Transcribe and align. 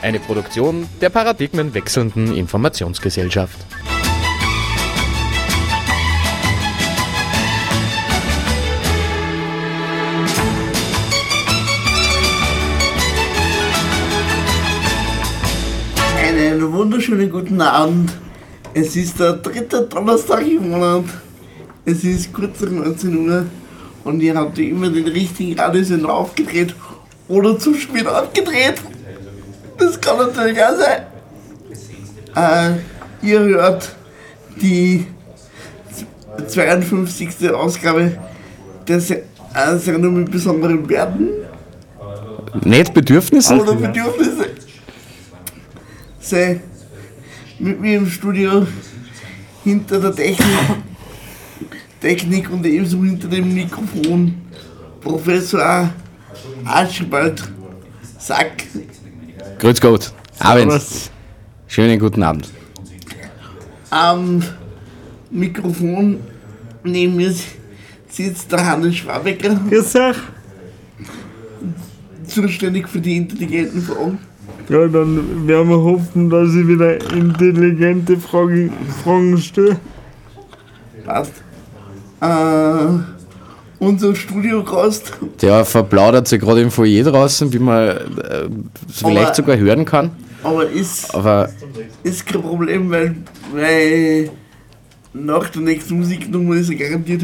Eine 0.00 0.20
Produktion 0.20 0.88
der 1.00 1.10
paradigmenwechselnden 1.10 2.32
Informationsgesellschaft. 2.36 3.58
Einen 16.16 16.72
wunderschönen 16.72 17.28
guten 17.28 17.60
Abend. 17.60 18.12
Es 18.74 18.94
ist 18.94 19.18
der 19.18 19.32
dritte 19.32 19.82
Donnerstag 19.82 20.46
im 20.46 20.70
Monat. 20.70 21.06
Es 21.84 22.04
ist 22.04 22.32
kurz 22.32 22.60
nach 22.60 22.70
19 22.70 23.28
Uhr 23.28 23.46
und 24.04 24.20
ihr 24.20 24.36
habt 24.36 24.60
immer 24.60 24.90
den 24.90 25.08
richtigen 25.08 25.58
Radiosender 25.58 26.14
aufgedreht 26.14 26.72
oder 27.26 27.58
zu 27.58 27.74
spät 27.74 28.06
aufgedreht. 28.06 28.80
Das 29.78 30.00
kann 30.00 30.18
natürlich 30.18 30.58
auch 30.62 30.76
sein. 32.34 32.80
Äh, 33.22 33.26
ihr 33.26 33.40
hört 33.40 33.94
die 34.60 35.06
52. 36.46 37.50
Ausgabe 37.50 38.18
der 38.86 39.00
Se 39.00 39.22
äh, 39.54 39.76
Sendung 39.76 40.14
mit 40.20 40.30
besonderen 40.30 40.88
Werten 40.88 41.28
Nicht 42.64 42.92
Bedürfnisse? 42.94 43.54
oder 43.54 43.74
Bedürfnisse. 43.74 44.50
Sei 46.20 46.60
mit 47.58 47.80
mir 47.80 47.98
im 47.98 48.06
Studio 48.08 48.66
hinter 49.64 49.98
der 50.00 50.14
Technik, 50.14 50.46
Technik 52.00 52.50
und 52.50 52.64
ebenso 52.66 52.98
hinter 52.98 53.28
dem 53.28 53.52
Mikrofon 53.52 54.34
Professor 55.00 55.90
Archibald 56.64 57.42
Sack. 58.18 58.64
Grüß 59.58 59.80
Gott. 59.80 60.12
Abend. 60.38 60.68
Was? 60.68 61.10
Schönen 61.66 61.98
guten 61.98 62.22
Abend. 62.22 62.48
Am 63.90 64.42
Mikrofon 65.30 66.20
neben 66.84 67.16
mir 67.16 67.34
sitzt 68.08 68.52
der 68.52 68.64
Hannes 68.64 68.96
Schwabecker, 68.96 69.56
Gesagt? 69.68 70.20
zuständig 72.26 72.88
für 72.88 73.00
die 73.00 73.16
intelligenten 73.16 73.82
Fragen. 73.82 74.18
Ja, 74.68 74.86
dann 74.86 75.48
werden 75.48 75.68
wir 75.68 75.82
hoffen, 75.82 76.30
dass 76.30 76.50
ich 76.54 76.68
wieder 76.68 77.00
intelligente 77.12 78.16
Fragen, 78.18 78.72
Fragen 79.02 79.38
stelle. 79.38 79.76
Passt. 81.04 81.32
Äh, 82.20 83.17
unser 83.78 84.14
Studiogast 84.14 85.12
Der 85.40 85.64
verplaudert 85.64 86.26
sich 86.28 86.40
gerade 86.40 86.60
im 86.62 86.70
Foyer 86.70 87.04
draußen, 87.04 87.52
wie 87.52 87.58
man 87.58 87.88
äh, 87.88 87.96
vielleicht 88.92 89.18
Aber- 89.26 89.34
sogar 89.34 89.56
hören 89.56 89.84
kann. 89.84 90.10
aber 90.42 90.68
ist 90.68 91.14
Aber 91.14 91.48
Ist 92.02 92.26
kein 92.26 92.42
Problem, 92.42 92.90
weil, 92.90 93.14
weil 93.52 94.30
nach 95.12 95.48
der 95.50 95.62
nächsten 95.62 95.98
Musiknummer 95.98 96.56
ist 96.56 96.70
er 96.70 96.76
garantiert, 96.76 97.22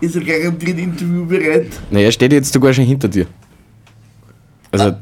ist 0.00 0.16
er 0.16 0.22
garantiert 0.22 0.78
interviewbereit. 0.78 1.68
ne, 1.90 2.02
er 2.02 2.12
steht 2.12 2.32
jetzt 2.32 2.52
sogar 2.52 2.72
schon 2.72 2.84
hinter 2.84 3.08
dir. 3.08 3.26
Also, 4.70 4.94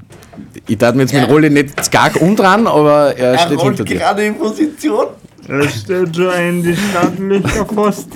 ich 0.67 0.79
darf 0.79 0.95
mir 0.95 1.03
jetzt 1.03 1.13
meine 1.15 1.27
Rolle 1.29 1.49
nicht 1.51 1.91
gar 1.93 2.11
umdrehen, 2.21 2.67
aber 2.67 3.17
er 3.17 3.33
Er 3.33 3.39
steht 3.39 3.61
hinter 3.61 3.85
dir. 3.85 3.97
gerade 3.99 4.25
in 4.27 4.35
Position. 4.37 5.07
Er 5.49 5.69
stellt 5.69 6.15
schon 6.15 6.29
ein, 6.29 6.63
die 6.63 6.75
Startlöcher 6.77 7.67
fast. 7.67 8.09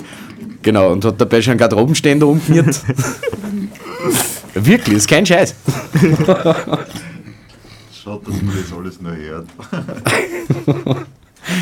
Genau, 0.65 0.91
und 0.91 1.05
hat 1.05 1.21
dabei 1.21 1.43
schon 1.43 1.51
einen 1.51 1.59
Garderobenständer 1.59 2.25
umgenirrt. 2.25 2.81
Wirklich, 4.55 4.97
ist 4.97 5.07
kein 5.07 5.23
Scheiß. 5.23 5.53
Schaut, 7.93 8.27
dass 8.27 8.41
man 8.41 8.55
das 8.57 8.73
alles 8.75 8.99
nur 8.99 9.15
hört. 9.15 9.47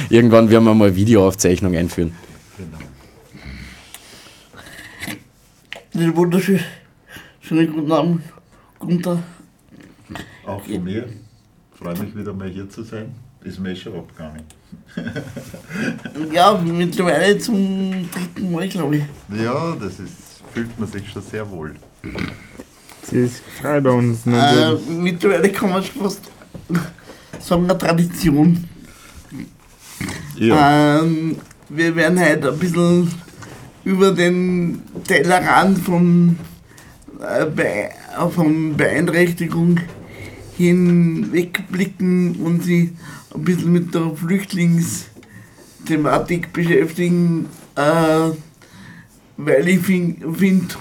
Irgendwann 0.10 0.50
werden 0.50 0.64
wir 0.64 0.74
mal 0.74 0.96
Videoaufzeichnung 0.96 1.76
einführen. 1.76 2.14
Den 5.94 6.16
wunderschönen 6.16 6.64
schönen 7.42 7.74
guten 7.74 7.92
Abend, 7.92 8.22
Gunther. 8.80 9.22
Auch 10.46 10.64
von 10.64 10.82
mir. 10.82 11.10
Freue 11.78 12.00
mich 12.00 12.16
wieder 12.16 12.32
mal 12.32 12.48
hier 12.48 12.70
zu 12.70 12.84
sein. 12.84 13.14
Ist 13.44 13.60
mir 13.60 13.72
eh 13.74 13.76
schon 13.76 13.96
abgegangen. 13.96 14.44
Ja, 16.32 16.60
mittlerweile 16.64 17.38
zum 17.40 18.10
dritten 18.12 18.52
Mal, 18.52 18.68
glaube 18.70 18.98
ich. 18.98 19.04
Ja, 19.42 19.76
das 19.80 19.94
ist, 20.00 20.42
fühlt 20.54 20.78
man 20.80 20.90
sich 20.90 21.10
schon 21.10 21.22
sehr 21.22 21.50
wohl. 21.50 21.76
Das 23.12 23.32
freut 23.62 23.86
uns 23.88 24.26
Äh, 24.26 24.30
natürlich. 24.30 24.88
mittlerweile 24.90 25.50
kann 25.52 25.70
man 25.72 25.84
schon 25.84 26.02
fast 26.02 26.22
sagen, 27.40 27.64
eine 27.66 27.78
Tradition. 27.78 28.64
Ja, 30.38 31.00
Ähm, 31.02 31.38
wir 31.70 31.96
werden 31.96 32.20
heute 32.20 32.52
ein 32.52 32.60
bisschen 32.60 33.12
über 33.84 34.12
den 34.12 34.82
Tellerrand 35.08 35.80
von, 35.80 36.38
äh, 37.22 37.46
Be 37.46 37.90
von 38.34 38.76
Beeinträchtigung 38.78 39.80
hinwegblicken 40.58 42.36
und 42.38 42.64
sie 42.64 42.94
ein 43.34 43.44
bisschen 43.44 43.72
mit 43.74 43.94
der 43.94 44.12
Flüchtlingsthematik 44.16 46.54
beschäftigen, 46.54 47.48
äh, 47.76 48.30
weil 49.38 49.68
ich 49.68 49.80
finde, 49.80 50.34
find, 50.34 50.78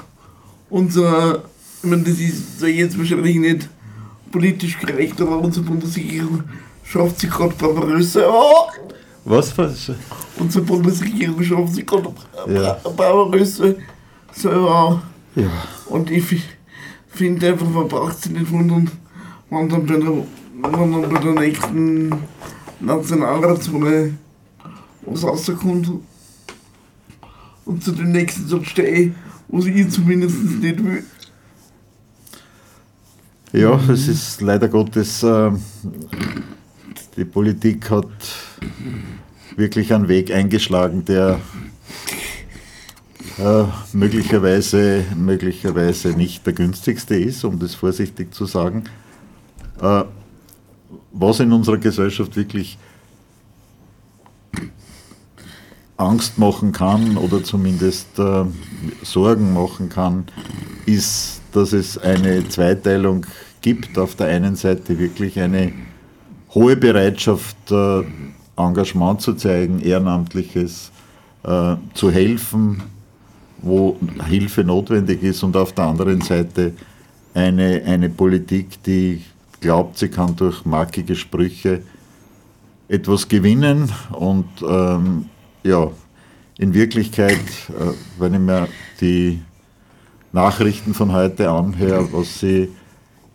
unser, 0.71 1.43
ich 1.83 1.89
meine, 1.91 2.03
das 2.03 2.19
ist 2.19 2.61
so 2.61 2.67
jetzt 2.67 2.97
wahrscheinlich 2.99 3.37
nicht 3.37 3.69
politisch 4.31 4.79
korrekt, 4.79 5.21
aber 5.21 5.39
unsere 5.39 5.65
Bundesregierung 5.67 6.43
schafft 6.85 7.21
sich 7.21 7.31
gerade 7.31 7.55
Barbarossa. 7.55 8.21
Oh! 8.29 8.69
was? 9.25 9.57
was 9.57 9.91
Unsere 10.39 10.65
Bundesregierung 10.65 11.43
schafft 11.43 11.75
sich 11.75 11.87
gerade 11.87 12.13
Ja. 12.49 12.73
Barbarossa 12.97 13.75
selber 14.33 14.75
auch. 14.75 15.01
ja. 15.37 15.51
Und 15.87 16.11
ich 16.11 16.25
fi- 16.25 16.43
finde 17.09 17.49
einfach, 17.49 17.69
man 17.69 17.89
braucht 17.89 18.23
sich 18.23 18.33
nicht 18.33 18.51
wundern, 18.51 18.91
wenn 19.53 19.69
dann 19.69 19.87
bei 21.11 21.19
der, 21.21 21.35
nächsten 21.35 22.11
Nationalratswahl 22.81 24.15
was 25.03 25.25
rauskommt 25.25 25.91
und 27.67 27.85
zu 27.85 27.93
dem 27.93 28.13
nächsten 28.13 28.49
Satz 28.49 28.67
stehe, 28.67 29.15
was 29.49 29.67
ich 29.67 29.91
zumindest 29.91 30.43
nicht 30.43 30.83
will. 30.83 31.05
ja, 33.53 33.79
es 33.91 34.09
ist 34.09 34.41
leider 34.41 34.69
Gottes, 34.69 35.23
ähm, 35.23 35.63
die 37.17 37.27
Politik 37.27 37.91
hat 37.91 38.09
wirklich 39.57 39.93
einen 39.93 40.09
Weg 40.09 40.33
eingeschlagen, 40.33 41.05
der 41.05 41.41
äh, 43.39 43.65
möglicherweise, 43.93 45.05
möglicherweise 45.15 46.11
nicht 46.11 46.47
der 46.47 46.55
günstigste 46.55 47.17
ist, 47.17 47.45
um 47.45 47.59
das 47.59 47.75
vorsichtig 47.75 48.33
zu 48.33 48.47
sagen. 48.47 48.85
Äh, 49.83 50.05
was 51.13 51.41
in 51.41 51.53
unserer 51.53 51.79
Gesellschaft 51.79 52.37
wirklich 52.37 52.79
Angst 55.97 56.39
machen 56.39 56.73
kann 56.73 57.17
oder 57.17 57.43
zumindest 57.43 58.19
äh, 58.19 58.45
Sorgen 59.03 59.53
machen 59.53 59.89
kann, 59.89 60.25
ist, 60.87 61.41
dass 61.53 61.73
es 61.73 61.99
eine 61.99 62.49
Zweiteilung 62.49 63.27
gibt. 63.61 63.99
Auf 63.99 64.15
der 64.15 64.29
einen 64.29 64.57
Seite 64.57 64.99
wirklich 64.99 65.39
eine 65.39 65.73
hohe 66.55 66.77
Bereitschaft, 66.77 67.57
äh, 67.71 68.03
Engagement 68.57 69.21
zu 69.21 69.35
zeigen, 69.35 69.81
ehrenamtliches, 69.81 70.91
zu 71.95 72.09
helfen, 72.13 72.85
wo 73.63 73.97
Hilfe 74.29 74.63
notwendig 74.63 75.25
ist 75.25 75.43
und 75.43 75.57
auf 75.57 75.73
der 75.73 75.87
anderen 75.87 76.21
Seite 76.21 76.73
eine, 77.35 77.83
eine 77.85 78.09
Politik, 78.11 78.81
die 78.85 79.23
glaubt, 79.63 79.97
sie 79.97 80.09
kann 80.09 80.37
durch 80.37 80.67
markige 80.67 81.17
Sprüche 81.17 81.83
etwas 82.89 83.29
gewinnen 83.29 83.91
und 84.11 84.47
ähm, 84.69 85.27
ja, 85.63 85.91
in 86.59 86.75
Wirklichkeit, 86.75 87.39
äh, 87.71 87.93
wenn 88.19 88.35
ich 88.35 88.41
mir 88.41 88.69
die 89.01 89.41
Nachrichten 90.33 90.93
von 90.93 91.13
heute 91.13 91.51
anhöre, 91.51 92.13
was 92.13 92.41
sie 92.41 92.69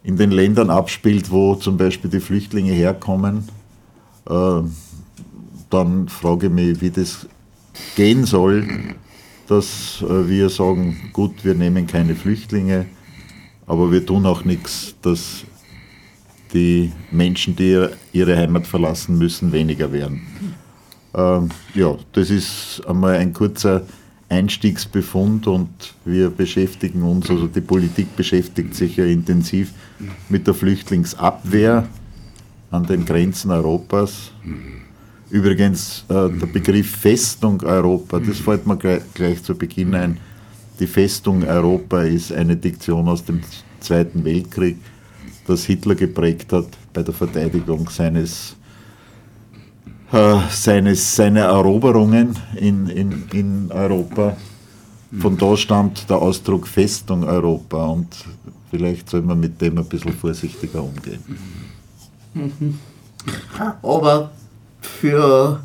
in 0.03 0.18
den 0.18 0.31
Ländern 0.31 0.69
abspielt, 0.69 1.31
wo 1.31 1.56
zum 1.56 1.77
Beispiel 1.77 2.12
die 2.12 2.19
Flüchtlinge 2.19 2.71
herkommen, 2.71 3.50
äh, 4.30 4.62
dann 5.69 6.07
frage 6.07 6.47
ich 6.47 6.53
mich, 6.53 6.81
wie 6.81 6.91
das 6.91 7.27
gehen 7.95 8.25
soll, 8.25 8.68
dass 9.47 10.03
äh, 10.07 10.30
wir 10.30 10.50
sagen, 10.50 11.09
gut, 11.13 11.44
wir 11.44 11.56
nehmen 11.56 11.88
keine 11.88 12.15
Flüchtlinge, 12.15 12.85
aber 13.65 13.91
wir 13.91 14.06
tun 14.06 14.25
auch 14.25 14.45
nichts, 14.45 14.95
dass 15.01 15.44
die 16.53 16.91
Menschen, 17.11 17.55
die 17.55 17.88
ihre 18.13 18.38
Heimat 18.38 18.67
verlassen 18.67 19.17
müssen, 19.17 19.51
weniger 19.51 19.91
werden. 19.91 20.21
Ähm, 21.13 21.49
ja, 21.73 21.95
das 22.13 22.29
ist 22.29 22.81
einmal 22.88 23.15
ein 23.15 23.33
kurzer 23.33 23.83
Einstiegsbefund 24.29 25.47
und 25.47 25.69
wir 26.03 26.29
beschäftigen 26.29 27.01
uns, 27.03 27.29
also 27.29 27.47
die 27.47 27.61
Politik 27.61 28.15
beschäftigt 28.15 28.75
sich 28.75 28.97
ja 28.97 29.05
intensiv 29.05 29.71
mit 30.27 30.45
der 30.45 30.53
Flüchtlingsabwehr 30.53 31.88
an 32.71 32.85
den 32.85 33.05
Grenzen 33.05 33.51
Europas. 33.51 34.31
Übrigens, 35.29 36.03
äh, 36.09 36.29
der 36.29 36.47
Begriff 36.47 36.89
Festung 36.89 37.61
Europa, 37.61 38.19
das 38.19 38.39
fällt 38.39 38.67
mir 38.67 38.77
gleich, 38.77 39.01
gleich 39.13 39.44
zu 39.44 39.55
Beginn 39.55 39.95
ein. 39.95 40.17
Die 40.79 40.88
Festung 40.88 41.44
Europa 41.44 42.03
ist 42.03 42.31
eine 42.31 42.55
Diktion 42.55 43.07
aus 43.07 43.23
dem 43.23 43.41
Zweiten 43.79 44.23
Weltkrieg, 44.23 44.77
das 45.47 45.65
Hitler 45.65 45.95
geprägt 45.95 46.53
hat 46.53 46.67
bei 46.94 47.03
der 47.03 47.13
Verteidigung 47.13 47.89
seines, 47.89 48.55
äh, 50.11 50.39
seines, 50.49 51.15
seiner 51.15 51.45
Eroberungen 51.45 52.38
in, 52.55 52.88
in, 52.88 53.23
in 53.31 53.71
Europa. 53.71 54.38
Von 55.19 55.38
da 55.38 55.55
stammt 55.55 56.09
der 56.09 56.17
Ausdruck 56.17 56.67
Festung 56.67 57.23
Europa 57.23 57.85
und 57.85 58.07
vielleicht 58.69 59.09
soll 59.09 59.21
man 59.21 59.39
mit 59.39 59.61
dem 59.61 59.77
ein 59.77 59.85
bisschen 59.85 60.13
vorsichtiger 60.13 60.83
umgehen. 60.83 61.23
Aber 63.81 64.31
für 64.81 65.61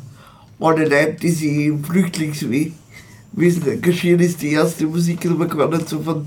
alle 0.59 0.83
Leute, 0.87 1.17
die 1.21 1.29
sich 1.29 1.65
im 1.65 1.83
Flüchtlingswesen 1.83 2.73
engagieren, 3.65 4.21
ist 4.21 4.41
die 4.41 4.51
erste 4.51 4.85
Musik 4.85 5.25
aber 5.25 5.45
gar 5.45 5.69
nicht 5.69 5.89
so 5.89 5.99
von 5.99 6.25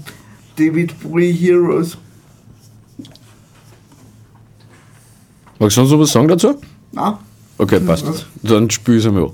David 0.56 0.98
Bowie 1.00 1.32
Heroes. 1.32 1.96
Magst 5.58 5.76
du 5.76 5.82
noch 5.82 5.98
was 5.98 6.12
sagen 6.12 6.28
dazu? 6.28 6.54
Na? 6.92 7.18
Okay, 7.58 7.80
passt. 7.80 8.26
Dann 8.42 8.68
spiel 8.70 8.98
es 8.98 9.06
einmal 9.06 9.24
an. 9.24 9.30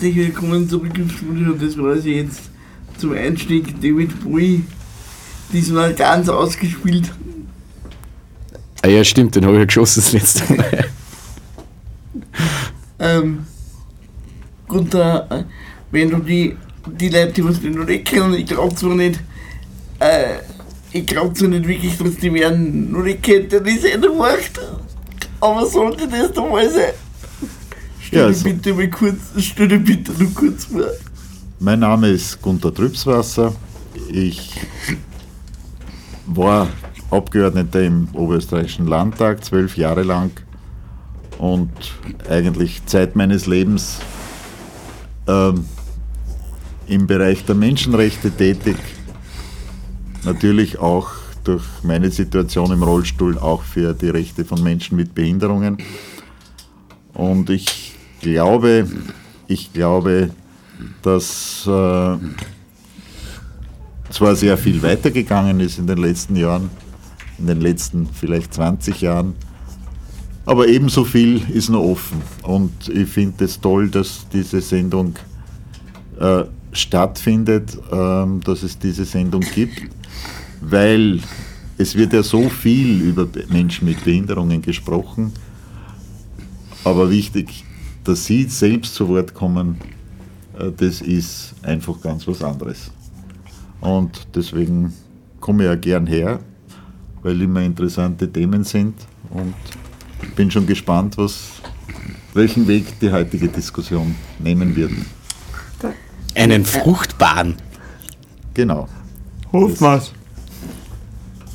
Herzlich 0.00 0.14
willkommen 0.14 0.68
zurück 0.68 0.96
im 0.96 1.10
Studio. 1.10 1.54
Das 1.54 1.76
war 1.76 1.90
also 1.90 2.08
jetzt 2.08 2.50
zum 2.98 3.14
Einstieg 3.14 3.80
David 3.80 4.22
Bowie. 4.22 4.62
Diesmal 5.52 5.92
ganz 5.92 6.28
ausgespielt 6.28 7.12
Ah 8.82 8.86
ja, 8.86 9.02
stimmt, 9.02 9.34
den 9.34 9.44
habe 9.44 9.54
ich 9.54 9.58
ja 9.58 9.64
geschossen 9.64 10.00
das 10.00 10.12
letzte 10.12 10.54
Mal. 10.54 10.88
Ähm, 13.00 13.44
Gunther, 14.68 15.26
äh, 15.30 15.42
wenn 15.90 16.10
du 16.10 16.18
die, 16.18 16.56
die 16.86 17.08
Leute, 17.08 17.32
die 17.32 17.44
was 17.44 17.60
noch 17.60 17.84
nicht 17.84 18.04
kennen, 18.04 18.34
ich 18.34 18.46
glaube 18.46 18.76
zwar 18.76 18.94
nicht, 18.94 19.18
äh, 19.98 20.36
ich 20.92 21.06
glaube 21.06 21.34
zwar 21.34 21.48
nicht 21.48 21.66
wirklich, 21.66 21.98
dass 21.98 22.14
die 22.18 22.32
werden 22.32 22.92
noch 22.92 23.02
nicht 23.02 23.24
kennt, 23.24 23.50
der 23.50 23.60
die 23.60 23.78
Sendung 23.78 24.18
macht. 24.18 24.60
Aber 25.40 25.66
sollte 25.66 26.06
das 26.06 26.32
der 26.32 26.44
Fall 26.44 26.70
sein, 26.70 26.92
stell 28.08 28.18
Ja, 28.20 28.24
dir 28.24 28.28
also- 28.28 28.44
bitte 28.44 28.74
mal 28.74 28.88
kurz, 28.90 29.16
stell 29.38 29.68
dir 29.68 29.78
bitte 29.78 30.12
nur 30.18 30.32
kurz 30.34 30.64
vor. 30.64 30.82
Mein 31.60 31.80
Name 31.80 32.08
ist 32.08 32.40
Gunter 32.40 32.72
Trübswasser. 32.72 33.52
Ich 34.10 34.52
war 36.26 36.68
Abgeordneter 37.10 37.82
im 37.82 38.08
Oberösterreichischen 38.12 38.86
Landtag 38.86 39.44
zwölf 39.44 39.76
Jahre 39.76 40.02
lang 40.02 40.30
und 41.38 41.70
eigentlich 42.28 42.84
Zeit 42.86 43.16
meines 43.16 43.46
Lebens 43.46 43.98
ähm, 45.26 45.64
im 46.86 47.06
Bereich 47.06 47.44
der 47.44 47.54
Menschenrechte 47.54 48.30
tätig. 48.30 48.76
Natürlich 50.24 50.78
auch 50.78 51.10
durch 51.44 51.64
meine 51.82 52.10
Situation 52.10 52.72
im 52.72 52.82
Rollstuhl 52.82 53.38
auch 53.38 53.62
für 53.62 53.94
die 53.94 54.10
Rechte 54.10 54.44
von 54.44 54.62
Menschen 54.62 54.96
mit 54.96 55.14
Behinderungen. 55.14 55.78
Und 57.14 57.48
ich 57.50 57.87
glaube, 58.20 58.86
ich 59.46 59.72
glaube, 59.72 60.30
dass 61.02 61.66
äh, 61.66 62.16
zwar 64.10 64.36
sehr 64.36 64.56
viel 64.56 64.82
weitergegangen 64.82 65.60
ist 65.60 65.78
in 65.78 65.86
den 65.86 65.98
letzten 65.98 66.36
Jahren, 66.36 66.70
in 67.38 67.46
den 67.46 67.60
letzten 67.60 68.06
vielleicht 68.06 68.54
20 68.54 69.00
Jahren, 69.00 69.34
aber 70.46 70.66
ebenso 70.68 71.04
viel 71.04 71.42
ist 71.50 71.68
noch 71.68 71.82
offen. 71.82 72.22
Und 72.42 72.88
ich 72.88 73.08
finde 73.08 73.44
es 73.44 73.60
toll, 73.60 73.88
dass 73.90 74.26
diese 74.32 74.60
Sendung 74.60 75.14
äh, 76.18 76.44
stattfindet, 76.72 77.76
ähm, 77.92 78.40
dass 78.44 78.62
es 78.62 78.78
diese 78.78 79.04
Sendung 79.04 79.42
gibt, 79.54 79.82
weil 80.60 81.20
es 81.76 81.94
wird 81.94 82.12
ja 82.12 82.22
so 82.22 82.48
viel 82.48 83.00
über 83.02 83.26
Be- 83.26 83.44
Menschen 83.50 83.86
mit 83.86 84.02
Behinderungen 84.04 84.62
gesprochen, 84.62 85.32
aber 86.84 87.10
wichtig, 87.10 87.64
dass 88.08 88.24
sie 88.24 88.44
selbst 88.44 88.94
zu 88.94 89.06
Wort 89.08 89.34
kommen, 89.34 89.76
äh, 90.58 90.70
das 90.74 91.02
ist 91.02 91.54
einfach 91.62 92.00
ganz 92.00 92.26
was 92.26 92.42
anderes. 92.42 92.90
Und 93.82 94.26
deswegen 94.34 94.94
komme 95.40 95.64
ich 95.64 95.68
ja 95.68 95.76
gern 95.76 96.06
her, 96.06 96.40
weil 97.22 97.40
immer 97.42 97.60
interessante 97.60 98.30
Themen 98.32 98.64
sind 98.64 98.94
und 99.28 99.54
bin 100.36 100.50
schon 100.50 100.66
gespannt, 100.66 101.18
was, 101.18 101.60
welchen 102.32 102.66
Weg 102.66 102.98
die 102.98 103.12
heutige 103.12 103.48
Diskussion 103.48 104.14
nehmen 104.38 104.74
wird. 104.74 104.92
Einen 106.34 106.64
fruchtbaren. 106.64 107.56
Genau. 108.54 108.88
Wir's. 109.52 110.12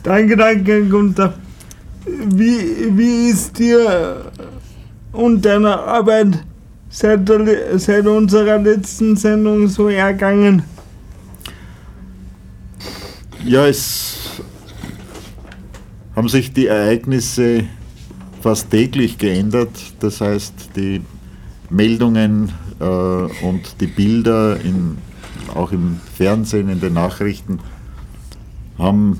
Danke, 0.03 0.37
danke, 0.37 0.85
Gunther. 0.85 1.33
Wie, 2.05 2.95
wie 2.95 3.29
ist 3.29 3.57
dir 3.57 4.31
und 5.13 5.43
deiner 5.45 5.79
Arbeit 5.79 6.43
seit, 6.89 7.31
seit 7.75 8.05
unserer 8.05 8.59
letzten 8.59 9.15
Sendung 9.15 9.67
so 9.67 9.87
ergangen? 9.87 10.63
Ja, 13.45 13.67
es 13.67 14.41
haben 16.15 16.29
sich 16.29 16.53
die 16.53 16.67
Ereignisse 16.67 17.63
fast 18.41 18.69
täglich 18.69 19.17
geändert. 19.17 19.71
Das 19.99 20.21
heißt, 20.21 20.53
die 20.75 21.01
Meldungen 21.69 22.51
äh, 22.79 22.83
und 22.83 23.81
die 23.81 23.87
Bilder 23.87 24.59
in, 24.61 24.97
auch 25.55 25.71
im 25.71 25.99
Fernsehen, 26.15 26.69
in 26.69 26.79
den 26.79 26.93
Nachrichten 26.93 27.59
haben 28.77 29.17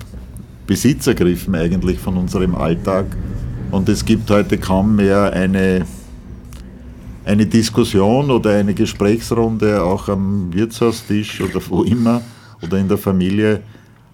Besitz 0.68 1.08
ergriffen 1.08 1.56
eigentlich 1.56 2.00
von 2.00 2.18
unserem 2.18 2.56
Alltag. 2.56 3.06
Und 3.74 3.90
es 3.90 4.06
gibt 4.06 4.30
heute 4.30 4.60
kaum 4.60 4.98
mehr 4.98 5.34
eine, 5.34 5.88
eine 7.26 7.48
Diskussion 7.48 8.30
oder 8.30 8.52
eine 8.52 8.76
Gesprächsrunde, 8.76 9.82
auch 9.82 10.10
am 10.10 10.54
Wirtshaustisch 10.54 11.42
oder 11.42 11.60
wo 11.70 11.82
immer 11.82 12.22
oder 12.62 12.78
in 12.78 12.88
der 12.88 13.00
Familie, 13.00 13.64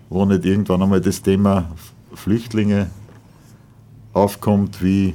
wo 0.10 0.24
nicht 0.24 0.46
irgendwann 0.46 0.82
einmal 0.82 1.02
das 1.02 1.22
Thema 1.22 1.70
Flüchtlinge 2.14 2.90
aufkommt, 4.14 4.82
wie 4.82 5.14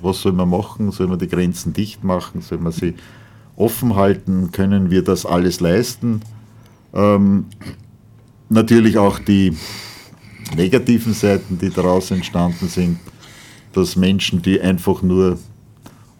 was 0.00 0.22
soll 0.22 0.34
man 0.34 0.50
machen, 0.50 0.92
soll 0.92 1.08
man 1.08 1.18
die 1.18 1.26
Grenzen 1.26 1.72
dicht 1.72 2.04
machen, 2.04 2.42
soll 2.42 2.58
man 2.58 2.70
sie 2.70 2.94
offen 3.56 3.96
halten, 3.96 4.52
können 4.52 4.92
wir 4.92 5.02
das 5.02 5.26
alles 5.26 5.58
leisten. 5.58 6.20
Ähm, 6.94 7.46
natürlich 8.50 8.98
auch 8.98 9.18
die 9.18 9.56
negativen 10.54 11.12
Seiten, 11.12 11.58
die 11.58 11.70
daraus 11.70 12.12
entstanden 12.12 12.68
sind, 12.68 13.00
dass 13.72 13.96
Menschen, 13.96 14.42
die 14.42 14.60
einfach 14.60 15.02
nur 15.02 15.38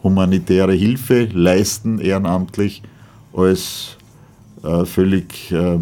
humanitäre 0.03 0.73
Hilfe 0.73 1.25
leisten, 1.33 1.99
ehrenamtlich, 1.99 2.83
als 3.33 3.97
äh, 4.63 4.85
völlig 4.85 5.53
äh, 5.53 5.79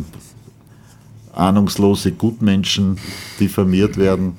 ahnungslose 1.32 2.12
Gutmenschen 2.12 2.98
diffamiert 3.38 3.96
werden. 3.96 4.37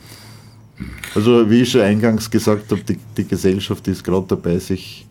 Also 1.16 1.50
wie 1.50 1.62
ich 1.62 1.72
schon 1.72 1.82
eingangs 1.82 2.30
gesagt 2.30 2.72
habe, 2.72 2.82
die, 2.82 2.98
die 3.18 3.26
Gesellschaft 3.26 3.88
ist 3.88 4.04
gerade 4.04 4.28
dabei, 4.28 4.60
sich 4.60 5.08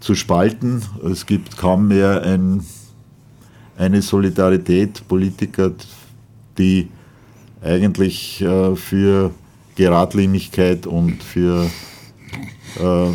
zu 0.00 0.14
spalten. 0.14 0.82
Es 1.10 1.24
gibt 1.24 1.56
kaum 1.56 1.88
mehr 1.88 2.22
ein, 2.22 2.64
eine 3.78 4.02
Solidarität 4.02 5.06
Politiker, 5.08 5.72
die 6.58 6.88
eigentlich 7.62 8.42
äh, 8.42 8.76
für 8.76 9.30
Geradlinigkeit 9.76 10.86
und 10.86 11.22
für 11.22 11.70
äh, 12.80 13.08
äh, 13.08 13.12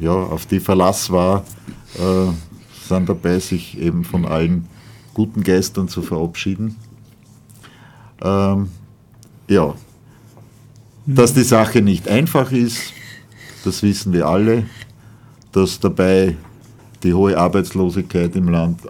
ja, 0.00 0.12
auf 0.12 0.46
die 0.46 0.60
Verlass 0.60 1.10
war, 1.10 1.44
äh, 1.98 2.32
sind 2.88 3.08
dabei, 3.08 3.38
sich 3.38 3.78
eben 3.78 4.04
von 4.04 4.24
allen 4.24 4.66
guten 5.14 5.42
Geistern 5.42 5.88
zu 5.88 6.02
verabschieden. 6.02 6.76
Ähm, 8.22 8.68
ja, 9.48 9.74
dass 11.06 11.34
die 11.34 11.42
Sache 11.42 11.82
nicht 11.82 12.08
einfach 12.08 12.52
ist, 12.52 12.92
das 13.64 13.82
wissen 13.82 14.12
wir 14.12 14.26
alle, 14.26 14.64
dass 15.52 15.80
dabei 15.80 16.36
die 17.02 17.14
hohe 17.14 17.36
Arbeitslosigkeit 17.36 18.34
im 18.36 18.48
Land 18.48 18.80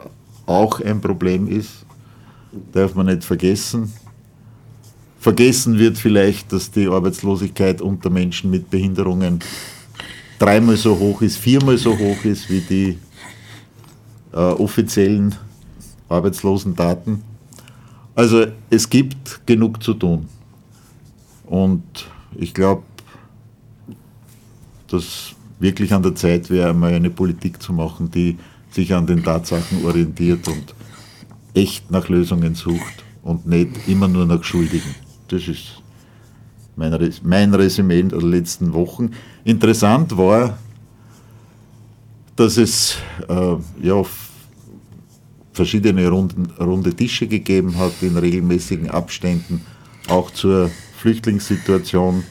auch 0.46 0.80
ein 0.80 1.00
Problem 1.00 1.48
ist, 1.48 1.84
darf 2.72 2.94
man 2.94 3.06
nicht 3.06 3.24
vergessen. 3.24 3.92
Vergessen 5.20 5.78
wird 5.78 5.98
vielleicht, 5.98 6.50
dass 6.50 6.70
die 6.70 6.88
Arbeitslosigkeit 6.88 7.82
unter 7.82 8.08
Menschen 8.08 8.50
mit 8.50 8.70
Behinderungen 8.70 9.40
dreimal 10.38 10.78
so 10.78 10.98
hoch 10.98 11.20
ist, 11.20 11.36
viermal 11.36 11.76
so 11.76 11.96
hoch 11.96 12.24
ist 12.24 12.48
wie 12.48 12.60
die 12.62 12.98
äh, 14.32 14.36
offiziellen 14.36 15.34
Arbeitslosendaten. 16.08 17.22
Also 18.14 18.46
es 18.70 18.88
gibt 18.88 19.46
genug 19.46 19.82
zu 19.82 19.92
tun. 19.92 20.26
Und 21.44 21.82
ich 22.36 22.54
glaube, 22.54 22.84
dass 24.88 25.34
wirklich 25.58 25.92
an 25.92 26.02
der 26.02 26.14
Zeit 26.14 26.48
wäre, 26.48 26.70
einmal 26.70 26.94
eine 26.94 27.10
Politik 27.10 27.60
zu 27.60 27.74
machen, 27.74 28.10
die 28.10 28.38
sich 28.70 28.94
an 28.94 29.06
den 29.06 29.22
Tatsachen 29.22 29.84
orientiert 29.84 30.48
und 30.48 30.74
echt 31.52 31.90
nach 31.90 32.08
Lösungen 32.08 32.54
sucht 32.54 33.04
und 33.22 33.46
nicht 33.46 33.86
immer 33.86 34.08
nur 34.08 34.24
nach 34.24 34.42
Schuldigen. 34.42 34.94
Das 35.30 35.46
ist 35.46 35.80
mein, 36.74 36.92
Res 36.92 37.22
mein 37.22 37.54
Resümee 37.54 38.02
der 38.02 38.20
letzten 38.20 38.72
Wochen. 38.72 39.10
Interessant 39.44 40.16
war, 40.16 40.58
dass 42.34 42.56
es 42.56 42.96
äh, 43.28 43.56
ja, 43.82 44.02
verschiedene 45.52 46.08
Runden, 46.08 46.50
runde 46.58 46.92
Tische 46.94 47.28
gegeben 47.28 47.78
hat 47.78 47.92
in 48.00 48.16
regelmäßigen 48.16 48.90
Abständen, 48.90 49.60
auch 50.08 50.32
zur 50.32 50.70
Flüchtlingssituation 50.98 52.24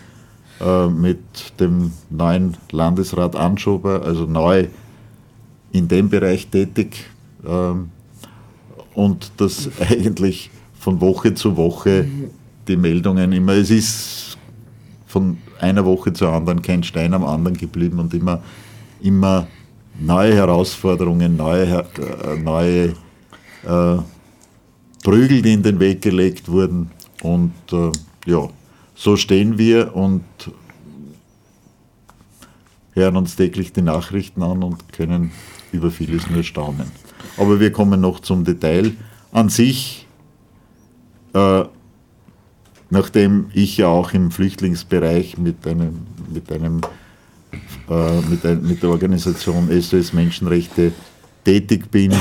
äh, 0.60 0.88
mit 0.88 1.20
dem 1.60 1.94
neuen 2.10 2.58
Landesrat 2.72 3.38
Anschober, 3.38 4.04
also 4.04 4.26
neu 4.26 4.68
in 5.72 5.88
dem 5.88 6.10
Bereich 6.10 6.48
tätig. 6.48 7.06
Ähm, 7.48 7.92
und 8.94 9.32
dass 9.38 9.70
eigentlich 9.80 10.50
von 10.78 11.00
Woche 11.00 11.34
zu 11.34 11.56
Woche 11.56 12.08
die 12.70 12.78
Meldungen 12.78 13.32
immer, 13.34 13.54
es 13.54 13.72
ist 13.72 14.38
von 15.08 15.38
einer 15.60 15.84
Woche 15.84 16.14
zur 16.14 16.32
anderen 16.32 16.62
kein 16.62 16.84
Stein 16.84 17.14
am 17.14 17.26
anderen 17.26 17.58
geblieben 17.58 18.00
und 18.00 18.14
immer, 18.14 18.42
immer 19.02 19.48
neue 20.00 20.36
Herausforderungen, 20.36 21.36
neue, 21.36 21.80
äh, 21.80 22.36
neue 22.42 22.94
äh, 23.64 23.98
Prügel, 25.04 25.42
die 25.42 25.54
in 25.54 25.64
den 25.64 25.80
Weg 25.80 26.02
gelegt 26.02 26.48
wurden. 26.48 26.92
Und 27.24 27.54
äh, 27.72 27.92
ja, 28.26 28.48
so 28.96 29.16
stehen 29.18 29.58
wir 29.58 29.96
und 29.96 30.24
hören 32.94 33.18
uns 33.18 33.36
täglich 33.36 33.74
die 33.74 33.82
Nachrichten 33.82 34.44
an 34.44 34.64
und 34.64 34.94
können 34.94 35.32
über 35.72 35.90
vieles 35.90 36.30
nur 36.30 36.44
staunen. 36.44 36.92
Aber 37.38 37.60
wir 37.60 37.72
kommen 37.72 38.02
noch 38.02 38.20
zum 38.20 38.44
Detail. 38.44 38.92
An 39.32 39.50
sich, 39.50 40.08
äh, 41.34 41.64
nachdem 42.90 43.46
ich 43.54 43.78
ja 43.78 43.88
auch 43.88 44.14
im 44.14 44.32
Flüchtlingsbereich 44.32 45.38
mit 45.38 45.66
einem, 45.68 46.00
mit 46.34 46.52
einem 46.52 46.82
äh, 47.90 48.22
mit, 48.30 48.46
ein, 48.46 48.62
mit 48.62 48.84
der 48.84 48.90
Organisation 48.90 49.70
SOS 49.82 50.14
Menschenrechte 50.14 50.92
tätig 51.44 51.90
bin, 51.90 52.14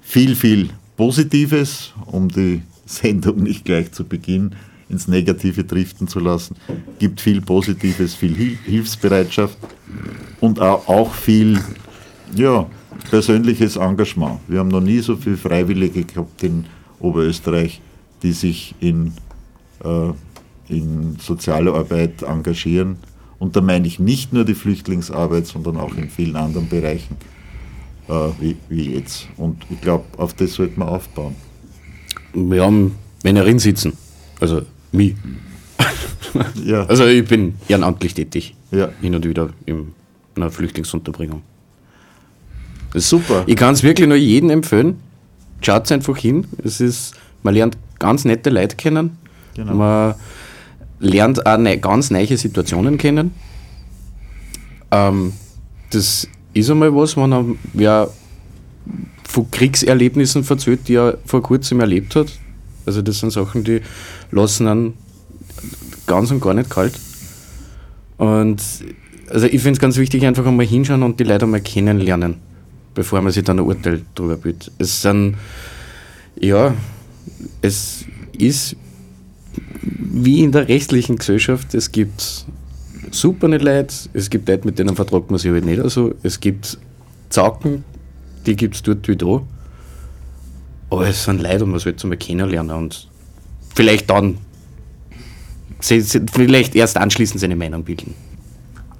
viel, 0.00 0.34
viel 0.34 0.70
Positives, 0.96 1.94
um 2.06 2.28
die 2.28 2.62
Sendung 2.84 3.42
nicht 3.42 3.64
gleich 3.64 3.92
zu 3.92 4.04
Beginn 4.04 4.54
ins 4.88 5.08
Negative 5.08 5.64
driften 5.64 6.08
zu 6.08 6.18
lassen. 6.18 6.56
Gibt 6.98 7.20
viel 7.20 7.40
Positives, 7.40 8.14
viel 8.14 8.34
Hil 8.34 8.58
Hilfsbereitschaft 8.64 9.58
und 10.40 10.60
auch, 10.60 11.14
viel 11.14 11.60
ja, 12.34 12.66
persönliches 13.10 13.76
Engagement. 13.76 14.40
Wir 14.48 14.60
haben 14.60 14.68
noch 14.68 14.80
nie 14.80 15.00
so 15.00 15.16
viele 15.16 15.36
Freiwillige 15.36 16.04
gehabt 16.04 16.42
in 16.42 16.64
Oberösterreich, 17.00 17.80
die 18.22 18.32
sich 18.32 18.74
in, 18.80 19.12
äh, 19.84 20.10
in 20.68 21.16
Sozialarbeit 21.20 22.22
engagieren. 22.22 22.96
Und 23.38 23.56
da 23.56 23.60
meine 23.60 23.86
ich 23.86 23.98
nicht 24.00 24.32
nur 24.32 24.44
die 24.44 24.54
Flüchtlingsarbeit, 24.54 25.46
sondern 25.46 25.76
auch 25.76 25.94
in 25.94 26.10
vielen 26.10 26.36
anderen 26.36 26.68
Bereichen 26.68 27.16
äh, 28.08 28.12
wie, 28.40 28.56
wie 28.68 28.94
jetzt. 28.94 29.28
Und 29.36 29.64
ich 29.70 29.80
glaube, 29.80 30.04
auf 30.16 30.34
das 30.34 30.54
sollte 30.54 30.78
man 30.78 30.88
aufbauen. 30.88 31.36
Wir 32.32 32.64
haben 32.64 32.96
Männerin 33.22 33.58
sitzen. 33.58 33.92
Also 34.40 34.62
mich. 34.92 35.14
Ja, 36.64 36.84
Also 36.88 37.06
ich 37.06 37.26
bin 37.26 37.54
ehrenamtlich 37.68 38.14
tätig. 38.14 38.54
Ja. 38.70 38.90
Hin 39.00 39.14
und 39.14 39.24
wieder 39.24 39.50
in 39.66 39.92
einer 40.34 40.50
Flüchtlingsunterbringung. 40.50 41.42
Das 42.92 43.04
ist 43.04 43.10
Super. 43.10 43.44
Ich 43.46 43.56
kann 43.56 43.74
es 43.74 43.82
wirklich 43.82 44.08
nur 44.08 44.16
jedem 44.16 44.50
empfehlen. 44.50 45.00
Schaut 45.60 45.90
einfach 45.90 46.16
hin. 46.16 46.46
Es 46.64 46.80
ist, 46.80 47.14
man 47.42 47.54
lernt 47.54 47.76
ganz 47.98 48.24
nette 48.24 48.50
Leute 48.50 48.76
kennen. 48.76 49.18
Genau. 49.54 49.74
Man 49.74 50.14
lernt 51.00 51.46
auch 51.46 51.58
ne, 51.58 51.78
ganz 51.78 52.10
neue 52.10 52.36
Situationen 52.36 52.98
kennen. 52.98 53.32
Ähm, 54.90 55.32
das 55.90 56.28
ist 56.54 56.70
einmal 56.70 56.94
was, 56.94 57.16
wenn 57.16 57.58
wer 57.72 58.10
von 59.24 59.50
Kriegserlebnissen 59.50 60.44
verzählt, 60.44 60.88
die 60.88 60.94
er 60.94 61.18
vor 61.26 61.42
kurzem 61.42 61.80
erlebt 61.80 62.16
hat. 62.16 62.28
Also 62.86 63.02
das 63.02 63.20
sind 63.20 63.30
Sachen, 63.30 63.64
die 63.64 63.82
lassen 64.30 64.66
einen 64.66 64.94
ganz 66.06 66.30
und 66.30 66.40
gar 66.40 66.54
nicht 66.54 66.70
kalt. 66.70 66.98
Und 68.16 68.62
also 69.28 69.46
ich 69.46 69.60
finde 69.60 69.72
es 69.72 69.78
ganz 69.78 69.98
wichtig, 69.98 70.24
einfach 70.24 70.46
einmal 70.46 70.66
hinschauen 70.66 71.02
und 71.02 71.20
die 71.20 71.24
Leute 71.24 71.44
einmal 71.44 71.60
kennenlernen, 71.60 72.36
bevor 72.94 73.20
man 73.20 73.30
sich 73.30 73.44
dann 73.44 73.58
ein 73.58 73.64
Urteil 73.66 74.02
drüber 74.14 74.36
bildet. 74.36 74.72
Es 74.78 75.02
sind, 75.02 75.36
ja, 76.40 76.74
es 77.62 78.04
ist 78.36 78.76
wie 79.82 80.42
in 80.42 80.52
der 80.52 80.68
restlichen 80.68 81.16
Gesellschaft, 81.16 81.74
es 81.74 81.92
gibt 81.92 82.46
super 83.10 83.48
nicht 83.48 83.62
Leute, 83.62 83.94
es 84.12 84.30
gibt 84.30 84.48
Leute, 84.48 84.66
mit 84.66 84.78
denen 84.78 84.94
vertragt 84.96 85.30
man 85.30 85.38
sich 85.38 85.50
halt 85.50 85.64
nicht 85.64 85.82
so, 85.90 86.14
es 86.22 86.40
gibt 86.40 86.78
Zacken, 87.30 87.84
die 88.46 88.56
gibt 88.56 88.76
es 88.76 88.82
dort 88.82 89.06
wie 89.08 89.16
da. 89.16 89.42
Aber 90.90 91.06
es 91.06 91.24
sind 91.24 91.42
Leute 91.42 91.64
und 91.64 91.70
man 91.70 91.80
sollte 91.80 92.00
sie 92.00 92.06
mal 92.06 92.16
kennenlernen 92.16 92.76
und 92.76 93.08
vielleicht 93.74 94.08
dann, 94.08 94.38
vielleicht 95.80 96.74
erst 96.74 96.96
anschließend 96.96 97.40
seine 97.40 97.56
Meinung 97.56 97.84
bilden. 97.84 98.14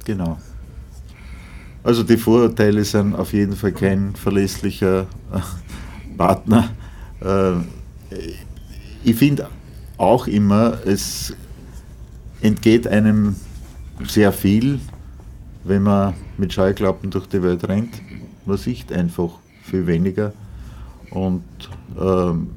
Genau. 0.05 0.39
Also 1.83 2.03
die 2.03 2.17
Vorurteile 2.17 2.85
sind 2.85 3.15
auf 3.15 3.33
jeden 3.33 3.57
Fall 3.57 3.73
kein 3.73 4.15
verlässlicher 4.15 5.07
äh, 5.33 6.17
Partner. 6.17 6.71
Äh, 7.21 7.53
Ich 9.05 9.17
finde 9.17 9.49
auch 9.97 10.27
immer, 10.27 10.79
es 10.87 11.35
entgeht 12.41 12.87
einem 12.87 13.37
sehr 14.07 14.33
viel, 14.33 14.81
wenn 15.65 15.83
man 15.83 16.15
mit 16.37 16.53
Scheuklappen 16.53 17.11
durch 17.11 17.27
die 17.27 17.43
Welt 17.43 17.69
rennt. 17.69 18.01
Man 18.47 18.57
sieht 18.57 18.93
einfach 18.93 19.31
viel 19.63 19.87
weniger. 19.87 20.33
Und 21.11 21.43
ähm, 22.01 22.49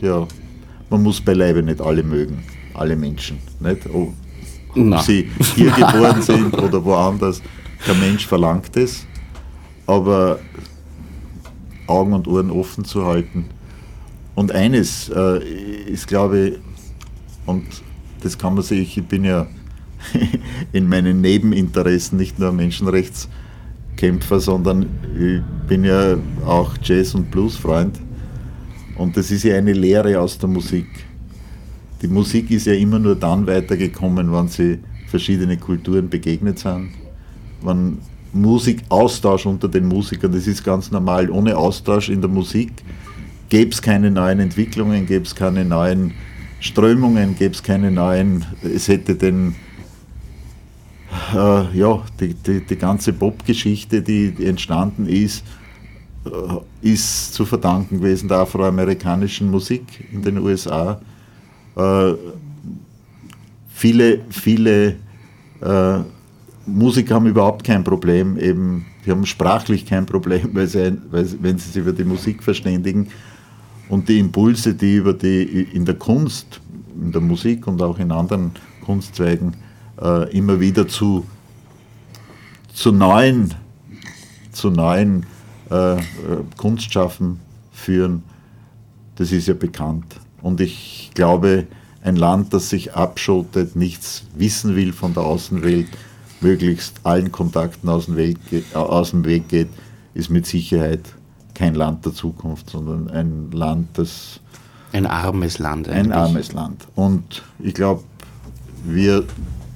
ja, 0.00 0.26
man 0.90 1.02
muss 1.02 1.20
beileibe 1.20 1.62
nicht 1.62 1.80
alle 1.80 2.02
mögen, 2.02 2.44
alle 2.74 2.96
Menschen. 2.96 3.38
Nicht? 3.60 3.86
Ob, 3.86 4.12
ob 4.76 5.00
sie 5.00 5.30
hier 5.54 5.70
geboren 5.76 6.22
sind 6.22 6.56
oder 6.58 6.84
woanders. 6.84 7.42
Der 7.86 7.94
Mensch 7.94 8.26
verlangt 8.26 8.76
es, 8.76 9.04
aber 9.86 10.38
Augen 11.86 12.12
und 12.12 12.28
Ohren 12.28 12.50
offen 12.50 12.84
zu 12.84 13.04
halten. 13.04 13.46
Und 14.34 14.52
eines 14.52 15.10
äh, 15.14 15.38
ist, 15.86 16.06
glaube 16.06 16.38
ich, 16.38 16.54
und 17.46 17.64
das 18.22 18.38
kann 18.38 18.54
man 18.54 18.62
sich, 18.62 18.96
ich 18.96 19.06
bin 19.06 19.24
ja 19.24 19.46
in 20.72 20.88
meinen 20.88 21.20
Nebeninteressen 21.20 22.16
nicht 22.18 22.38
nur 22.38 22.52
Menschenrechtskämpfer, 22.52 24.40
sondern 24.40 24.86
ich 25.16 25.68
bin 25.68 25.84
ja 25.84 26.16
auch 26.46 26.74
Jazz- 26.82 27.14
und 27.14 27.30
Bluesfreund. 27.30 28.00
Und 28.96 29.16
das 29.16 29.30
ist 29.30 29.42
ja 29.44 29.56
eine 29.56 29.72
Lehre 29.72 30.20
aus 30.20 30.38
der 30.38 30.48
Musik. 30.48 30.86
Die 32.00 32.08
Musik 32.08 32.50
ist 32.50 32.66
ja 32.66 32.74
immer 32.74 32.98
nur 32.98 33.16
dann 33.16 33.46
weitergekommen, 33.46 34.32
wenn 34.32 34.48
sie 34.48 34.78
verschiedene 35.08 35.56
Kulturen 35.56 36.08
begegnet 36.08 36.58
sind. 36.58 36.90
Wenn 37.62 37.98
Musikaustausch 38.32 39.46
unter 39.46 39.68
den 39.68 39.86
Musikern, 39.86 40.32
das 40.32 40.46
ist 40.46 40.64
ganz 40.64 40.90
normal. 40.90 41.30
Ohne 41.30 41.56
Austausch 41.56 42.08
in 42.08 42.20
der 42.20 42.30
Musik 42.30 42.72
gäbe 43.52 43.70
es 43.70 43.82
keine 43.82 44.10
neuen 44.10 44.40
Entwicklungen, 44.40 45.04
gäbe 45.04 45.26
es 45.26 45.34
keine 45.34 45.62
neuen 45.66 46.14
Strömungen, 46.58 47.36
gäbe 47.36 47.54
es 47.54 47.62
keine 47.62 47.90
neuen, 47.90 48.46
es 48.62 48.88
hätte 48.88 49.14
den, 49.14 49.54
äh, 51.34 51.78
ja, 51.78 52.02
die, 52.18 52.32
die, 52.32 52.62
die 52.62 52.76
ganze 52.76 53.12
Pop-Geschichte, 53.12 54.00
die 54.00 54.34
entstanden 54.42 55.06
ist, 55.06 55.44
äh, 56.24 56.30
ist 56.80 57.34
zu 57.34 57.44
verdanken 57.44 57.98
gewesen 57.98 58.26
der 58.26 58.38
afroamerikanischen 58.38 59.50
Musik 59.50 59.82
in 60.10 60.22
den 60.22 60.38
USA. 60.38 61.02
Äh, 61.76 62.14
viele, 63.68 64.20
viele 64.30 64.96
äh, 65.60 65.98
Musiker 66.64 67.16
haben 67.16 67.26
überhaupt 67.26 67.64
kein 67.64 67.84
Problem, 67.84 68.38
eben, 68.38 68.86
die 69.04 69.10
haben 69.10 69.26
sprachlich 69.26 69.84
kein 69.84 70.06
Problem, 70.06 70.48
weil 70.54 70.68
sie, 70.68 70.96
weil, 71.10 71.28
wenn 71.42 71.58
sie 71.58 71.68
sich 71.68 71.82
über 71.82 71.92
die 71.92 72.04
Musik 72.04 72.42
verständigen 72.42 73.08
und 73.92 74.08
die 74.08 74.18
Impulse, 74.18 74.72
die 74.72 74.96
über 74.96 75.12
die 75.12 75.42
in 75.70 75.84
der 75.84 75.96
Kunst, 75.96 76.62
in 76.98 77.12
der 77.12 77.20
Musik 77.20 77.66
und 77.66 77.82
auch 77.82 77.98
in 77.98 78.10
anderen 78.10 78.52
Kunstzweigen 78.86 79.54
äh, 80.00 80.34
immer 80.34 80.60
wieder 80.60 80.88
zu, 80.88 81.26
zu 82.72 82.90
neuen, 82.90 83.52
zu 84.50 84.70
neuen 84.70 85.26
äh, 85.70 85.96
äh, 85.96 86.00
Kunstschaffen 86.56 87.38
führen, 87.70 88.22
das 89.16 89.30
ist 89.30 89.46
ja 89.46 89.52
bekannt. 89.52 90.18
Und 90.40 90.62
ich 90.62 91.10
glaube, 91.12 91.66
ein 92.02 92.16
Land, 92.16 92.54
das 92.54 92.70
sich 92.70 92.94
abschottet, 92.94 93.76
nichts 93.76 94.24
wissen 94.34 94.74
will 94.74 94.94
von 94.94 95.12
der 95.12 95.24
Außenwelt, 95.24 95.88
möglichst 96.40 96.98
allen 97.04 97.30
Kontakten 97.30 97.90
aus 97.90 98.06
dem, 98.06 98.16
äh, 98.16 98.36
aus 98.72 99.10
dem 99.10 99.26
Weg 99.26 99.48
geht, 99.48 99.68
ist 100.14 100.30
mit 100.30 100.46
Sicherheit 100.46 101.02
kein 101.54 101.74
Land 101.74 102.04
der 102.04 102.12
Zukunft, 102.14 102.70
sondern 102.70 103.10
ein 103.10 103.50
Land, 103.52 103.88
das 103.94 104.40
Ein 104.92 105.06
armes 105.06 105.58
Land 105.58 105.88
ein 105.88 106.12
eigentlich. 106.12 106.16
armes 106.16 106.52
Land. 106.52 106.88
Und 106.94 107.42
ich 107.58 107.74
glaube, 107.74 108.02
wir 108.84 109.24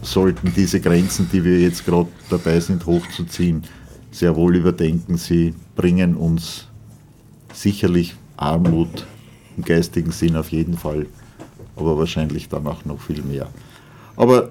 sollten 0.03 0.53
diese 0.55 0.81
Grenzen, 0.81 1.29
die 1.33 1.45
wir 1.45 1.61
jetzt 1.61 1.85
gerade 1.85 2.09
dabei 2.31 2.61
sind 2.61 2.87
hochzuziehen, 2.87 3.65
sehr 4.11 4.37
wohl 4.37 4.57
überdenken. 4.57 5.17
Sie 5.17 5.55
bringen 5.75 6.17
uns 6.17 6.69
sicherlich 7.53 8.15
Armut 8.37 9.07
im 9.57 9.65
geistigen 9.65 10.13
Sinn 10.13 10.37
auf 10.37 10.51
jeden 10.51 10.77
Fall, 10.77 11.07
aber 11.77 11.99
wahrscheinlich 11.99 12.49
dann 12.49 12.67
auch 12.67 12.85
noch 12.85 13.01
viel 13.01 13.23
mehr. 13.23 13.49
Aber 14.17 14.51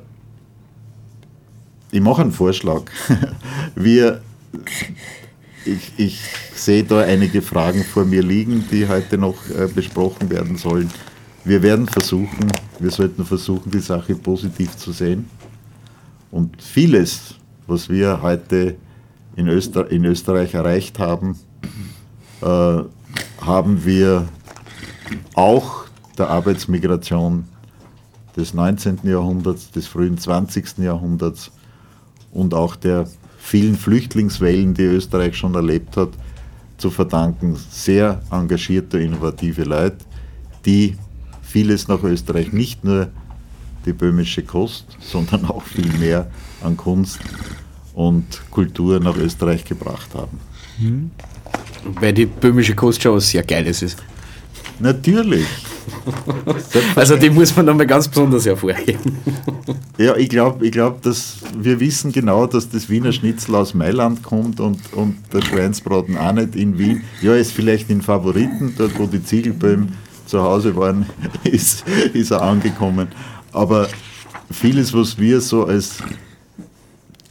ich 1.91 2.01
mache 2.01 2.21
einen 2.23 2.31
Vorschlag. 2.31 2.83
Wir, 3.75 4.21
ich, 5.65 5.91
ich 5.97 6.19
sehe 6.55 6.83
da 6.83 7.01
einige 7.01 7.41
Fragen 7.41 7.83
vor 7.83 8.05
mir 8.05 8.21
liegen, 8.21 8.65
die 8.71 8.87
heute 8.87 9.17
noch 9.17 9.35
äh, 9.49 9.67
besprochen 9.67 10.29
werden 10.29 10.57
sollen. 10.57 10.89
Wir 11.43 11.61
werden 11.61 11.87
versuchen, 11.87 12.51
wir 12.79 12.91
sollten 12.91 13.25
versuchen, 13.25 13.71
die 13.71 13.79
Sache 13.79 14.15
positiv 14.15 14.75
zu 14.77 14.91
sehen. 14.91 15.29
Und 16.31 16.61
vieles, 16.61 17.35
was 17.67 17.89
wir 17.89 18.21
heute 18.21 18.75
in, 19.35 19.47
Öster 19.47 19.89
in 19.91 20.05
Österreich 20.05 20.53
erreicht 20.53 20.99
haben, 20.99 21.37
äh, 22.41 22.81
haben 23.41 23.85
wir 23.85 24.27
auch 25.33 25.85
der 26.17 26.29
Arbeitsmigration 26.29 27.45
des 28.35 28.53
19. 28.53 28.99
Jahrhunderts, 29.03 29.71
des 29.71 29.87
frühen 29.87 30.17
20. 30.17 30.79
Jahrhunderts 30.79 31.51
und 32.31 32.53
auch 32.53 32.75
der 32.75 33.07
vielen 33.45 33.75
Flüchtlingswellen, 33.77 34.73
die 34.73 34.83
Österreich 34.83 35.37
schon 35.37 35.53
erlebt 35.53 35.97
hat, 35.97 36.09
zu 36.77 36.89
verdanken. 36.89 37.55
Sehr 37.69 38.21
engagierte, 38.31 38.99
innovative 38.99 39.63
Leute, 39.63 39.97
die 40.65 40.97
vieles 41.43 41.87
nach 41.87 42.01
Österreich, 42.03 42.51
nicht 42.51 42.83
nur 42.83 43.09
die 43.85 43.93
böhmische 43.93 44.41
Kost, 44.41 44.85
sondern 44.99 45.45
auch 45.45 45.63
viel 45.63 45.91
mehr 45.99 46.27
an 46.63 46.75
Kunst 46.75 47.19
und 47.93 48.25
Kultur 48.49 48.99
nach 48.99 49.15
Österreich 49.15 49.63
gebracht 49.63 50.09
haben. 50.15 50.39
Weil 52.01 52.13
die 52.13 52.25
böhmische 52.25 52.73
Kost 52.73 53.03
schon 53.03 53.15
was 53.15 53.29
sehr 53.29 53.43
Geiles 53.43 53.83
ist. 53.83 54.03
Natürlich. 54.79 55.45
Also 56.95 57.17
die 57.17 57.29
muss 57.29 57.55
man 57.55 57.65
nochmal 57.65 57.87
ganz 57.87 58.07
besonders 58.07 58.45
hervorheben. 58.45 59.17
Ja, 59.97 60.15
ich 60.15 60.29
glaube, 60.29 60.65
ich 60.65 60.71
glaub, 60.71 61.01
dass 61.01 61.37
wir 61.57 61.79
wissen 61.79 62.11
genau, 62.11 62.47
dass 62.47 62.69
das 62.69 62.89
Wiener 62.89 63.11
Schnitzel 63.11 63.55
aus 63.55 63.73
Mailand 63.73 64.23
kommt 64.23 64.59
und, 64.59 64.79
und 64.93 65.17
der 65.33 65.41
Schweinsbraten 65.41 66.17
auch 66.17 66.33
nicht 66.33 66.55
in 66.55 66.77
Wien. 66.77 67.03
Ja, 67.21 67.35
ist 67.35 67.51
vielleicht 67.51 67.89
in 67.89 68.01
Favoriten, 68.01 68.73
dort 68.77 68.97
wo 68.99 69.05
die 69.05 69.23
Ziegelböhm 69.23 69.89
zu 70.25 70.41
Hause 70.41 70.75
waren, 70.75 71.05
ist, 71.43 71.85
ist 72.13 72.31
er 72.31 72.41
angekommen. 72.41 73.07
Aber 73.51 73.87
vieles, 74.51 74.93
was 74.93 75.17
wir 75.17 75.41
so 75.41 75.65
als 75.65 75.97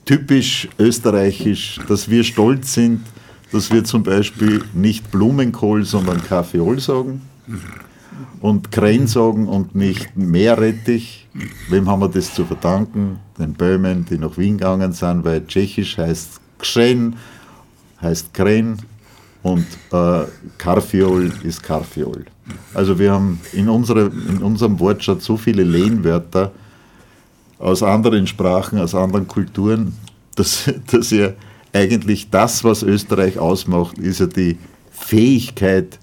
typisch 0.05 0.69
österreichisch, 0.79 1.81
dass 1.88 2.09
wir 2.09 2.25
stolz 2.25 2.75
sind, 2.75 3.01
dass 3.53 3.71
wir 3.71 3.85
zum 3.85 4.03
Beispiel 4.03 4.64
nicht 4.75 5.11
Blumenkohl, 5.11 5.85
sondern 5.85 6.23
Kaffeeol 6.23 6.81
sagen 6.81 7.23
und 8.40 8.70
Krähen 8.70 9.07
sagen 9.07 9.48
und 9.48 9.74
nicht 9.74 10.16
Meerrettich. 10.16 11.29
Wem 11.68 11.88
haben 11.88 12.00
wir 12.00 12.09
das 12.09 12.35
zu 12.35 12.44
verdanken? 12.44 13.18
Den 13.38 13.55
Böhmen, 13.55 14.05
die 14.05 14.18
nach 14.18 14.37
Wien 14.38 14.59
gegangen 14.59 14.92
sind, 14.92 15.24
weil 15.24 15.46
Tschechisch 15.46 15.98
heißt 15.98 16.40
Kschen, 16.59 17.16
heißt 18.00 18.33
Krähen 18.35 18.79
und 19.42 19.66
äh, 19.92 20.24
Karfiol 20.59 21.33
ist 21.42 21.62
Karfiol. 21.62 22.24
Also 22.72 22.98
wir 22.98 23.12
haben 23.12 23.40
in, 23.53 23.68
unsere, 23.68 24.07
in 24.07 24.38
unserem 24.38 24.79
Wortschatz 24.79 25.24
so 25.24 25.37
viele 25.37 25.62
Lehnwörter 25.62 26.53
aus 27.59 27.83
anderen 27.83 28.27
Sprachen, 28.27 28.79
aus 28.79 28.94
anderen 28.94 29.27
Kulturen, 29.27 29.94
dass, 30.35 30.70
dass 30.90 31.11
ja 31.11 31.31
eigentlich 31.72 32.31
das, 32.31 32.62
was 32.64 32.83
Österreich 32.83 33.38
ausmacht, 33.38 33.98
ist 33.98 34.20
ja 34.20 34.27
die 34.27 34.59
Fähigkeit, 34.90 35.98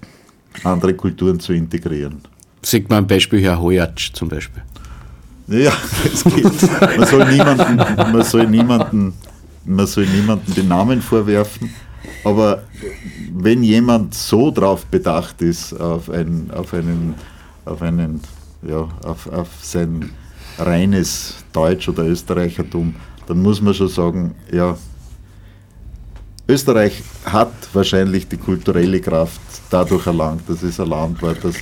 andere 0.64 0.94
Kulturen 0.94 1.40
zu 1.40 1.52
integrieren. 1.52 2.20
Sieht 2.62 2.88
man 2.88 2.98
am 3.00 3.06
Beispiel 3.06 3.42
Herr 3.42 3.60
Hojatsch 3.60 4.12
zum 4.12 4.28
Beispiel. 4.28 4.62
Ja, 5.48 5.72
es 6.04 6.24
geht. 6.24 6.98
Man 6.98 7.06
soll 7.06 7.30
niemanden, 7.30 7.76
man 7.76 8.24
soll 8.24 8.46
niemanden, 8.46 9.14
man 9.64 9.86
soll 9.86 10.06
niemanden 10.06 10.54
den 10.54 10.68
Namen 10.68 11.02
vorwerfen, 11.02 11.70
aber 12.24 12.62
wenn 13.34 13.62
jemand 13.62 14.14
so 14.14 14.50
drauf 14.50 14.86
bedacht 14.86 15.42
ist, 15.42 15.72
auf, 15.74 16.08
ein, 16.10 16.50
auf 16.52 16.72
einen, 16.74 17.14
auf 17.64 17.82
einen, 17.82 18.20
ja, 18.62 18.88
auf, 19.04 19.26
auf 19.32 19.48
sein 19.60 20.10
reines 20.58 21.36
Deutsch 21.52 21.88
oder 21.88 22.04
Österreichertum, 22.04 22.94
dann 23.26 23.42
muss 23.42 23.60
man 23.60 23.74
schon 23.74 23.88
sagen, 23.88 24.34
ja, 24.52 24.76
Österreich 26.48 27.02
hat 27.24 27.52
wahrscheinlich 27.72 28.28
die 28.28 28.36
kulturelle 28.36 29.00
Kraft 29.00 29.40
dadurch 29.70 30.06
erlangt, 30.06 30.48
dass 30.48 30.62
es 30.62 30.80
ein 30.80 30.88
Land 30.88 31.22
war, 31.22 31.34
das 31.34 31.56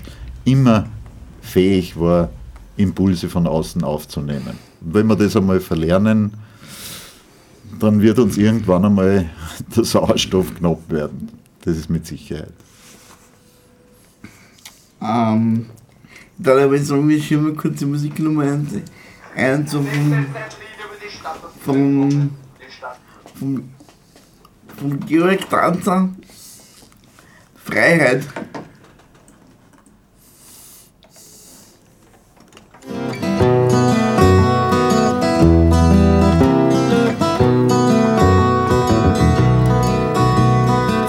immer 0.45 0.87
fähig 1.43 1.99
war, 1.99 2.31
Impulse 2.77 3.29
von 3.29 3.47
außen 3.47 3.85
aufzunehmen. 3.85 4.59
Wenn 4.81 5.07
wir 5.07 5.17
das 5.17 5.37
einmal 5.37 5.61
verlernen, 5.61 6.33
dann 7.79 8.01
wird 8.01 8.19
uns 8.19 8.37
irgendwann 8.37 8.85
einmal 8.85 9.31
der 9.77 9.85
Sauerstoff 9.85 10.55
knapp 10.55 10.91
werden. 10.91 11.29
Das 11.63 11.77
ist 11.77 11.91
mit 11.91 12.07
Sicherheit. 12.07 12.53
Ähm, 15.03 15.67
dann 16.39 16.59
aber 16.59 16.79
sagen 16.79 17.09
wir 17.09 17.39
mal 17.39 17.53
kurz 17.53 17.79
die 17.79 17.87
Musiknummer 17.87 18.45
ein, 18.45 18.83
ein 19.37 19.67
so 19.67 19.83
vom, 19.83 20.27
vom, 21.65 22.31
vom, 23.39 23.69
vom 24.81 24.99
Georg 25.01 25.49
Tanzer. 25.51 26.09
Freiheit. 27.65 28.23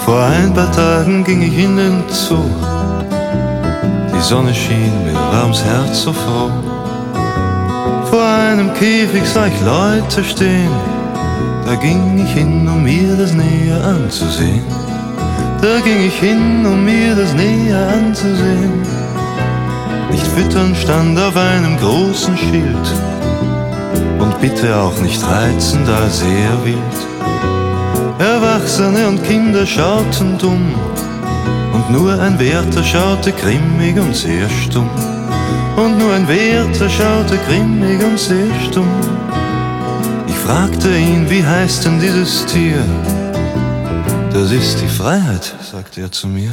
Vor 0.03 0.21
ein 0.21 0.53
paar 0.53 0.71
Tagen 0.73 1.23
ging 1.23 1.41
ich 1.41 1.57
in 1.57 1.77
den 1.77 2.03
Zoo. 2.09 2.43
Die 4.13 4.19
Sonne 4.21 4.53
schien, 4.53 5.05
mir 5.05 5.13
war 5.13 5.47
Herz 5.53 6.01
so 6.01 6.11
froh. 6.11 6.51
Vor 8.09 8.25
einem 8.25 8.73
Käfig 8.73 9.25
sah 9.25 9.47
ich 9.47 9.61
Leute 9.61 10.23
stehen. 10.25 11.00
Da 11.71 11.77
ging 11.77 12.21
ich 12.21 12.33
hin, 12.33 12.67
um 12.67 12.83
mir 12.83 13.15
das 13.15 13.31
näher 13.31 13.81
anzusehen. 13.81 14.65
Da 15.61 15.79
ging 15.79 16.05
ich 16.05 16.19
hin, 16.19 16.65
um 16.65 16.83
mir 16.83 17.15
das 17.15 17.33
näher 17.33 17.87
anzusehen. 17.97 18.81
Nicht 20.11 20.27
füttern 20.27 20.75
stand 20.75 21.17
auf 21.17 21.37
einem 21.37 21.77
großen 21.77 22.35
Schild. 22.37 22.87
Und 24.19 24.41
bitte 24.41 24.75
auch 24.75 24.99
nicht 24.99 25.23
reizen, 25.25 25.85
da 25.85 26.09
sehr 26.09 26.51
wild. 26.65 26.97
Erwachsene 28.19 29.07
und 29.07 29.23
Kinder 29.23 29.65
schauten 29.65 30.37
dumm. 30.37 30.75
Und 31.71 31.89
nur 31.89 32.19
ein 32.19 32.37
Wärter 32.37 32.83
schaute 32.83 33.31
grimmig 33.31 33.97
und 33.97 34.13
sehr 34.13 34.49
stumm. 34.49 34.89
Und 35.77 35.97
nur 35.97 36.11
ein 36.15 36.27
Wärter 36.27 36.89
schaute 36.89 37.39
grimmig 37.47 38.03
und 38.03 38.19
sehr 38.19 38.51
stumm. 38.67 39.10
Fragte 40.53 40.89
ihn, 40.89 41.29
wie 41.29 41.45
heißt 41.45 41.85
denn 41.85 41.97
dieses 41.97 42.45
Tier? 42.45 42.83
Das 44.33 44.51
ist 44.51 44.81
die 44.81 44.87
Freiheit, 44.89 45.55
sagte 45.61 46.01
er 46.01 46.11
zu 46.11 46.27
mir. 46.27 46.51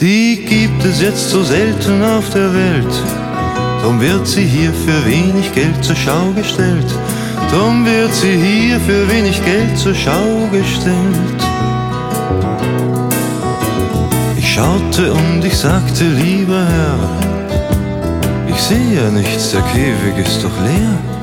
Die 0.00 0.46
gibt 0.48 0.82
es 0.86 1.02
jetzt 1.02 1.28
so 1.28 1.42
selten 1.42 2.02
auf 2.02 2.30
der 2.30 2.54
Welt. 2.54 2.94
Drum 3.82 4.00
wird 4.00 4.26
sie 4.26 4.46
hier 4.46 4.72
für 4.72 5.04
wenig 5.04 5.52
Geld 5.52 5.84
zur 5.84 5.94
Schau 5.96 6.32
gestellt. 6.34 6.90
Drum 7.50 7.84
wird 7.84 8.14
sie 8.14 8.32
hier 8.32 8.80
für 8.80 9.06
wenig 9.12 9.44
Geld 9.44 9.76
zur 9.76 9.94
Schau 9.94 10.48
gestellt. 10.50 11.40
Ich 14.38 14.54
schaute 14.54 15.12
und 15.12 15.44
ich 15.44 15.58
sagte, 15.58 16.04
lieber 16.04 16.64
Herr, 16.64 17.00
ich 18.48 18.56
sehe 18.62 18.94
ja 18.94 19.10
nichts, 19.10 19.50
der 19.50 19.60
Käfig 19.60 20.26
ist 20.26 20.42
doch 20.42 20.58
leer. 20.62 21.19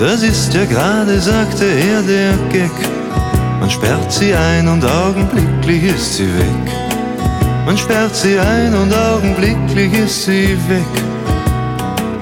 Das 0.00 0.22
ist 0.22 0.54
ja 0.54 0.64
gerade, 0.64 1.20
sagte 1.20 1.64
er, 1.64 2.02
der 2.02 2.32
Gag. 2.52 2.70
Man 3.58 3.68
sperrt 3.68 4.12
sie 4.12 4.32
ein 4.32 4.68
und 4.68 4.84
augenblicklich 4.84 5.82
ist 5.94 6.14
sie 6.16 6.32
weg. 6.38 6.72
Man 7.66 7.76
sperrt 7.76 8.14
sie 8.14 8.38
ein 8.38 8.74
und 8.74 8.94
augenblicklich 8.94 9.92
ist 9.92 10.24
sie 10.24 10.56
weg. 10.68 10.86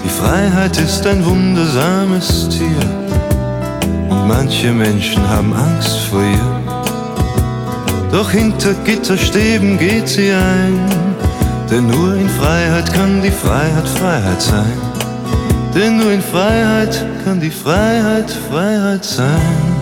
Die 0.02 0.08
Freiheit 0.08 0.78
ist 0.78 1.06
ein 1.06 1.22
wundersames 1.22 2.48
Tier 2.48 2.88
und 4.08 4.26
manche 4.26 4.72
Menschen 4.72 5.28
haben 5.28 5.52
Angst 5.52 5.98
vor 6.10 6.22
ihr. 6.22 6.62
Doch 8.10 8.30
hinter 8.30 8.72
Gitterstäben 8.84 9.78
geht 9.78 10.08
sie 10.08 10.32
ein, 10.32 10.80
denn 11.70 11.88
nur 11.88 12.16
in 12.16 12.28
Freiheit 12.30 12.90
kann 12.94 13.20
die 13.20 13.30
Freiheit 13.30 13.86
Freiheit 13.86 14.40
sein. 14.40 14.86
Denn 15.76 15.98
nur 15.98 16.10
in 16.10 16.22
Freiheit 16.22 17.04
kann 17.22 17.38
die 17.38 17.50
Freiheit 17.50 18.30
Freiheit 18.30 19.04
sein. 19.04 19.75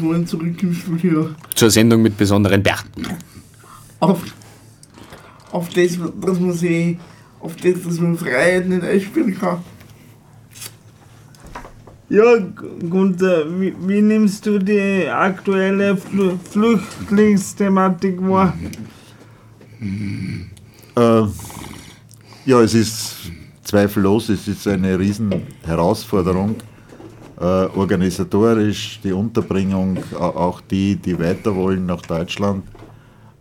Willkommen 0.00 0.26
zurück 0.26 0.62
im 0.62 0.74
Studio. 0.74 1.30
Zur 1.54 1.70
Sendung 1.70 2.02
mit 2.02 2.16
besonderen 2.16 2.62
Bärten. 2.62 3.06
Auf, 3.98 4.22
auf 5.52 5.68
das, 5.70 5.98
dass 6.20 6.40
man 6.40 6.52
sich, 6.52 6.96
auf 7.40 7.54
das, 7.56 7.82
dass 7.82 8.00
man 8.00 8.16
Freiheit 8.16 8.66
nicht 8.68 8.82
einspielen 8.82 9.38
kann. 9.38 9.58
Ja, 12.08 12.38
Gunther, 12.88 13.44
wie, 13.60 13.74
wie 13.86 14.00
nimmst 14.00 14.46
du 14.46 14.58
die 14.58 15.06
aktuelle 15.06 15.96
Fl 15.96 16.38
Flüchtlingsthematik 16.50 18.20
wahr? 18.22 18.56
Äh, 20.96 21.22
ja, 22.46 22.60
es 22.62 22.74
ist 22.74 23.16
zweifellos, 23.62 24.28
es 24.30 24.48
ist 24.48 24.66
eine 24.66 24.98
riesen 24.98 25.46
Herausforderung. 25.64 26.56
Äh, 27.40 27.44
organisatorisch, 27.74 29.00
die 29.02 29.12
Unterbringung, 29.12 29.98
auch 30.14 30.60
die, 30.60 30.96
die 30.96 31.18
weiter 31.18 31.54
wollen 31.56 31.86
nach 31.86 32.02
Deutschland. 32.02 32.64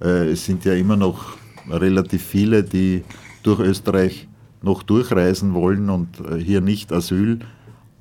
Äh, 0.01 0.29
es 0.29 0.45
sind 0.45 0.63
ja 0.63 0.73
immer 0.73 0.95
noch 0.95 1.37
relativ 1.69 2.23
viele, 2.23 2.63
die 2.63 3.03
durch 3.43 3.59
Österreich 3.59 4.29
noch 4.61 4.83
durchreisen 4.83 5.53
wollen 5.53 5.89
und 5.89 6.19
äh, 6.19 6.37
hier 6.37 6.61
nicht 6.61 6.91
Asyl, 6.91 7.39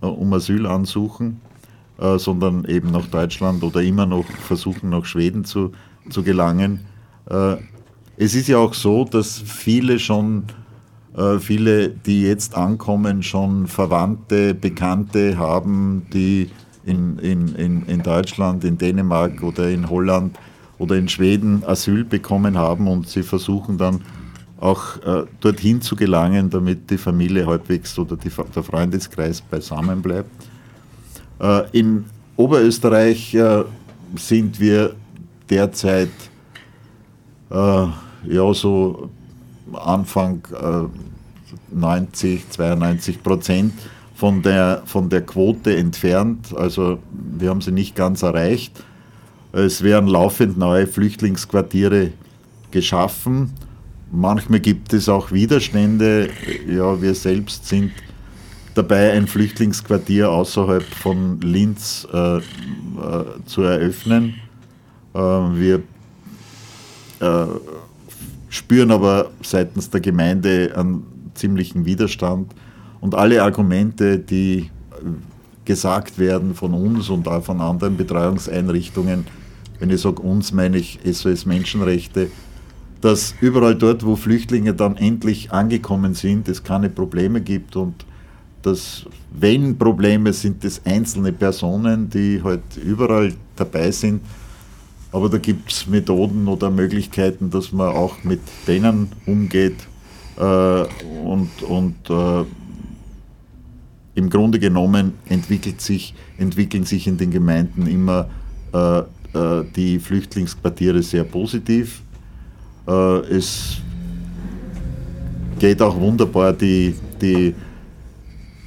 äh, 0.00 0.06
um 0.06 0.32
Asyl 0.32 0.66
ansuchen, 0.66 1.40
äh, 1.98 2.18
sondern 2.18 2.64
eben 2.64 2.90
nach 2.90 3.06
Deutschland 3.06 3.62
oder 3.62 3.82
immer 3.82 4.06
noch 4.06 4.26
versuchen, 4.26 4.90
nach 4.90 5.04
Schweden 5.04 5.44
zu, 5.44 5.72
zu 6.10 6.22
gelangen. 6.22 6.80
Es 8.16 8.34
ist 8.34 8.48
ja 8.48 8.56
auch 8.56 8.72
so, 8.72 9.04
dass 9.04 9.38
viele 9.38 9.98
schon, 9.98 10.44
äh, 11.18 11.40
viele, 11.40 11.88
die 11.88 12.22
jetzt 12.22 12.56
ankommen, 12.56 13.24
schon 13.24 13.66
Verwandte, 13.66 14.54
Bekannte 14.54 15.36
haben, 15.36 16.06
die 16.12 16.48
in, 16.84 17.18
in, 17.18 17.54
in, 17.56 17.86
in 17.86 18.02
Deutschland, 18.02 18.62
in 18.62 18.78
Dänemark 18.78 19.42
oder 19.42 19.68
in 19.68 19.90
Holland 19.90 20.38
oder 20.78 20.94
in 20.94 21.08
Schweden 21.08 21.64
Asyl 21.66 22.04
bekommen 22.04 22.56
haben 22.56 22.86
und 22.86 23.08
sie 23.08 23.24
versuchen 23.24 23.78
dann 23.78 24.00
auch 24.60 24.96
äh, 25.04 25.24
dorthin 25.40 25.82
zu 25.82 25.96
gelangen, 25.96 26.50
damit 26.50 26.88
die 26.88 26.98
Familie 26.98 27.46
halbwegs 27.46 27.98
oder 27.98 28.16
die, 28.16 28.30
der 28.54 28.62
Freundeskreis 28.62 29.40
beisammen 29.40 30.00
bleibt. 30.00 30.30
Äh, 31.40 31.62
in 31.72 32.04
Oberösterreich 32.36 33.34
äh, 33.34 33.64
sind 34.16 34.58
wir 34.60 34.94
derzeit 35.50 36.10
äh, 37.50 37.54
ja 37.54 38.54
so 38.54 39.10
Anfang 39.74 40.42
äh, 40.52 41.74
90, 41.74 42.50
92 42.50 43.22
Prozent 43.22 43.72
von 44.14 44.42
der, 44.42 44.82
von 44.84 45.08
der 45.08 45.22
Quote 45.22 45.76
entfernt. 45.76 46.54
Also 46.56 46.98
wir 47.38 47.50
haben 47.50 47.60
sie 47.60 47.72
nicht 47.72 47.94
ganz 47.94 48.22
erreicht. 48.22 48.84
Es 49.52 49.82
werden 49.82 50.08
laufend 50.08 50.58
neue 50.58 50.86
Flüchtlingsquartiere 50.86 52.12
geschaffen. 52.70 53.52
Manchmal 54.10 54.60
gibt 54.60 54.92
es 54.92 55.08
auch 55.08 55.32
Widerstände. 55.32 56.30
Ja, 56.68 57.00
wir 57.00 57.14
selbst 57.14 57.66
sind 57.66 57.92
dabei, 58.74 59.12
ein 59.12 59.26
Flüchtlingsquartier 59.26 60.30
außerhalb 60.30 60.84
von 60.84 61.40
Linz 61.40 62.06
äh, 62.12 62.38
äh, 62.38 62.40
zu 63.46 63.62
eröffnen. 63.62 64.34
Äh, 65.14 65.18
wir 65.18 65.82
spüren 68.48 68.90
aber 68.90 69.30
seitens 69.42 69.90
der 69.90 70.00
Gemeinde 70.00 70.72
einen 70.76 71.04
ziemlichen 71.34 71.84
Widerstand. 71.84 72.52
Und 73.00 73.14
alle 73.14 73.42
Argumente, 73.42 74.18
die 74.18 74.58
äh, 74.58 74.66
gesagt 75.64 76.18
werden 76.18 76.54
von 76.54 76.74
uns 76.74 77.08
und 77.08 77.28
auch 77.28 77.44
von 77.44 77.60
anderen 77.60 77.96
Betreuungseinrichtungen, 77.96 79.26
wenn 79.78 79.90
ich 79.90 80.00
sage 80.00 80.22
uns, 80.22 80.52
meine 80.52 80.78
ich 80.78 80.98
SOS 81.04 81.46
Menschenrechte, 81.46 82.28
dass 83.00 83.34
überall 83.40 83.76
dort, 83.76 84.04
wo 84.04 84.16
Flüchtlinge 84.16 84.74
dann 84.74 84.96
endlich 84.96 85.52
angekommen 85.52 86.14
sind, 86.14 86.48
es 86.48 86.64
keine 86.64 86.90
Probleme 86.90 87.40
gibt 87.40 87.76
und 87.76 88.04
dass, 88.62 89.06
wenn 89.30 89.78
Probleme 89.78 90.32
sind, 90.32 90.64
es 90.64 90.84
einzelne 90.84 91.32
Personen, 91.32 92.10
die 92.10 92.42
halt 92.42 92.62
überall 92.84 93.32
dabei 93.54 93.92
sind. 93.92 94.20
Aber 95.10 95.28
da 95.28 95.38
gibt 95.38 95.72
es 95.72 95.86
Methoden 95.86 96.48
oder 96.48 96.70
Möglichkeiten, 96.70 97.50
dass 97.50 97.72
man 97.72 97.88
auch 97.88 98.24
mit 98.24 98.40
denen 98.66 99.08
umgeht 99.26 99.76
äh, 100.36 100.42
und, 101.24 101.62
und 101.62 102.10
äh, 102.10 102.44
im 104.14 104.30
Grunde 104.30 104.58
genommen 104.58 105.14
entwickelt 105.28 105.80
sich, 105.80 106.14
entwickeln 106.36 106.84
sich 106.84 107.06
in 107.06 107.16
den 107.16 107.30
Gemeinden 107.30 107.86
immer 107.86 108.28
äh, 108.72 108.98
äh, 108.98 109.64
die 109.74 109.98
Flüchtlingsquartiere 109.98 111.02
sehr 111.02 111.24
positiv. 111.24 112.02
Äh, 112.86 112.92
es 113.30 113.78
geht 115.58 115.80
auch 115.80 115.98
wunderbar 115.98 116.52
die, 116.52 116.94
die 117.20 117.54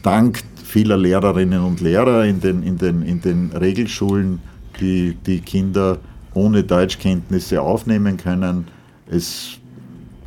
dank 0.02 0.44
vieler 0.64 0.98
Lehrerinnen 0.98 1.62
und 1.62 1.82
Lehrer 1.82 2.26
in 2.26 2.40
den, 2.40 2.64
in 2.64 2.78
den, 2.78 3.02
in 3.02 3.22
den 3.22 3.52
Regelschulen, 3.52 4.40
die 4.80 5.18
die 5.26 5.40
Kinder 5.40 6.00
ohne 6.34 6.63
Deutschkenntnisse 6.63 7.62
aufnehmen 7.62 8.17
können. 8.17 8.67
Es, 9.10 9.58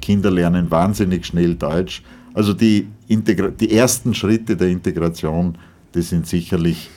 Kinder 0.00 0.30
lernen 0.30 0.70
wahnsinnig 0.70 1.24
schnell 1.26 1.54
Deutsch. 1.54 2.02
Also 2.34 2.52
die, 2.52 2.88
Integra 3.08 3.48
die 3.48 3.72
ersten 3.74 4.14
Schritte 4.14 4.56
der 4.56 4.68
Integration, 4.68 5.56
die 5.94 6.02
sind 6.02 6.26
sicherlich 6.26 6.90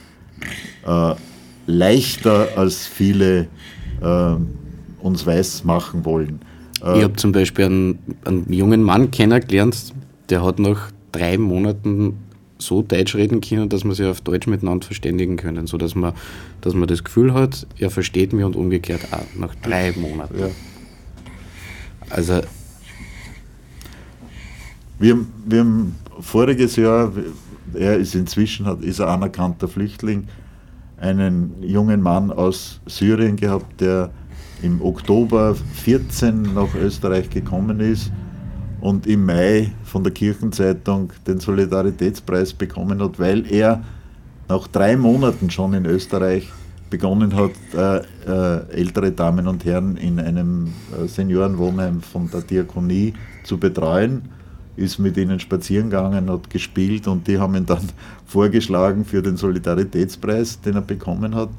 äh, 0.85 1.13
leichter, 1.67 2.49
als 2.55 2.85
viele 2.87 3.47
äh, 4.01 4.35
uns 4.99 5.25
weiß 5.25 5.63
machen 5.63 6.03
wollen. 6.05 6.39
Äh, 6.83 6.97
Ich 6.97 7.03
habe 7.03 7.15
zum 7.15 7.31
Beispiel 7.31 7.65
einen, 7.65 7.99
einen 8.25 8.51
jungen 8.51 8.83
Mann 8.83 9.11
kennengelernt, 9.11 9.93
der 10.29 10.43
hat 10.43 10.59
nach 10.59 10.91
drei 11.11 11.37
Monaten 11.37 12.17
so 12.59 12.81
Deutsch 12.81 13.15
reden 13.15 13.41
können, 13.41 13.69
dass 13.69 13.83
man 13.83 13.95
sich 13.95 14.05
auf 14.05 14.21
Deutsch 14.21 14.47
miteinander 14.47 14.85
verständigen 14.85 15.37
können, 15.37 15.67
so 15.67 15.77
dass 15.77 15.93
man, 15.95 16.13
dass 16.61 16.73
man 16.73 16.87
das 16.87 17.03
Gefühl 17.03 17.33
hat, 17.33 17.67
er 17.77 17.89
versteht 17.91 18.33
mich 18.33 18.43
und 18.45 18.55
umgekehrt 18.55 19.01
auch 19.11 19.39
nach 19.39 19.53
drei 19.55 19.93
Monaten. 19.95 20.39
Ja. 20.39 20.47
Also 22.09 22.41
Wir, 24.99 25.13
haben- 25.13 25.27
wir 25.45 25.59
haben 25.59 25.95
voriges 26.19 26.75
Jahr, 26.75 27.11
er 27.73 27.97
ist 27.97 28.15
inzwischen 28.15 28.65
hat, 28.65 28.81
ist 28.81 28.99
ein 28.99 29.07
anerkannter 29.07 29.67
Flüchtling, 29.67 30.27
einen 30.99 31.53
jungen 31.61 32.01
Mann 32.01 32.31
aus 32.31 32.79
Syrien 32.87 33.35
gehabt, 33.35 33.79
der 33.81 34.09
im 34.63 34.81
Oktober 34.81 35.55
14 35.83 36.41
nach 36.55 36.73
Österreich 36.73 37.29
gekommen 37.29 37.79
ist 37.79 38.11
und 38.81 39.07
im 39.07 39.25
Mai 39.25 39.71
von 39.83 40.03
der 40.03 40.13
Kirchenzeitung 40.13 41.11
den 41.25 41.39
Solidaritätspreis 41.39 42.53
bekommen 42.53 43.01
hat, 43.01 43.19
weil 43.19 43.51
er 43.51 43.83
nach 44.47 44.67
drei 44.67 44.95
Monaten 44.95 45.49
schon 45.49 45.73
in 45.73 45.85
Österreich 45.85 46.49
begonnen 46.89 47.35
hat, 47.35 47.51
äh, 47.73 47.97
äh, 48.27 48.69
ältere 48.71 49.11
Damen 49.11 49.47
und 49.47 49.65
Herren 49.65 49.97
in 49.97 50.19
einem 50.19 50.73
äh, 50.97 51.07
Seniorenwohnheim 51.07 52.01
von 52.01 52.29
der 52.31 52.41
Diakonie 52.41 53.13
zu 53.43 53.57
betreuen, 53.57 54.23
ist 54.77 54.99
mit 54.99 55.17
ihnen 55.17 55.39
spazieren 55.39 55.89
gegangen, 55.89 56.29
hat 56.29 56.49
gespielt 56.49 57.07
und 57.07 57.27
die 57.27 57.39
haben 57.39 57.55
ihn 57.55 57.65
dann 57.65 57.83
vorgeschlagen 58.25 59.05
für 59.05 59.21
den 59.21 59.37
Solidaritätspreis, 59.37 60.61
den 60.61 60.75
er 60.75 60.81
bekommen 60.81 61.35
hat. 61.35 61.49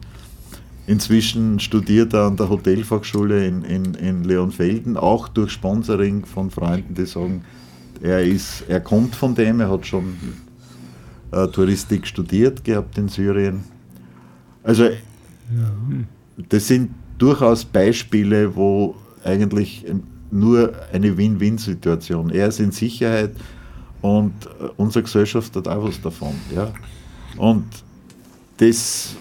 Inzwischen 0.89 1.61
studiert 1.61 2.15
er 2.15 2.23
an 2.23 2.39
der 2.39 2.49
Hotelfachschule 2.49 3.47
in, 3.47 3.63
in, 3.63 3.93
in 3.93 4.25
Leonfelden, 4.25 4.97
auch 4.97 5.29
durch 5.29 5.53
Sponsoring 5.53 6.25
von 6.25 6.51
Freunden, 6.51 6.95
die 6.95 7.05
sagen, 7.05 7.45
er, 8.01 8.25
ist, 8.25 8.65
er 8.69 8.81
kommt 8.81 9.15
von 9.15 9.35
dem, 9.35 9.61
er 9.61 9.71
hat 9.71 9.87
schon 9.87 10.17
äh, 11.31 11.47
Touristik 11.49 12.07
studiert 12.07 12.65
gehabt 12.65 12.97
in 12.97 13.09
Syrien. 13.09 13.65
Also 14.63 14.89
das 16.49 16.69
sind 16.69 16.95
durchaus 17.19 17.67
Beispiele, 17.67 18.57
wo 18.57 18.95
eigentlich 19.25 19.85
nur 20.31 20.73
eine 20.91 21.19
Win-Win-Situation. 21.19 22.31
Er 22.31 22.49
ist 22.49 22.61
in 22.61 22.71
Sicherheit 22.71 23.33
und 24.01 24.33
äh, 24.47 24.69
unsere 24.79 25.03
Gesellschaft 25.03 25.55
hat 25.55 25.69
auch 25.69 25.85
was 25.85 26.01
davon. 26.01 26.35
Ja? 26.55 26.73
Und 27.37 27.67
das, 28.57 29.17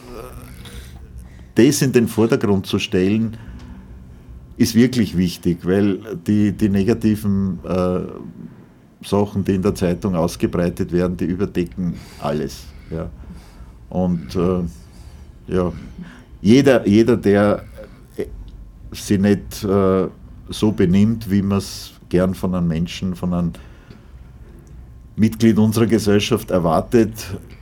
das 1.57 1.81
in 1.81 1.91
den 1.91 2.07
Vordergrund 2.07 2.65
zu 2.65 2.79
stellen, 2.79 3.37
ist 4.57 4.75
wirklich 4.75 5.17
wichtig, 5.17 5.59
weil 5.63 5.99
die, 6.25 6.51
die 6.51 6.69
negativen 6.69 7.59
äh, 7.63 7.99
Sachen, 9.03 9.43
die 9.43 9.55
in 9.55 9.61
der 9.61 9.75
Zeitung 9.75 10.15
ausgebreitet 10.15 10.91
werden, 10.91 11.17
die 11.17 11.25
überdecken 11.25 11.93
alles. 12.19 12.65
Ja? 12.89 13.09
Und 13.89 14.35
äh, 14.35 15.53
ja, 15.53 15.71
jeder, 16.41 16.87
jeder, 16.87 17.17
der 17.17 17.63
äh, 18.17 18.25
sich 18.91 19.19
nicht 19.19 19.63
äh, 19.63 20.07
so 20.49 20.71
benimmt, 20.71 21.29
wie 21.29 21.41
man 21.41 21.59
es 21.59 21.93
gern 22.09 22.33
von 22.33 22.55
einem 22.55 22.67
Menschen, 22.67 23.15
von 23.15 23.33
einem 23.33 23.53
Mitglied 25.15 25.57
unserer 25.57 25.87
Gesellschaft 25.87 26.51
erwartet, 26.51 27.11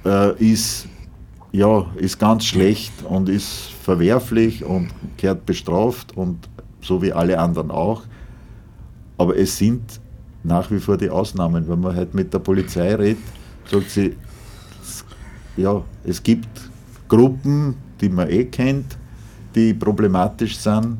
äh, 0.05 0.35
ist, 0.43 0.87
ja, 1.55 1.85
ist 1.95 2.19
ganz 2.19 2.45
schlecht 2.45 2.91
und 3.07 3.29
ist 3.29 3.71
verwerflich 3.81 4.65
und 4.65 4.89
gehört 5.15 5.45
bestraft 5.45 6.15
und 6.17 6.49
so 6.81 7.01
wie 7.01 7.13
alle 7.13 7.39
anderen 7.39 7.71
auch. 7.71 8.03
Aber 9.17 9.37
es 9.37 9.57
sind 9.57 10.01
nach 10.43 10.69
wie 10.69 10.79
vor 10.79 10.97
die 10.97 11.09
Ausnahmen. 11.09 11.67
Wenn 11.69 11.79
man 11.79 11.95
halt 11.95 12.13
mit 12.13 12.33
der 12.33 12.39
Polizei 12.39 12.93
redet, 12.95 13.23
sagt 13.71 13.89
sie, 13.89 14.15
ja, 15.55 15.81
es 16.03 16.21
gibt 16.21 16.49
Gruppen, 17.07 17.75
die 18.01 18.09
man 18.09 18.29
eh 18.29 18.43
kennt, 18.43 18.97
die 19.55 19.73
problematisch 19.73 20.57
sind, 20.57 20.97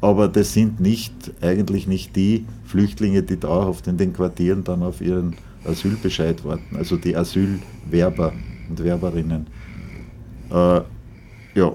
aber 0.00 0.26
das 0.26 0.52
sind 0.52 0.80
nicht, 0.80 1.14
eigentlich 1.40 1.86
nicht 1.86 2.16
die 2.16 2.44
Flüchtlinge, 2.64 3.22
die 3.22 3.38
dauerhaft 3.38 3.86
in 3.86 3.96
den 3.96 4.12
Quartieren 4.12 4.64
dann 4.64 4.82
auf 4.82 5.00
ihren 5.00 5.36
Asylbescheid 5.64 6.44
warten, 6.44 6.76
also 6.76 6.96
die 6.96 7.16
Asylwerber 7.16 8.32
und 8.68 8.82
Werberinnen. 8.82 9.46
Äh, 10.50 10.80
ja, 11.54 11.72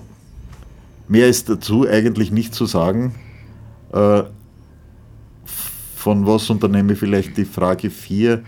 mehr 1.07 1.27
ist 1.27 1.49
dazu 1.49 1.87
eigentlich 1.87 2.31
nicht 2.31 2.53
zu 2.53 2.65
sagen. 2.65 3.15
Äh, 3.91 4.23
von 5.95 6.25
was 6.25 6.49
unternehme 6.49 6.93
ich 6.93 6.99
vielleicht 6.99 7.35
die 7.37 7.45
Frage 7.45 7.89
4, 7.89 8.41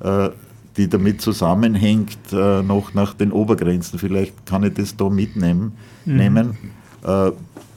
äh, 0.00 0.30
die 0.76 0.88
damit 0.88 1.20
zusammenhängt, 1.20 2.18
äh, 2.32 2.62
noch 2.62 2.94
nach 2.94 3.14
den 3.14 3.32
Obergrenzen. 3.32 3.98
Vielleicht 3.98 4.46
kann 4.46 4.64
ich 4.64 4.74
das 4.74 4.96
da 4.96 5.08
mitnehmen. 5.08 5.72
Nehmen. 6.04 6.56
Äh, 7.04 7.32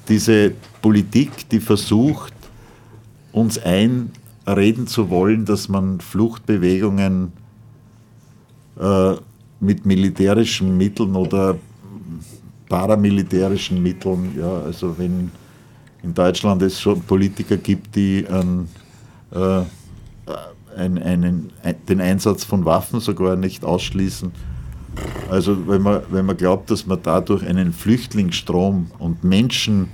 diese 0.08 0.54
Politik, 0.82 1.49
die 1.49 1.60
versucht, 1.60 2.34
uns 3.32 3.60
einreden 3.60 4.88
zu 4.88 5.10
wollen, 5.10 5.45
dass 5.45 5.69
man 5.69 5.99
Fluchtbewegungen 5.99 7.32
äh, 8.80 9.15
mit 9.60 9.86
militärischen 9.86 10.78
Mitteln 10.78 11.15
oder 11.15 11.58
paramilitärischen 12.69 13.82
Mitteln, 13.82 14.38
ja, 14.39 14.62
also 14.62 14.97
wenn 14.97 15.32
in 16.01 16.13
Deutschland 16.13 16.62
es 16.62 16.79
schon 16.79 17.01
Politiker 17.01 17.58
gibt, 17.58 17.95
die 17.95 18.23
ähm, 18.29 18.67
äh, 19.32 19.63
ein, 20.77 20.97
einen, 20.97 21.51
ein, 21.63 21.75
den 21.88 21.99
Einsatz 21.99 22.43
von 22.43 22.63
Waffen 22.63 22.99
sogar 22.99 23.36
nicht 23.36 23.65
ausschließen. 23.65 24.32
Also 25.29 25.67
wenn 25.67 25.82
man, 25.82 26.01
wenn 26.10 26.25
man 26.25 26.38
glaubt, 26.38 26.71
dass 26.71 26.86
man 26.86 26.99
dadurch 27.01 27.45
einen 27.45 27.73
Flüchtlingsstrom 27.73 28.91
und 28.99 29.23
Menschen 29.23 29.89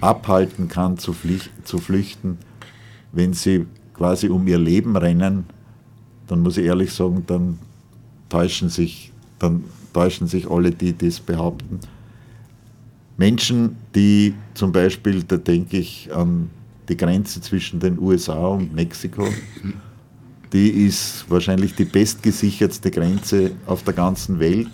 abhalten 0.00 0.68
kann 0.68 0.98
zu, 0.98 1.14
zu 1.64 1.78
flüchten, 1.78 2.38
wenn 3.12 3.32
sie 3.32 3.66
quasi 3.94 4.28
um 4.28 4.46
ihr 4.46 4.58
Leben 4.58 4.96
rennen, 4.96 5.46
dann 6.28 6.40
muss 6.40 6.56
ich 6.56 6.64
ehrlich 6.66 6.92
sagen, 6.92 7.24
dann 7.26 7.58
täuschen 8.28 8.68
sich, 8.68 9.12
dann 9.38 9.64
täuschen 9.92 10.26
sich 10.26 10.50
alle, 10.50 10.70
die 10.70 10.96
das 10.96 11.20
behaupten. 11.20 11.80
Menschen, 13.16 13.76
die 13.94 14.34
zum 14.54 14.72
Beispiel, 14.72 15.22
da 15.22 15.36
denke 15.36 15.78
ich 15.78 16.10
an 16.12 16.50
die 16.88 16.96
Grenze 16.96 17.40
zwischen 17.40 17.80
den 17.80 17.98
USA 17.98 18.46
und 18.48 18.74
Mexiko, 18.74 19.26
die 20.52 20.68
ist 20.68 21.24
wahrscheinlich 21.28 21.74
die 21.74 21.84
bestgesichertste 21.84 22.90
Grenze 22.90 23.52
auf 23.66 23.82
der 23.84 23.94
ganzen 23.94 24.38
Welt 24.38 24.70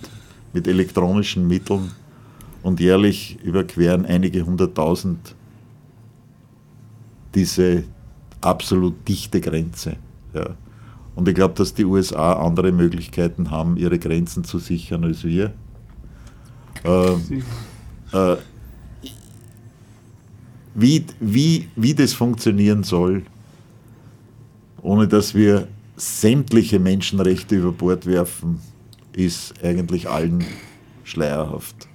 mit 0.53 0.67
elektronischen 0.67 1.47
Mitteln 1.47 1.91
und 2.63 2.81
jährlich 2.81 3.39
überqueren 3.45 4.05
einige 4.05 4.45
hunderttausend 4.45 5.35
diese 7.35 7.85
absolut 8.41 9.07
dichte 9.07 9.41
Grenze. 9.41 9.97
Ja. 10.35 10.57
Und 11.15 11.29
ich 11.29 11.35
glaube, 11.35 11.55
dass 11.55 11.75
die 11.75 11.85
USA 11.85 12.35
andere 12.35 12.73
Möglichkeiten 12.73 13.51
haben, 13.51 13.77
ihre 13.77 13.99
Grenzen 13.99 14.45
zu 14.45 14.59
sichern 14.59 15.05
als 15.05 15.25
wir. 15.25 15.53
Ähm, 16.85 17.43
äh, 18.13 18.37
wie, 20.75 21.05
wie, 21.21 21.69
wie 21.77 21.95
das 21.95 22.13
funktionieren 22.13 22.85
soll, 22.85 23.23
ohne 24.83 25.09
dass 25.09 25.35
wir 25.35 25.69
sämtliche 25.97 26.79
Menschenrechte 26.79 27.57
über 27.57 27.73
Bord 27.73 28.07
werfen, 28.07 28.61
ist 29.13 29.55
eigentlich 29.65 30.09
allen 30.09 30.45
schleierhaft. 31.05 31.89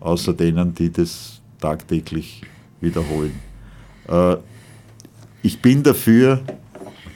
Außer 0.00 0.32
denen, 0.32 0.74
die 0.74 0.92
das 0.92 1.40
tagtäglich 1.58 2.42
wiederholen. 2.80 3.34
Äh, 4.06 4.36
ich 5.42 5.60
bin 5.60 5.82
dafür, 5.82 6.40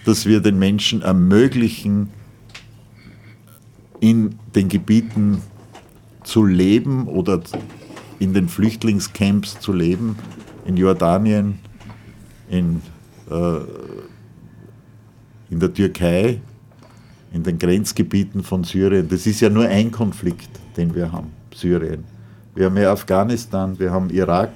dass 0.05 0.27
wir 0.27 0.40
den 0.40 0.59
Menschen 0.59 1.03
ermöglichen, 1.03 2.09
in 4.01 4.35
den 4.57 4.68
Gebieten 4.68 5.42
zu 6.25 6.44
leben 6.44 7.07
oder 7.07 7.40
in 8.22 8.32
den 8.32 8.48
Flüchtlingscamps 8.48 9.58
zu 9.58 9.72
leben, 9.72 10.16
in 10.64 10.76
Jordanien, 10.76 11.58
in, 12.48 12.80
äh, 13.28 13.58
in 15.50 15.58
der 15.58 15.74
Türkei, 15.74 16.40
in 17.32 17.42
den 17.42 17.58
Grenzgebieten 17.58 18.44
von 18.44 18.62
Syrien. 18.62 19.08
Das 19.08 19.26
ist 19.26 19.40
ja 19.40 19.50
nur 19.50 19.66
ein 19.66 19.90
Konflikt, 19.90 20.50
den 20.76 20.94
wir 20.94 21.11
haben, 21.11 21.32
Syrien. 21.52 22.04
Wir 22.54 22.66
haben 22.66 22.76
ja 22.76 22.92
Afghanistan, 22.92 23.76
wir 23.80 23.90
haben 23.90 24.08
Irak, 24.11 24.52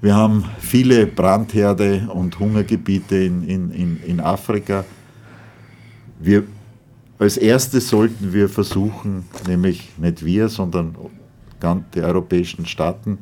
wir 0.00 0.14
haben 0.14 0.44
viele 0.60 1.06
Brandherde 1.06 2.08
und 2.14 2.38
Hungergebiete 2.38 3.16
in, 3.16 3.42
in, 3.42 3.70
in, 3.72 4.02
in 4.04 4.20
Afrika. 4.20 4.84
Wir, 6.20 6.44
als 7.18 7.36
erstes 7.36 7.88
sollten 7.88 8.32
wir 8.32 8.48
versuchen, 8.48 9.24
nämlich 9.48 9.90
nicht 9.98 10.24
wir, 10.24 10.48
sondern 10.48 10.94
die 11.94 12.00
europäischen 12.00 12.66
Staaten, 12.66 13.18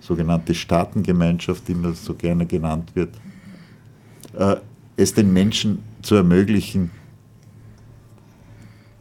sogenannte 0.00 0.54
Staatengemeinschaft, 0.54 1.66
die 1.68 1.72
immer 1.72 1.92
so 1.92 2.14
gerne 2.14 2.46
genannt 2.46 2.92
wird, 2.94 3.14
äh, 4.36 4.56
es 4.96 5.14
den 5.14 5.32
Menschen 5.32 5.82
zu 6.02 6.14
ermöglichen, 6.14 6.90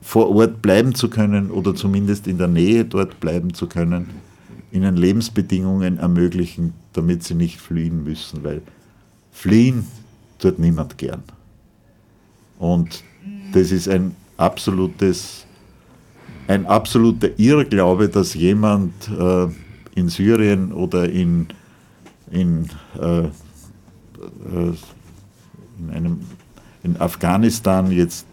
vor 0.01 0.35
Ort 0.35 0.61
bleiben 0.61 0.93
zu 0.93 1.09
können 1.09 1.49
oder 1.49 1.73
zumindest 1.73 2.27
in 2.27 2.38
der 2.38 2.47
Nähe 2.47 2.85
dort 2.85 3.19
bleiben 3.19 3.53
zu 3.53 3.67
können, 3.67 4.09
ihnen 4.71 4.97
Lebensbedingungen 4.97 5.97
ermöglichen, 5.97 6.73
damit 6.93 7.23
sie 7.23 7.33
nicht 7.33 7.59
fliehen 7.59 8.03
müssen, 8.03 8.43
weil 8.43 8.61
fliehen 9.31 9.85
tut 10.38 10.59
niemand 10.59 10.97
gern. 10.97 11.23
Und 12.59 13.03
das 13.53 13.71
ist 13.71 13.88
ein 13.88 14.15
absolutes, 14.38 15.44
ein 16.47 16.65
absoluter 16.65 17.29
Irrglaube, 17.38 18.10
dass 18.10 18.34
jemand 18.34 18.93
äh, 19.10 19.47
in 19.95 20.10
Syrien 20.10 20.71
oder 20.71 21.10
in, 21.10 21.47
in, 22.31 22.69
äh, 22.99 23.19
äh, 23.21 23.29
in, 25.79 25.89
einem, 25.91 26.19
in 26.84 26.99
Afghanistan 26.99 27.91
jetzt 27.91 28.27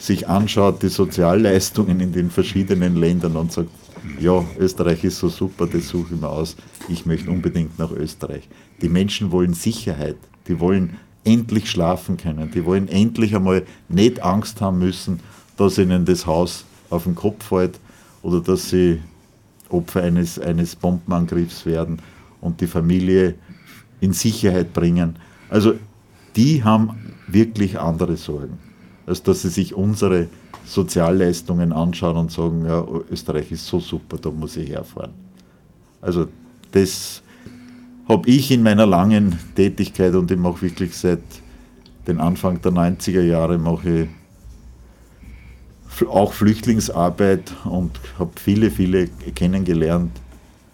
sich 0.00 0.28
anschaut, 0.28 0.82
die 0.82 0.88
Sozialleistungen 0.88 2.00
in 2.00 2.12
den 2.12 2.30
verschiedenen 2.30 2.96
Ländern 2.96 3.36
und 3.36 3.52
sagt, 3.52 3.70
ja, 4.18 4.44
Österreich 4.58 5.04
ist 5.04 5.18
so 5.18 5.28
super, 5.28 5.66
das 5.66 5.88
suche 5.88 6.14
ich 6.14 6.20
mir 6.20 6.28
aus, 6.28 6.56
ich 6.88 7.06
möchte 7.06 7.30
unbedingt 7.30 7.78
nach 7.78 7.90
Österreich. 7.90 8.48
Die 8.82 8.88
Menschen 8.88 9.30
wollen 9.30 9.54
Sicherheit, 9.54 10.16
die 10.48 10.60
wollen 10.60 10.96
endlich 11.24 11.70
schlafen 11.70 12.16
können, 12.16 12.50
die 12.50 12.64
wollen 12.64 12.88
endlich 12.88 13.34
einmal 13.34 13.62
nicht 13.88 14.22
Angst 14.22 14.60
haben 14.60 14.78
müssen, 14.78 15.20
dass 15.56 15.78
ihnen 15.78 16.04
das 16.04 16.26
Haus 16.26 16.64
auf 16.94 17.04
den 17.04 17.14
Kopf 17.14 17.44
fällt 17.46 17.78
oder 18.22 18.40
dass 18.40 18.70
sie 18.70 19.00
Opfer 19.68 20.02
eines, 20.02 20.38
eines 20.38 20.76
Bombenangriffs 20.76 21.66
werden 21.66 22.00
und 22.40 22.60
die 22.60 22.66
Familie 22.66 23.34
in 24.00 24.12
Sicherheit 24.12 24.72
bringen. 24.72 25.16
Also 25.48 25.74
die 26.36 26.62
haben 26.62 27.14
wirklich 27.26 27.78
andere 27.78 28.16
Sorgen, 28.16 28.58
als 29.06 29.22
dass 29.22 29.42
sie 29.42 29.48
sich 29.48 29.74
unsere 29.74 30.28
Sozialleistungen 30.64 31.72
anschauen 31.72 32.16
und 32.16 32.32
sagen, 32.32 32.64
ja, 32.64 32.84
Österreich 33.10 33.52
ist 33.52 33.66
so 33.66 33.80
super, 33.80 34.16
da 34.18 34.30
muss 34.30 34.56
ich 34.56 34.70
herfahren. 34.70 35.12
Also 36.00 36.26
das 36.72 37.22
habe 38.08 38.28
ich 38.28 38.50
in 38.50 38.62
meiner 38.62 38.86
langen 38.86 39.38
Tätigkeit 39.54 40.14
und 40.14 40.30
ich 40.30 40.38
mache 40.38 40.62
wirklich 40.62 40.96
seit 40.96 41.22
den 42.06 42.20
Anfang 42.20 42.60
der 42.60 42.72
90er 42.72 43.22
Jahre 43.22 43.58
mache 43.58 44.08
auch 46.08 46.32
Flüchtlingsarbeit 46.32 47.52
und 47.64 47.98
habe 48.18 48.32
viele, 48.36 48.70
viele 48.70 49.08
kennengelernt. 49.34 50.12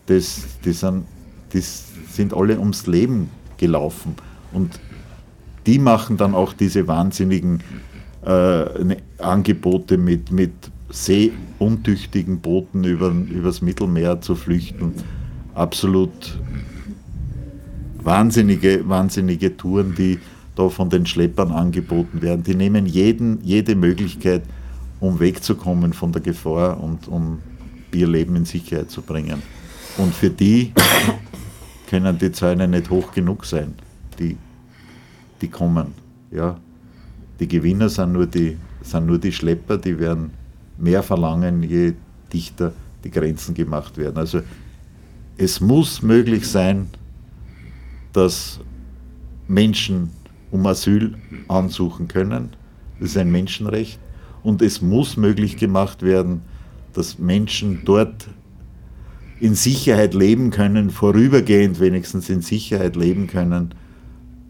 Das, 0.06 0.46
die, 0.64 0.72
sind, 0.72 1.04
die 1.52 1.60
sind 1.60 2.34
alle 2.34 2.58
ums 2.58 2.86
Leben 2.86 3.30
gelaufen 3.58 4.14
und 4.52 4.80
die 5.66 5.78
machen 5.78 6.16
dann 6.16 6.34
auch 6.34 6.52
diese 6.52 6.88
wahnsinnigen 6.88 7.62
äh, 8.24 8.82
ne, 8.82 8.96
Angebote 9.18 9.98
mit, 9.98 10.32
mit 10.32 10.52
seeuntüchtigen 10.88 12.40
Booten 12.40 12.84
über, 12.84 13.10
übers 13.10 13.62
Mittelmeer 13.62 14.20
zu 14.20 14.34
flüchten. 14.34 14.94
Absolut 15.54 16.38
wahnsinnige, 18.02 18.88
wahnsinnige 18.88 19.56
Touren, 19.56 19.94
die 19.94 20.18
da 20.56 20.68
von 20.68 20.90
den 20.90 21.06
Schleppern 21.06 21.52
angeboten 21.52 22.22
werden. 22.22 22.42
Die 22.42 22.54
nehmen 22.54 22.86
jeden, 22.86 23.42
jede 23.42 23.74
Möglichkeit, 23.74 24.42
um 25.00 25.18
wegzukommen 25.18 25.92
von 25.92 26.12
der 26.12 26.22
Gefahr 26.22 26.80
und 26.80 27.08
um 27.08 27.40
ihr 27.92 28.06
Leben 28.06 28.36
in 28.36 28.44
Sicherheit 28.44 28.90
zu 28.90 29.02
bringen. 29.02 29.42
Und 29.98 30.14
für 30.14 30.30
die 30.30 30.72
können 31.90 32.18
die 32.18 32.32
Zäune 32.32 32.68
nicht 32.68 32.90
hoch 32.90 33.12
genug 33.12 33.44
sein, 33.44 33.74
die, 34.18 34.36
die 35.40 35.48
kommen. 35.48 35.94
Ja. 36.30 36.58
Die 37.40 37.48
Gewinner 37.48 37.88
sind 37.88 38.12
nur 38.12 38.26
die, 38.26 38.56
sind 38.82 39.06
nur 39.06 39.18
die 39.18 39.32
Schlepper, 39.32 39.78
die 39.78 39.98
werden 39.98 40.30
mehr 40.78 41.02
verlangen, 41.02 41.62
je 41.62 41.94
dichter 42.32 42.72
die 43.02 43.10
Grenzen 43.10 43.54
gemacht 43.54 43.96
werden. 43.96 44.18
Also 44.18 44.42
es 45.36 45.60
muss 45.60 46.02
möglich 46.02 46.46
sein, 46.46 46.88
dass 48.12 48.60
Menschen 49.48 50.10
um 50.50 50.66
Asyl 50.66 51.14
ansuchen 51.48 52.08
können. 52.08 52.50
Das 52.98 53.10
ist 53.10 53.16
ein 53.16 53.32
Menschenrecht. 53.32 53.98
Und 54.42 54.62
es 54.62 54.80
muss 54.80 55.16
möglich 55.16 55.56
gemacht 55.56 56.02
werden, 56.02 56.42
dass 56.92 57.18
Menschen 57.18 57.82
dort 57.84 58.28
in 59.38 59.54
Sicherheit 59.54 60.14
leben 60.14 60.50
können, 60.50 60.90
vorübergehend 60.90 61.80
wenigstens 61.80 62.28
in 62.28 62.42
Sicherheit 62.42 62.96
leben 62.96 63.26
können, 63.26 63.74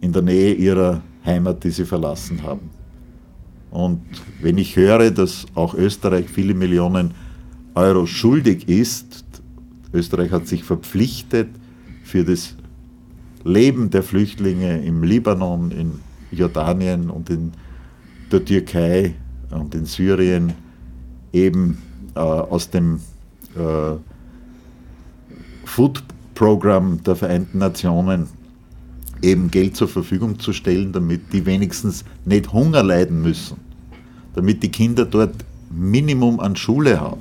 in 0.00 0.12
der 0.12 0.22
Nähe 0.22 0.54
ihrer 0.54 1.02
Heimat, 1.24 1.64
die 1.64 1.70
sie 1.70 1.84
verlassen 1.84 2.42
haben. 2.42 2.70
Und 3.70 4.00
wenn 4.40 4.58
ich 4.58 4.74
höre, 4.74 5.10
dass 5.10 5.46
auch 5.54 5.74
Österreich 5.74 6.28
viele 6.28 6.54
Millionen 6.54 7.12
Euro 7.74 8.06
schuldig 8.06 8.68
ist, 8.68 9.24
Österreich 9.92 10.32
hat 10.32 10.48
sich 10.48 10.64
verpflichtet, 10.64 11.48
für 12.02 12.24
das 12.24 12.56
Leben 13.44 13.90
der 13.90 14.02
Flüchtlinge 14.02 14.82
im 14.82 15.04
Libanon, 15.04 15.70
in 15.70 15.92
Jordanien 16.32 17.08
und 17.08 17.30
in 17.30 17.52
der 18.32 18.44
Türkei 18.44 19.14
und 19.50 19.74
in 19.74 19.86
Syrien 19.86 20.54
eben 21.32 21.78
äh, 22.14 22.20
aus 22.20 22.70
dem 22.70 23.00
äh, 23.56 23.96
Food 25.64 26.02
Program 26.34 27.02
der 27.02 27.16
Vereinten 27.16 27.58
Nationen 27.58 28.28
eben 29.22 29.50
Geld 29.50 29.76
zur 29.76 29.88
Verfügung 29.88 30.38
zu 30.38 30.52
stellen, 30.52 30.92
damit 30.92 31.32
die 31.32 31.44
wenigstens 31.44 32.04
nicht 32.24 32.52
Hunger 32.52 32.82
leiden 32.82 33.22
müssen, 33.22 33.58
damit 34.34 34.62
die 34.62 34.70
Kinder 34.70 35.04
dort 35.04 35.44
Minimum 35.70 36.40
an 36.40 36.56
Schule 36.56 37.00
haben. 37.00 37.20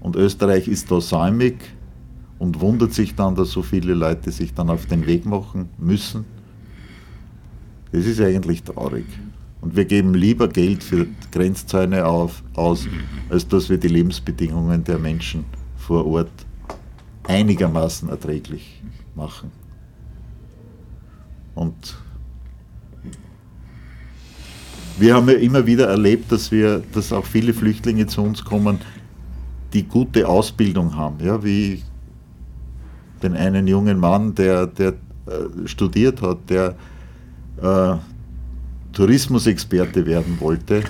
Und 0.00 0.16
Österreich 0.16 0.68
ist 0.68 0.90
da 0.90 1.00
säumig 1.00 1.56
und 2.38 2.60
wundert 2.60 2.92
sich 2.92 3.14
dann, 3.14 3.34
dass 3.34 3.50
so 3.50 3.62
viele 3.62 3.94
Leute 3.94 4.30
sich 4.30 4.54
dann 4.54 4.70
auf 4.70 4.86
den 4.86 5.06
Weg 5.06 5.24
machen 5.24 5.68
müssen. 5.78 6.24
Das 7.92 8.04
ist 8.04 8.20
eigentlich 8.20 8.62
traurig. 8.62 9.06
Und 9.66 9.74
wir 9.74 9.84
geben 9.84 10.14
lieber 10.14 10.46
Geld 10.46 10.84
für 10.84 11.08
Grenzzäune 11.32 12.06
auf, 12.06 12.44
aus, 12.54 12.86
als 13.30 13.48
dass 13.48 13.68
wir 13.68 13.78
die 13.78 13.88
Lebensbedingungen 13.88 14.84
der 14.84 14.96
Menschen 14.96 15.44
vor 15.76 16.06
Ort 16.06 16.30
einigermaßen 17.24 18.08
erträglich 18.08 18.80
machen. 19.16 19.50
Und 21.56 21.98
wir 25.00 25.16
haben 25.16 25.28
ja 25.28 25.34
immer 25.34 25.66
wieder 25.66 25.88
erlebt, 25.88 26.30
dass 26.30 26.52
wir, 26.52 26.84
dass 26.92 27.12
auch 27.12 27.26
viele 27.26 27.52
Flüchtlinge 27.52 28.06
zu 28.06 28.22
uns 28.22 28.44
kommen, 28.44 28.78
die 29.72 29.82
gute 29.82 30.28
Ausbildung 30.28 30.94
haben, 30.94 31.16
ja, 31.24 31.42
wie 31.42 31.82
den 33.20 33.34
einen 33.34 33.66
jungen 33.66 33.98
Mann, 33.98 34.32
der, 34.36 34.68
der 34.68 34.90
äh, 35.26 35.66
studiert 35.66 36.22
hat, 36.22 36.38
der 36.48 36.76
äh, 37.60 37.96
Tourismusexperte 38.96 40.06
werden 40.06 40.40
wollte 40.40 40.82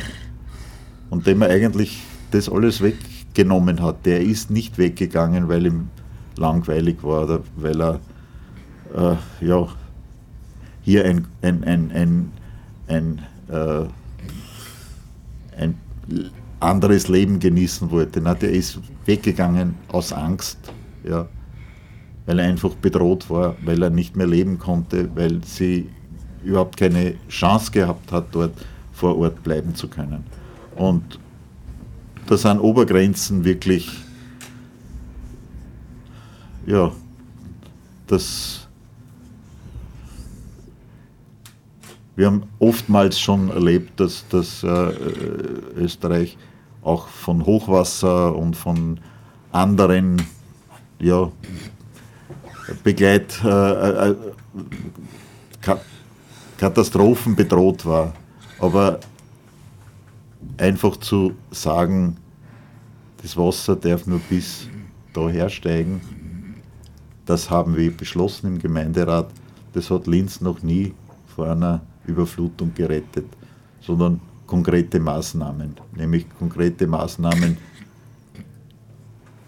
und 1.11 1.27
dem 1.27 1.43
er 1.43 1.51
eigentlich 1.51 2.05
das 2.31 2.49
alles 2.49 2.81
weggenommen 2.81 3.83
hat. 3.83 4.07
Der 4.07 4.21
ist 4.21 4.49
nicht 4.49 4.79
weggegangen, 4.79 5.49
weil 5.49 5.67
ihm 5.67 5.89
langweilig 6.37 7.03
war 7.03 7.25
oder 7.25 7.43
weil 7.57 7.83
er 7.83 8.01
äh, 8.95 9.45
ja, 9.45 9.69
hier 10.83 11.05
ein, 11.05 11.27
ein, 11.43 11.65
ein, 11.65 11.91
ein, 11.91 12.33
ein, 12.87 13.23
äh, 13.49 13.87
ein 15.59 15.75
anderes 16.61 17.09
Leben 17.09 17.41
genießen 17.41 17.91
wollte. 17.91 18.21
Na, 18.21 18.35
der 18.35 18.53
ist 18.53 18.79
weggegangen 19.05 19.75
aus 19.89 20.13
Angst, 20.13 20.59
ja, 21.03 21.27
weil 22.27 22.39
er 22.39 22.47
einfach 22.47 22.75
bedroht 22.75 23.29
war, 23.31 23.57
weil 23.65 23.83
er 23.83 23.91
nicht 23.91 24.15
mehr 24.15 24.29
leben 24.29 24.61
konnte, 24.61 25.11
weil 25.17 25.43
sie 25.43 25.89
überhaupt 26.45 26.76
keine 26.76 27.14
Chance 27.28 27.70
gehabt 27.70 28.12
hat, 28.12 28.26
dort 28.32 28.53
vor 28.93 29.18
Ort 29.18 29.43
bleiben 29.43 29.74
zu 29.74 29.89
können. 29.89 30.24
Und 30.74 31.18
da 32.26 32.37
sind 32.37 32.61
Obergrenzen 32.61 33.45
wirklich, 33.45 33.91
ja, 36.66 36.91
das, 38.07 38.66
wir 42.16 42.26
haben 42.26 42.45
oftmals 42.59 43.18
schon 43.20 43.51
erlebt, 43.51 44.01
dass, 44.01 44.26
dass 44.28 44.62
äh, 44.62 44.93
Österreich 45.76 46.37
auch 46.82 47.09
von 47.09 47.45
Hochwasser 47.45 48.34
und 48.34 48.57
von 48.57 49.01
anderen 49.53 50.22
ja, 50.99 51.30
Begleit, 52.82 53.39
äh, 53.45 54.11
äh, 54.11 54.16
Ka- 55.61 55.80
Katastrophen 56.59 57.37
bedroht 57.37 57.85
war. 57.85 58.13
Aber 58.59 59.01
einfach 60.57 60.97
zu 60.97 61.35
sagen, 61.51 62.17
das 63.23 63.37
Wasser 63.37 63.77
darf 63.77 64.07
nur 64.07 64.21
bis 64.21 64.69
daher 65.13 65.49
steigen, 65.49 66.01
das 67.25 67.51
haben 67.51 67.77
wir 67.77 67.95
beschlossen 67.95 68.47
im 68.47 68.59
Gemeinderat. 68.59 69.29
Das 69.73 69.91
hat 69.91 70.07
Linz 70.07 70.41
noch 70.41 70.63
nie 70.63 70.95
vor 71.35 71.51
einer 71.51 71.81
Überflutung 72.07 72.73
gerettet, 72.73 73.27
sondern 73.81 74.21
konkrete 74.47 75.01
Maßnahmen, 75.01 75.75
nämlich 75.97 76.27
konkrete 76.39 76.87
Maßnahmen, 76.87 77.59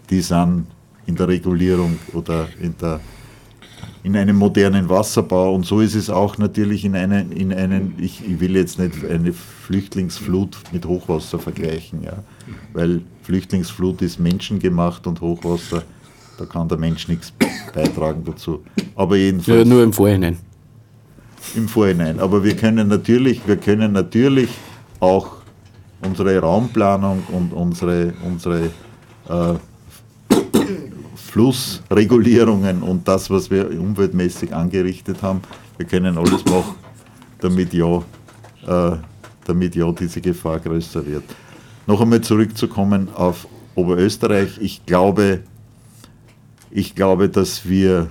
die 0.09 0.21
sind 0.21 0.67
in 1.05 1.15
der 1.15 1.27
Regulierung 1.27 1.97
oder 2.13 2.47
in, 2.59 2.75
der, 2.77 2.99
in 4.03 4.15
einem 4.15 4.37
modernen 4.37 4.89
Wasserbau. 4.89 5.53
Und 5.53 5.65
so 5.65 5.81
ist 5.81 5.95
es 5.95 6.09
auch 6.09 6.37
natürlich 6.37 6.85
in 6.85 6.95
einen, 6.95 7.31
in 7.31 7.53
einen 7.53 7.95
ich, 7.97 8.21
ich 8.25 8.39
will 8.39 8.55
jetzt 8.55 8.79
nicht 8.79 8.93
eine 9.09 9.33
Flüchtlingsflut 9.33 10.57
mit 10.71 10.85
Hochwasser 10.85 11.39
vergleichen, 11.39 12.03
ja, 12.03 12.23
weil 12.73 13.01
Flüchtlingsflut 13.23 14.01
ist 14.01 14.19
menschengemacht 14.19 15.05
und 15.07 15.21
Hochwasser, 15.21 15.83
da 16.37 16.45
kann 16.45 16.67
der 16.69 16.77
Mensch 16.77 17.07
nichts 17.07 17.33
beitragen 17.73 18.23
dazu. 18.25 18.63
Aber 18.95 19.17
jedenfalls 19.17 19.59
Ja, 19.59 19.65
nur 19.65 19.83
im 19.83 19.93
Vorhinein. 19.93 20.37
im 21.55 21.67
Vorhinein. 21.67 22.19
Aber 22.19 22.43
wir 22.43 22.55
können 22.55 22.87
natürlich, 22.87 23.41
wir 23.45 23.57
können 23.57 23.91
natürlich 23.91 24.49
auch 24.99 25.37
unsere 26.01 26.39
Raumplanung 26.39 27.23
und 27.31 27.51
unsere, 27.53 28.13
unsere 28.25 28.65
äh, 29.27 29.55
Flussregulierungen 31.29 32.81
und 32.81 33.07
das, 33.07 33.29
was 33.29 33.51
wir 33.51 33.69
umweltmäßig 33.69 34.53
angerichtet 34.53 35.21
haben, 35.21 35.41
wir 35.77 35.85
können 35.85 36.17
alles 36.17 36.43
machen, 36.45 36.75
damit 37.39 37.73
ja, 37.73 37.97
äh, 38.67 38.97
damit 39.45 39.75
ja 39.75 39.91
diese 39.91 40.21
Gefahr 40.21 40.59
größer 40.59 41.05
wird. 41.05 41.23
Noch 41.85 42.01
einmal 42.01 42.21
zurückzukommen 42.21 43.09
auf 43.13 43.47
Oberösterreich. 43.75 44.57
Ich 44.59 44.85
glaube, 44.85 45.41
ich 46.71 46.95
glaube, 46.95 47.29
dass 47.29 47.67
wir 47.67 48.09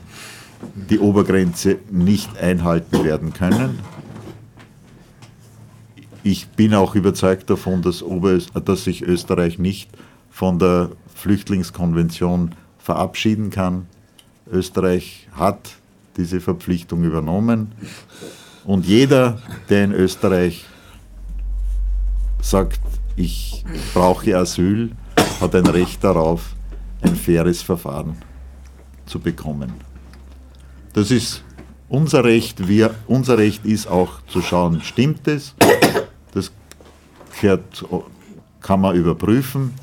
die 0.75 0.99
Obergrenze 0.99 1.79
nicht 1.91 2.39
einhalten 2.39 3.05
werden 3.05 3.33
können. 3.33 3.79
Ich 6.23 6.49
bin 6.49 6.75
auch 6.75 6.95
überzeugt 6.95 7.51
davon, 7.51 7.83
dass, 7.83 8.03
Oberöst 8.03 8.51
dass 8.65 8.85
sich 8.85 9.03
Österreich 9.03 9.59
nicht 9.59 9.91
von 10.31 10.59
der 10.59 10.91
Flüchtlingskonvention 11.15 12.55
verabschieden 12.89 13.51
kann. 13.51 13.87
Österreich 14.51 15.29
hat 15.33 15.77
diese 16.17 16.41
Verpflichtung 16.41 17.05
übernommen 17.05 17.73
und 18.65 18.87
jeder, 18.87 19.43
der 19.69 19.85
in 19.85 19.93
Österreich 19.93 20.65
sagt, 22.41 22.81
ich 23.15 23.63
brauche 23.93 24.35
Asyl, 24.35 24.93
hat 25.39 25.55
ein 25.55 25.67
Recht 25.67 26.03
darauf, 26.03 26.55
ein 27.03 27.15
faires 27.15 27.61
Verfahren 27.61 28.17
zu 29.05 29.21
bekommen. 29.21 29.71
Das 30.95 31.11
ist 31.11 31.45
unser 31.91 32.25
Recht. 32.25 32.69
Wir, 32.69 32.95
unser 33.07 33.37
Recht 33.37 33.67
ist 33.67 33.87
auch 33.87 34.23
zu 34.29 34.41
schauen, 34.41 34.81
stimmt 34.81 35.29
es? 35.29 35.55
Das 36.33 36.51
gehört, 37.39 37.85
kann 38.63 38.81
man 38.81 38.97
überprüfen, 38.97 39.75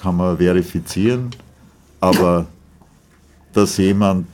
kann 0.00 0.16
man 0.16 0.38
verifizieren, 0.38 1.32
aber 2.00 2.46
dass 3.52 3.76
jemand 3.76 4.26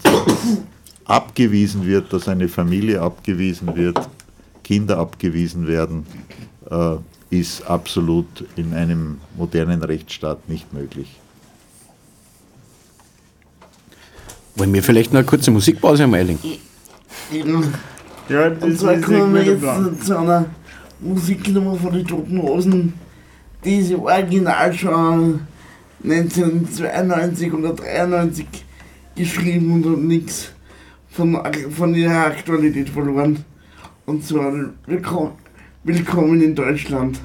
abgewiesen 1.04 1.86
wird, 1.86 2.12
dass 2.12 2.28
eine 2.28 2.48
Familie 2.48 3.00
abgewiesen 3.00 3.74
wird, 3.76 3.98
Kinder 4.62 4.98
abgewiesen 4.98 5.66
werden, 5.66 6.06
äh, 6.70 6.96
ist 7.30 7.62
absolut 7.66 8.26
in 8.56 8.74
einem 8.74 9.20
modernen 9.36 9.82
Rechtsstaat 9.82 10.48
nicht 10.48 10.72
möglich. 10.72 11.20
Wollen 14.56 14.72
wir 14.72 14.82
vielleicht 14.82 15.12
noch 15.12 15.18
eine 15.18 15.26
kurze 15.26 15.50
Musikpause 15.50 16.04
einmal 16.04 16.20
einlegen? 16.20 16.40
Eben. 17.32 17.74
Ja, 18.28 18.50
das 18.50 18.82
Und 18.82 19.02
kommen 19.02 19.34
wir 19.34 19.42
jetzt 19.42 20.06
zu 20.06 20.16
einer 20.16 20.46
Musiknummer 21.00 21.76
von 21.76 21.92
den 21.92 22.06
Toten 22.06 22.40
Hosen. 22.40 22.94
diese 23.64 23.98
Original 23.98 24.72
schon 24.72 25.40
1992 26.04 27.52
oder 27.54 27.72
93 27.72 28.46
geschrieben 29.16 29.72
und 29.72 29.90
hat 29.90 29.98
nichts 29.98 30.52
von, 31.08 31.40
von 31.70 31.94
ihrer 31.94 32.26
Aktualität 32.26 32.90
verloren. 32.90 33.42
Und 34.04 34.22
zwar 34.22 34.52
willkommen, 34.86 35.32
willkommen 35.82 36.42
in 36.42 36.54
Deutschland. 36.54 37.18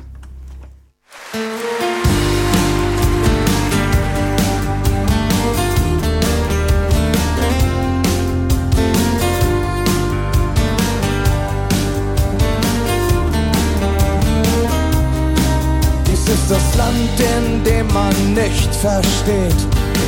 Nicht 18.34 18.74
versteht, 18.76 19.56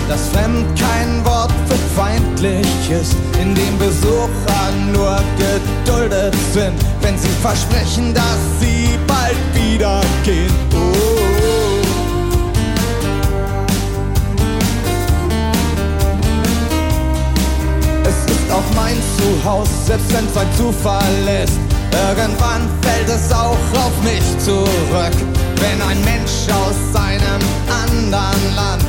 dass 0.07 0.27
fremd 0.29 0.67
kein 0.79 1.25
Wort 1.25 1.51
für 1.67 1.99
feindlich 1.99 2.67
ist, 2.89 3.15
in 3.41 3.55
dem 3.55 3.77
Besucher 3.77 4.71
nur 4.93 5.17
geduldet 5.37 6.35
sind, 6.53 6.73
wenn 7.01 7.17
sie 7.17 7.29
versprechen, 7.41 8.13
dass 8.13 8.39
sie 8.59 8.89
bald 9.07 9.37
wieder 9.53 10.01
gehen. 10.23 10.51
Oh. 10.73 10.91
Es 18.03 18.31
ist 18.31 18.51
auch 18.51 18.75
mein 18.75 18.97
Zuhause, 19.17 19.71
selbst 19.85 20.13
wenn's 20.13 20.37
ein 20.37 20.47
Zufall 20.57 21.43
ist. 21.43 21.59
Irgendwann 22.09 22.69
fällt 22.81 23.09
es 23.09 23.31
auch 23.31 23.57
auf 23.75 23.91
mich 24.03 24.23
zurück, 24.39 25.15
wenn 25.61 25.81
ein 25.81 26.03
Mensch 26.03 26.49
aus 26.49 26.77
seinem 26.91 27.41
anderen 27.69 28.55
Land 28.55 28.83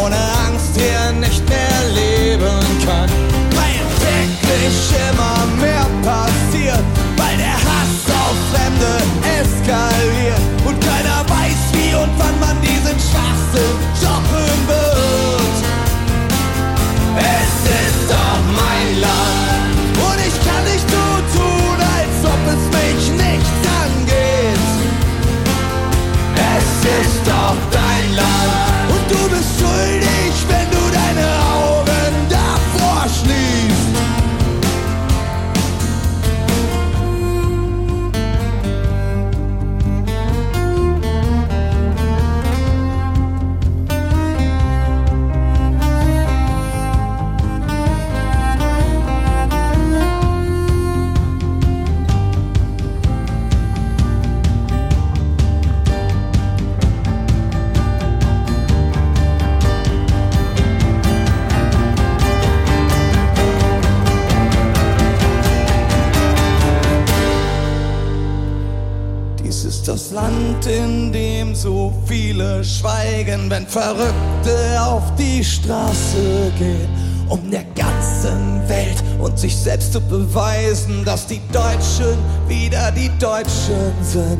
ohne 0.00 0.16
Angst 0.46 0.72
hier 0.74 1.12
nicht 1.20 1.42
mehr 1.48 1.78
leben 1.94 2.60
kann. 2.86 3.08
Weil 3.56 3.78
täglich 4.02 4.78
immer 5.08 5.38
mehr 5.60 5.86
passiert, 6.02 6.84
weil 7.16 7.36
der 7.36 7.58
Hass 7.68 7.96
auf 8.22 8.36
Fremde 8.50 8.94
eskaliert 9.38 10.44
und 10.64 10.80
keiner 10.80 11.20
weiß, 11.28 11.60
wie 11.72 11.94
und 11.94 12.12
wann 12.18 12.36
man 12.40 12.56
diesen 12.62 12.98
Schwachsinn 12.98 13.76
stoppen 13.98 14.58
wird. 14.66 15.56
Es 17.16 17.54
ist 17.80 18.10
doch 18.10 18.40
mein 18.56 19.00
Land 19.00 19.33
Land, 70.64 70.66
in 70.66 71.12
dem 71.12 71.54
so 71.54 71.92
viele 72.06 72.64
schweigen, 72.64 73.50
wenn 73.50 73.66
Verrückte 73.66 74.80
auf 74.80 75.02
die 75.16 75.44
Straße 75.44 76.52
gehen, 76.58 76.88
um 77.28 77.50
der 77.50 77.64
ganzen 77.74 78.68
Welt 78.68 79.02
und 79.18 79.38
sich 79.38 79.56
selbst 79.56 79.92
zu 79.92 80.00
beweisen, 80.00 81.04
dass 81.04 81.26
die 81.26 81.40
Deutschen 81.52 82.18
wieder 82.48 82.90
die 82.92 83.10
Deutschen 83.18 83.92
sind. 84.02 84.38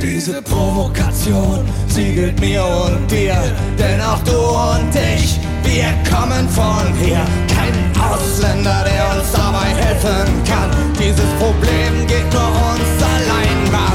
Diese 0.00 0.42
Provokation, 0.42 1.64
sie 1.88 2.12
gilt 2.12 2.38
mir 2.40 2.64
und 2.64 3.10
dir, 3.10 3.36
denn 3.78 4.00
auch 4.00 4.22
du 4.24 4.36
und 4.36 4.94
ich, 4.94 5.38
wir 5.62 5.88
kommen 6.10 6.48
von 6.50 6.92
hier. 7.02 7.24
Kein 7.48 7.74
Ausländer, 7.98 8.84
der 8.84 9.18
uns 9.18 9.32
dabei 9.32 9.68
helfen 9.74 10.44
kann. 10.44 10.70
Dieses 10.98 11.30
Problem 11.38 12.06
geht 12.06 12.30
nur 12.32 12.42
uns 12.42 13.02
allein 13.02 13.72
was 13.72 13.85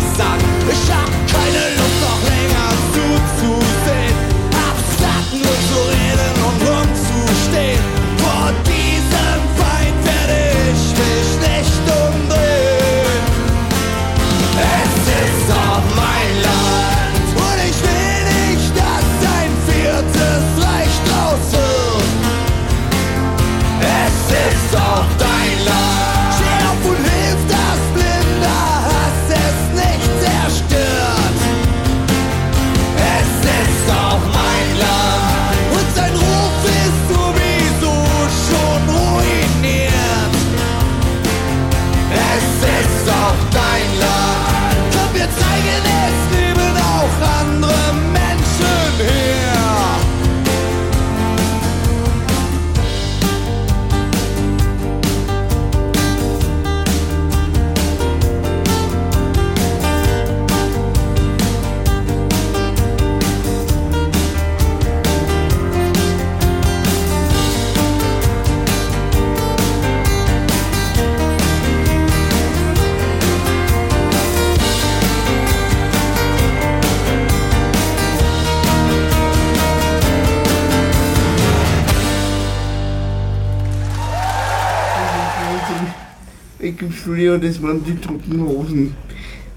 Studio, 87.21 87.37
das 87.37 87.61
waren 87.61 87.83
die 87.83 87.95
toten 87.95 88.41
Hosen. 88.41 88.95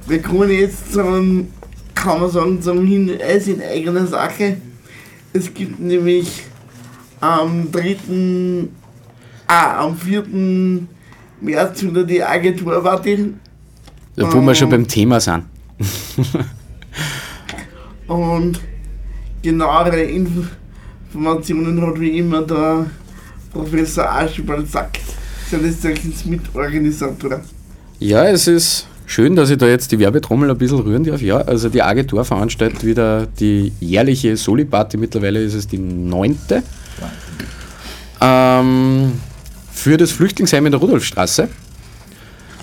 Wir 0.06 0.20
kommen 0.20 0.50
jetzt 0.50 0.92
zum, 0.92 1.48
kann 1.94 2.20
man 2.20 2.30
sagen, 2.30 2.60
zum 2.60 2.86
Hinweis 2.86 3.46
in 3.46 3.62
eigener 3.62 4.06
Sache. 4.06 4.58
Es 5.32 5.52
gibt 5.54 5.80
nämlich 5.80 6.42
am 7.20 7.72
3., 7.72 8.68
ah, 9.46 9.82
am 9.82 9.96
4. 9.96 10.24
März 11.40 11.82
wieder 11.82 12.04
die 12.04 12.22
Agenturparty 12.22 13.32
Da, 14.14 14.30
wo 14.30 14.42
wir 14.42 14.54
schon 14.54 14.68
beim 14.68 14.86
Thema 14.86 15.18
sind. 15.18 15.44
und 18.08 18.60
genauere 19.42 20.02
Info 20.02 20.44
Informationen 21.14 21.80
hat 21.80 21.98
wie 21.98 22.18
immer 22.18 22.42
der 22.42 22.86
Professor 23.52 24.04
Archibald 24.04 24.70
Sack, 24.70 24.98
seines 25.54 25.80
Zeichens 25.80 26.24
Mitorganisator. 26.24 27.40
Ja, 27.98 28.24
es 28.24 28.46
ist 28.46 28.86
schön, 29.06 29.36
dass 29.36 29.50
ich 29.50 29.58
da 29.58 29.66
jetzt 29.66 29.92
die 29.92 29.98
Werbetrommel 29.98 30.50
ein 30.50 30.58
bisschen 30.58 30.80
rühren 30.80 31.04
darf. 31.04 31.22
Ja, 31.22 31.38
also 31.38 31.68
die 31.68 31.82
Agentur 31.82 32.24
veranstaltet 32.24 32.84
wieder 32.84 33.26
die 33.38 33.72
jährliche 33.80 34.36
Soli-Party. 34.36 34.96
Mittlerweile 34.96 35.40
ist 35.40 35.54
es 35.54 35.66
die 35.66 35.78
neunte. 35.78 36.62
Ähm, 38.20 39.12
für 39.72 39.96
das 39.96 40.10
Flüchtlingsheim 40.12 40.66
in 40.66 40.72
der 40.72 40.80
Rudolfstraße. 40.80 41.48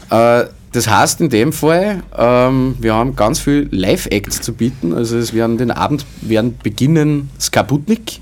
Äh, 0.10 0.44
das 0.74 0.88
heißt 0.88 1.20
in 1.20 1.30
dem 1.30 1.52
Fall, 1.52 2.02
ähm, 2.18 2.76
wir 2.80 2.94
haben 2.94 3.16
ganz 3.16 3.40
viel 3.40 3.68
Live-Acts 3.72 4.42
zu 4.42 4.54
bieten. 4.54 4.94
Also 4.94 5.18
es 5.18 5.34
werden 5.34 5.58
den 5.58 5.72
Abend 5.72 6.06
werden 6.22 6.58
beginnen 6.64 7.30
Skabutnik 7.40 8.20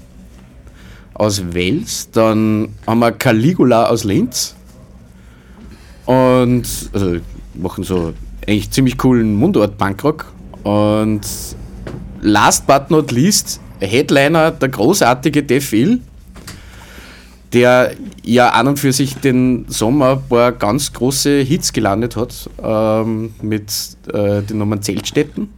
aus 1.19 1.53
Wels, 1.53 2.09
dann 2.11 2.69
haben 2.87 2.99
wir 2.99 3.11
Caligula 3.11 3.87
aus 3.87 4.05
Linz 4.05 4.55
und 6.09 6.63
also 6.91 7.17
machen 7.53 7.83
so 7.83 8.13
eigentlich 8.47 8.71
ziemlich 8.71 8.97
coolen 8.97 9.35
Mundort-Punkrock 9.35 10.25
und 10.63 11.21
last 12.21 12.65
but 12.65 12.89
not 12.89 13.11
least 13.11 13.59
Headliner 13.79 14.49
der 14.49 14.69
großartige 14.69 15.43
Def 15.43 15.71
Ill 15.71 15.99
der 17.53 17.93
ja 18.23 18.49
an 18.49 18.69
und 18.69 18.79
für 18.79 18.91
sich 18.91 19.17
den 19.17 19.65
Sommer 19.67 20.13
ein 20.13 20.27
paar 20.27 20.51
ganz 20.51 20.93
große 20.93 21.41
Hits 21.41 21.73
gelandet 21.73 22.15
hat 22.15 22.49
ähm, 22.61 23.35
mit 23.43 23.71
äh, 24.11 24.41
den 24.41 24.57
Namen 24.57 24.81
Zeltstätten. 24.81 25.49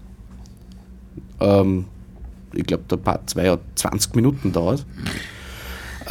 Ähm, 1.40 1.86
ich 2.54 2.66
glaube, 2.66 2.84
der 2.90 2.98
Part 2.98 3.30
2 3.30 3.50
hat 3.50 3.60
20 3.76 4.16
Minuten 4.16 4.52
dauert. 4.52 4.86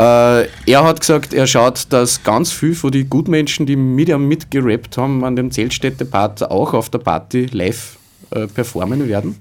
Äh, 0.01 0.49
er 0.65 0.85
hat 0.85 1.01
gesagt, 1.01 1.35
er 1.35 1.47
schaut, 1.47 1.89
dass 1.91 2.23
ganz 2.23 2.53
viel 2.53 2.75
von 2.75 2.91
den 2.91 3.11
Gutmenschen, 3.11 3.67
die 3.67 3.77
mit 3.77 4.09
ihm 4.09 4.29
mitgerappt 4.29 4.97
haben, 4.97 5.25
an 5.25 5.37
dem 5.37 5.51
Zeltstädte-Part 5.51 6.51
auch 6.51 6.73
auf 6.73 6.89
der 6.89 7.01
Party 7.01 7.45
live 7.53 7.99
äh, 8.31 8.47
performen 8.47 9.07
werden. 9.09 9.37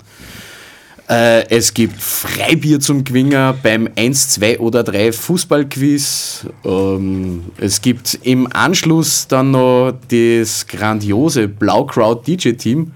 Äh, 1.07 1.47
es 1.49 1.73
gibt 1.73 2.01
Freibier 2.01 2.81
zum 2.81 3.05
Gewinnen 3.05 3.53
beim 3.63 3.87
1, 3.95 4.31
2 4.31 4.59
oder 4.59 4.83
3 4.83 5.13
Fußballquiz. 5.13 6.47
Ähm, 6.65 7.45
es 7.57 7.81
gibt 7.81 8.19
im 8.23 8.51
Anschluss 8.51 9.29
dann 9.29 9.51
noch 9.51 9.93
das 10.09 10.67
grandiose 10.67 11.47
Blaukraut 11.47 12.27
DJ-Team, 12.27 12.91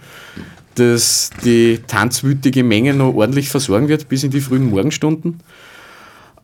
das 0.75 1.29
die 1.45 1.79
tanzwütige 1.87 2.65
Menge 2.65 2.93
noch 2.93 3.13
ordentlich 3.13 3.47
versorgen 3.47 3.87
wird 3.87 4.09
bis 4.09 4.25
in 4.25 4.31
die 4.31 4.41
frühen 4.41 4.69
Morgenstunden. 4.69 5.39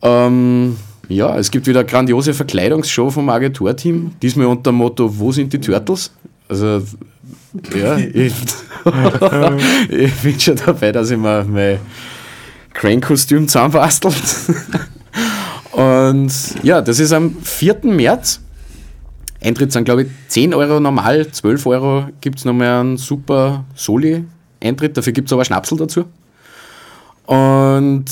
Ähm, 0.02 0.78
ja, 1.10 1.38
es 1.38 1.50
gibt 1.50 1.68
wieder 1.68 1.82
eine 1.82 1.90
grandiose 1.90 2.34
Verkleidungsshow 2.34 3.10
vom 3.10 3.30
Agenturteam, 3.30 4.12
diesmal 4.22 4.46
unter 4.46 4.72
dem 4.72 4.76
Motto 4.76 5.18
Wo 5.18 5.32
sind 5.32 5.52
die 5.52 5.60
Turtles? 5.60 6.12
Also 6.48 6.84
ja, 7.76 7.98
ich, 8.14 8.34
ich 9.90 10.14
bin 10.22 10.40
schon 10.40 10.56
dabei, 10.56 10.92
dass 10.92 11.10
ich 11.10 11.18
mir 11.18 11.44
mein 11.44 11.80
Crane-Kostüm 12.74 13.48
zusammenbastelt. 13.48 14.16
Und 15.72 16.32
ja, 16.64 16.82
das 16.82 17.00
ist 17.00 17.12
am 17.12 17.36
4. 17.42 17.80
März. 17.84 18.42
Eintritt 19.42 19.72
sind, 19.72 19.86
glaube 19.86 20.04
ich, 20.04 20.10
10 20.28 20.54
Euro 20.54 20.80
normal, 20.80 21.32
12 21.32 21.66
Euro 21.66 22.08
gibt 22.22 22.40
es 22.40 22.46
nochmal 22.46 22.82
einen 22.82 22.98
super 22.98 23.64
Soli-Eintritt, 23.74 24.98
dafür 24.98 25.14
gibt 25.14 25.30
es 25.30 25.34
aber 25.34 25.46
Schnapsel 25.46 25.78
dazu. 25.78 26.06
Und 27.26 28.06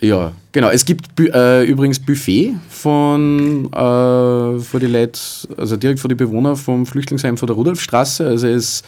ja, 0.00 0.32
genau. 0.52 0.70
Es 0.70 0.84
gibt 0.84 1.18
äh, 1.18 1.64
übrigens 1.64 1.98
Buffet 1.98 2.54
von, 2.68 3.66
äh, 3.72 4.60
für 4.60 4.78
die 4.80 4.86
Leute, 4.86 5.18
also 5.56 5.76
direkt 5.76 6.00
für 6.00 6.08
die 6.08 6.14
Bewohner 6.14 6.56
vom 6.56 6.86
Flüchtlingsheim 6.86 7.36
von 7.36 7.46
der 7.46 7.56
Rudolfstraße. 7.56 8.26
Also 8.26 8.46
es, 8.46 8.82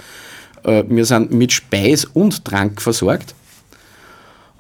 äh, 0.64 0.84
wir 0.88 1.04
sind 1.04 1.32
mit 1.32 1.52
Speis 1.52 2.04
und 2.04 2.44
Trank 2.44 2.80
versorgt. 2.80 3.34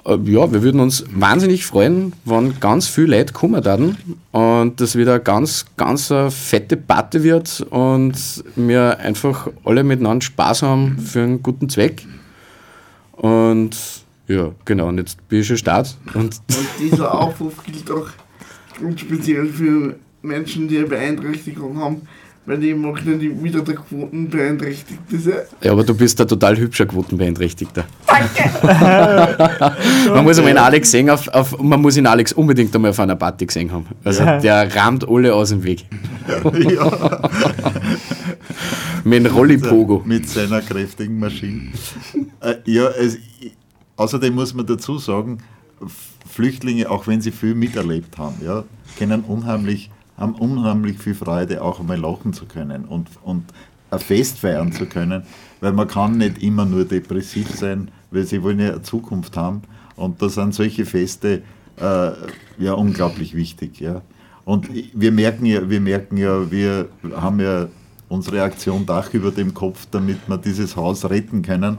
Äh, 0.04 0.18
ja, 0.24 0.52
wir 0.52 0.62
würden 0.62 0.80
uns 0.80 1.04
wahnsinnig 1.12 1.64
freuen, 1.66 2.14
wenn 2.24 2.58
ganz 2.58 2.88
viele 2.88 3.18
Leute 3.18 3.32
kommen 3.32 3.64
werden 3.64 3.96
und 4.32 4.80
das 4.80 4.96
wieder 4.96 5.18
ganz, 5.20 5.66
ganz 5.76 6.10
eine 6.10 6.30
fette 6.30 6.76
Party 6.76 7.22
wird 7.22 7.60
und 7.70 8.14
wir 8.56 8.98
einfach 8.98 9.48
alle 9.64 9.84
miteinander 9.84 10.24
Spaß 10.24 10.62
haben 10.62 10.98
für 10.98 11.22
einen 11.22 11.42
guten 11.42 11.68
Zweck. 11.68 12.06
Und 13.12 13.76
ja, 14.30 14.52
genau. 14.64 14.88
Und 14.88 14.98
jetzt 14.98 15.26
bin 15.28 15.40
ich 15.40 15.46
schon 15.46 15.56
Start. 15.56 15.96
Und, 16.14 16.40
und 16.48 16.68
dieser 16.78 17.12
Aufruf 17.12 17.62
gilt 17.64 17.90
auch 17.90 18.08
ganz 18.80 19.00
speziell 19.00 19.46
für 19.46 19.96
Menschen, 20.22 20.68
die 20.68 20.78
eine 20.78 20.86
Beeinträchtigung 20.86 21.78
haben, 21.78 22.02
weil 22.46 22.62
ich 22.62 22.76
mag 22.76 23.04
nicht 23.04 23.42
wieder 23.42 23.60
der 23.60 23.74
Quotenbeeinträchtigte 23.74 25.18
sein. 25.18 25.40
Ja, 25.62 25.72
aber 25.72 25.82
du 25.82 25.94
bist 25.94 26.20
ein 26.20 26.28
total 26.28 26.56
hübscher 26.56 26.86
Quotenbeeinträchtigter. 26.86 27.84
Danke! 28.06 29.74
man 30.14 30.24
muss 30.24 30.38
einmal 30.38 30.52
in 30.52 30.58
Alex 30.58 30.90
sehen, 30.90 31.10
auf, 31.10 31.26
auf, 31.28 31.60
man 31.60 31.80
muss 31.80 31.96
ihn 31.96 32.06
Alex 32.06 32.32
unbedingt 32.32 32.74
einmal 32.74 32.92
auf 32.92 33.00
einer 33.00 33.16
Party 33.16 33.46
gesehen 33.46 33.72
haben. 33.72 33.86
Also 34.04 34.22
ja. 34.22 34.38
der 34.38 34.74
rammt 34.76 35.08
alle 35.08 35.34
aus 35.34 35.50
dem 35.50 35.64
Weg. 35.64 35.84
Ja. 36.70 37.28
mit 39.02 39.24
dem 39.24 39.34
Rolli-Pogo. 39.34 40.02
Mit 40.04 40.28
seiner 40.28 40.60
kräftigen 40.60 41.18
Maschine. 41.18 41.72
Äh, 42.40 42.54
ja, 42.66 42.88
es, 42.90 43.18
Außerdem 44.00 44.34
muss 44.34 44.54
man 44.54 44.64
dazu 44.64 44.96
sagen, 44.96 45.42
Flüchtlinge, 46.26 46.88
auch 46.88 47.06
wenn 47.06 47.20
sie 47.20 47.32
viel 47.32 47.54
miterlebt 47.54 48.16
haben, 48.16 48.36
ja, 48.42 48.64
können 48.96 49.20
unheimlich, 49.20 49.90
haben 50.16 50.34
unheimlich 50.36 50.96
viel 50.96 51.14
Freude, 51.14 51.60
auch 51.60 51.80
einmal 51.80 51.98
lachen 51.98 52.32
zu 52.32 52.46
können 52.46 52.86
und, 52.86 53.08
und 53.22 53.44
ein 53.90 53.98
Fest 53.98 54.38
feiern 54.38 54.72
zu 54.72 54.86
können, 54.86 55.24
weil 55.60 55.72
man 55.72 55.86
kann 55.86 56.16
nicht 56.16 56.42
immer 56.42 56.64
nur 56.64 56.86
depressiv 56.86 57.50
sein, 57.50 57.90
weil 58.10 58.24
sie 58.24 58.42
wollen 58.42 58.58
ja 58.60 58.70
eine 58.70 58.80
Zukunft 58.80 59.36
haben 59.36 59.60
und 59.96 60.22
da 60.22 60.30
sind 60.30 60.54
solche 60.54 60.86
Feste 60.86 61.42
äh, 61.76 62.10
ja 62.56 62.72
unglaublich 62.72 63.34
wichtig. 63.34 63.80
Ja. 63.80 64.00
Und 64.46 64.70
wir 64.94 65.12
merken 65.12 65.44
ja, 65.44 65.68
wir 65.68 65.82
merken 65.82 66.16
ja, 66.16 66.50
wir 66.50 66.88
haben 67.16 67.38
ja 67.38 67.68
unsere 68.08 68.44
Aktion 68.44 68.86
Dach 68.86 69.12
über 69.12 69.30
dem 69.30 69.52
Kopf, 69.52 69.86
damit 69.90 70.26
wir 70.26 70.38
dieses 70.38 70.74
Haus 70.74 71.04
retten 71.10 71.42
können 71.42 71.76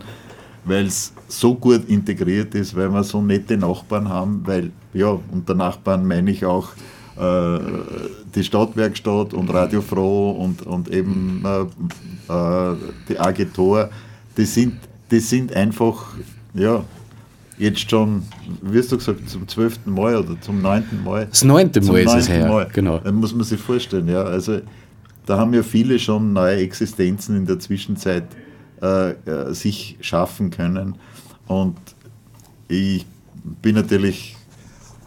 weil 0.66 0.86
es 0.86 1.14
so 1.28 1.56
gut 1.56 1.88
integriert 1.88 2.54
ist, 2.56 2.76
weil 2.76 2.90
wir 2.90 3.04
so 3.04 3.22
nette 3.22 3.58
Nachbarn 3.58 4.10
haben, 4.10 4.42
weil, 4.46 4.72
ja, 4.94 5.18
unter 5.32 5.56
Nachbarn 5.56 6.08
meine 6.08 6.32
ich 6.32 6.46
auch 6.46 6.70
äh, 7.18 7.60
die 8.36 8.44
Stadtwerkstatt 8.44 9.34
und 9.34 9.54
Radio 9.54 9.82
Froh 9.82 10.32
und, 10.32 10.66
und 10.66 10.90
eben 10.90 11.44
äh, 11.46 11.62
äh, 12.32 12.76
die 13.10 13.20
Agentur, 13.20 13.90
die 14.38 14.46
sind, 14.46 14.76
die 15.10 15.20
sind 15.20 15.54
einfach, 15.54 16.16
ja, 16.54 16.84
jetzt 17.58 17.90
schon, 17.90 18.24
wie 18.62 18.80
hast 18.80 18.92
du 18.92 18.98
gesagt, 18.98 19.30
zum 19.30 19.48
zwölften 19.48 19.94
Mal 19.94 20.16
oder 20.16 20.40
zum 20.42 20.62
neunten 20.62 21.04
Mal? 21.04 21.28
Das 21.28 21.44
neunte 21.44 21.82
Mal 21.82 22.02
ist 22.02 22.14
es 22.14 22.30
her, 22.30 22.48
Mal. 22.48 22.68
genau. 22.72 23.00
Da 23.00 23.12
muss 23.12 23.34
man 23.34 23.44
sich 23.44 23.60
vorstellen, 23.60 24.08
ja, 24.08 24.24
also 24.24 24.62
da 25.26 25.38
haben 25.38 25.54
ja 25.54 25.64
viele 25.64 26.00
schon 26.00 26.34
neue 26.34 26.58
Existenzen 26.58 27.38
in 27.38 27.46
der 27.46 27.60
Zwischenzeit 27.60 28.24
äh, 28.82 29.12
äh, 29.12 29.54
sich 29.54 29.98
schaffen 30.02 30.50
können. 30.50 30.96
Und 31.48 31.78
ich 32.68 33.06
bin 33.62 33.76
natürlich 33.76 34.36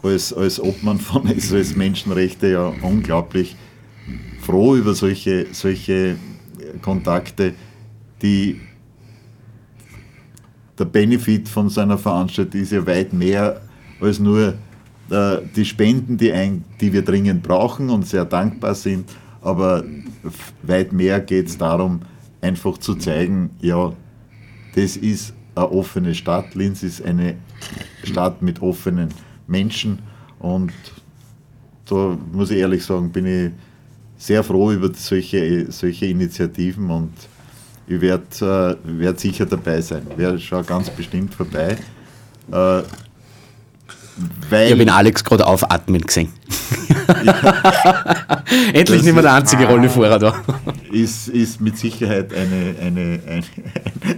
als, 0.03 0.33
als 0.33 0.59
Obmann 0.59 0.99
von 0.99 1.27
SOS 1.39 1.75
Menschenrechte 1.75 2.47
ja 2.47 2.73
unglaublich 2.81 3.55
froh 4.41 4.75
über 4.75 4.93
solche, 4.93 5.47
solche 5.51 6.17
Kontakte, 6.81 7.53
die 8.21 8.61
der 10.77 10.85
Benefit 10.85 11.47
von 11.47 11.69
so 11.69 11.81
einer 11.81 11.97
Veranstaltung 11.97 12.61
ist 12.61 12.71
ja 12.71 12.85
weit 12.85 13.13
mehr 13.13 13.61
als 14.01 14.19
nur 14.19 14.55
äh, 15.09 15.37
die 15.55 15.65
Spenden, 15.65 16.17
die, 16.17 16.31
ein, 16.31 16.63
die 16.81 16.91
wir 16.91 17.01
dringend 17.01 17.43
brauchen 17.43 17.89
und 17.89 18.05
sehr 18.05 18.25
dankbar 18.25 18.75
sind, 18.75 19.09
aber 19.41 19.83
weit 20.63 20.91
mehr 20.91 21.19
geht 21.21 21.47
es 21.47 21.57
darum, 21.57 22.01
einfach 22.45 22.77
zu 22.77 22.95
zeigen, 22.95 23.49
ja, 23.59 23.93
das 24.75 24.97
ist 24.97 25.33
eine 25.55 25.71
offene 25.71 26.13
Stadt. 26.13 26.53
Linz 26.53 26.83
ist 26.83 27.03
eine 27.03 27.35
Stadt 28.03 28.41
mit 28.41 28.61
offenen 28.61 29.09
Menschen 29.47 29.99
und 30.39 30.71
da 31.85 32.17
muss 32.31 32.51
ich 32.51 32.57
ehrlich 32.57 32.83
sagen, 32.83 33.11
bin 33.11 33.25
ich 33.25 33.51
sehr 34.17 34.43
froh 34.43 34.71
über 34.71 34.93
solche, 34.93 35.71
solche 35.71 36.05
Initiativen 36.05 36.89
und 36.89 37.13
ich 37.87 38.01
werde 38.01 38.77
äh, 38.83 38.99
werd 38.99 39.19
sicher 39.19 39.45
dabei 39.45 39.81
sein. 39.81 40.03
Ich 40.09 40.17
werde 40.17 40.39
schon 40.39 40.65
ganz 40.65 40.89
bestimmt 40.89 41.33
vorbei. 41.35 41.77
Äh, 42.51 42.81
weil 44.49 44.67
ich 44.67 44.71
habe 44.71 44.83
ihn 44.83 44.89
Alex 44.89 45.23
gerade 45.23 45.45
aufatmen 45.45 46.01
gesehen. 46.01 46.29
Endlich 48.73 49.03
nicht 49.03 49.13
mehr 49.13 49.23
der 49.23 49.33
einzige 49.33 49.65
Rollifahrer 49.65 50.19
da. 50.19 50.43
Ist, 50.91 51.27
ist 51.27 51.59
mit 51.59 51.77
Sicherheit 51.77 52.33
eine, 52.33 52.75
eine, 52.79 53.19
eine, 53.27 53.43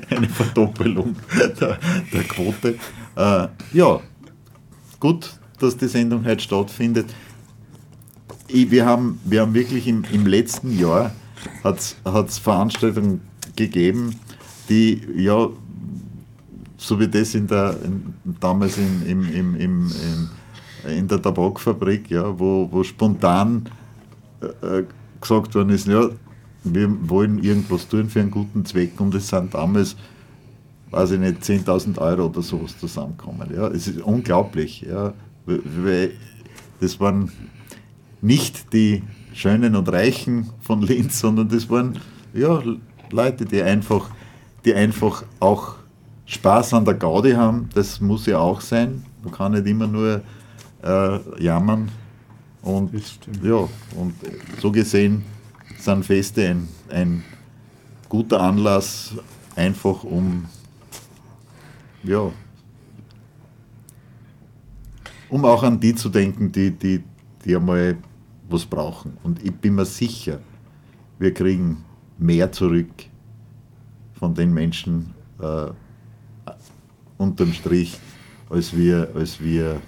eine 0.09 0.29
Verdoppelung 0.29 1.15
der, 1.59 1.77
der 2.13 2.23
Quote. 2.23 2.75
Äh, 3.15 3.47
ja, 3.73 3.99
gut, 4.99 5.33
dass 5.59 5.77
die 5.77 5.87
Sendung 5.87 6.25
heute 6.25 6.43
stattfindet. 6.43 7.07
Ich, 8.47 8.69
wir, 8.71 8.85
haben, 8.85 9.19
wir 9.25 9.41
haben 9.41 9.53
wirklich 9.53 9.87
im, 9.87 10.03
im 10.11 10.25
letzten 10.27 10.77
Jahr 10.77 11.11
hat 11.63 11.95
es 12.27 12.37
Veranstaltungen 12.37 13.21
gegeben, 13.55 14.19
die 14.69 15.01
ja 15.15 15.49
so 16.77 16.99
wie 16.99 17.07
das 17.07 17.35
in 17.35 17.47
der, 17.47 17.75
in, 17.83 18.13
damals 18.39 18.77
in, 18.77 19.05
im, 19.05 19.33
im, 19.33 19.55
im, 19.55 19.91
in 20.87 21.07
der 21.07 21.21
Tabakfabrik, 21.21 22.09
ja, 22.09 22.37
wo, 22.39 22.69
wo 22.71 22.83
spontan 22.83 23.67
äh, 24.41 24.83
gesagt 25.19 25.55
worden 25.55 25.71
ist, 25.71 25.87
ja, 25.87 26.09
wir 26.63 27.09
wollen 27.09 27.43
irgendwas 27.43 27.87
tun 27.87 28.09
für 28.09 28.19
einen 28.19 28.31
guten 28.31 28.65
Zweck 28.65 28.99
und 28.99 29.13
es 29.15 29.27
sind 29.27 29.53
damals, 29.53 29.95
weiß 30.91 31.11
ich 31.11 31.19
nicht, 31.19 31.41
10.000 31.41 31.97
Euro 31.97 32.27
oder 32.27 32.41
sowas 32.41 32.77
zusammengekommen. 32.77 33.53
Ja. 33.53 33.67
Es 33.67 33.87
ist 33.87 34.01
unglaublich. 34.01 34.81
Ja. 34.81 35.13
Das 36.79 36.99
waren 36.99 37.31
nicht 38.21 38.73
die 38.73 39.03
Schönen 39.33 39.75
und 39.75 39.89
Reichen 39.89 40.49
von 40.61 40.81
Linz, 40.81 41.19
sondern 41.19 41.49
das 41.49 41.69
waren 41.69 41.99
ja, 42.33 42.61
Leute, 43.11 43.45
die 43.45 43.61
einfach, 43.61 44.09
die 44.65 44.73
einfach 44.73 45.23
auch 45.39 45.76
Spaß 46.27 46.73
an 46.75 46.85
der 46.85 46.93
Gaudi 46.93 47.31
haben. 47.31 47.69
Das 47.73 47.99
muss 47.99 48.25
ja 48.25 48.37
auch 48.37 48.61
sein. 48.61 49.03
Man 49.23 49.33
kann 49.33 49.53
nicht 49.53 49.65
immer 49.65 49.87
nur 49.87 50.21
äh, 50.83 51.43
jammern. 51.43 51.89
Und, 52.61 52.91
ja, 53.41 53.67
und 53.95 54.13
so 54.61 54.71
gesehen 54.71 55.23
sind 55.79 56.05
Feste 56.05 56.49
ein, 56.49 56.67
ein 56.89 57.23
guter 58.09 58.41
Anlass, 58.41 59.13
einfach 59.55 60.03
um 60.03 60.45
ja, 62.03 62.31
um 65.29 65.45
auch 65.45 65.63
an 65.63 65.79
die 65.79 65.95
zu 65.95 66.09
denken, 66.09 66.51
die, 66.51 66.71
die, 66.71 67.03
die 67.43 67.55
einmal 67.55 67.97
was 68.49 68.65
brauchen. 68.65 69.17
Und 69.23 69.43
ich 69.43 69.53
bin 69.53 69.75
mir 69.75 69.85
sicher, 69.85 70.39
wir 71.19 71.33
kriegen 71.33 71.83
mehr 72.17 72.51
zurück 72.51 73.05
von 74.13 74.33
den 74.33 74.53
Menschen 74.53 75.13
äh, 75.39 75.67
unterm 77.17 77.53
Strich, 77.53 77.97
als 78.49 78.75
wir, 78.75 79.09
als 79.15 79.41
wir 79.41 79.81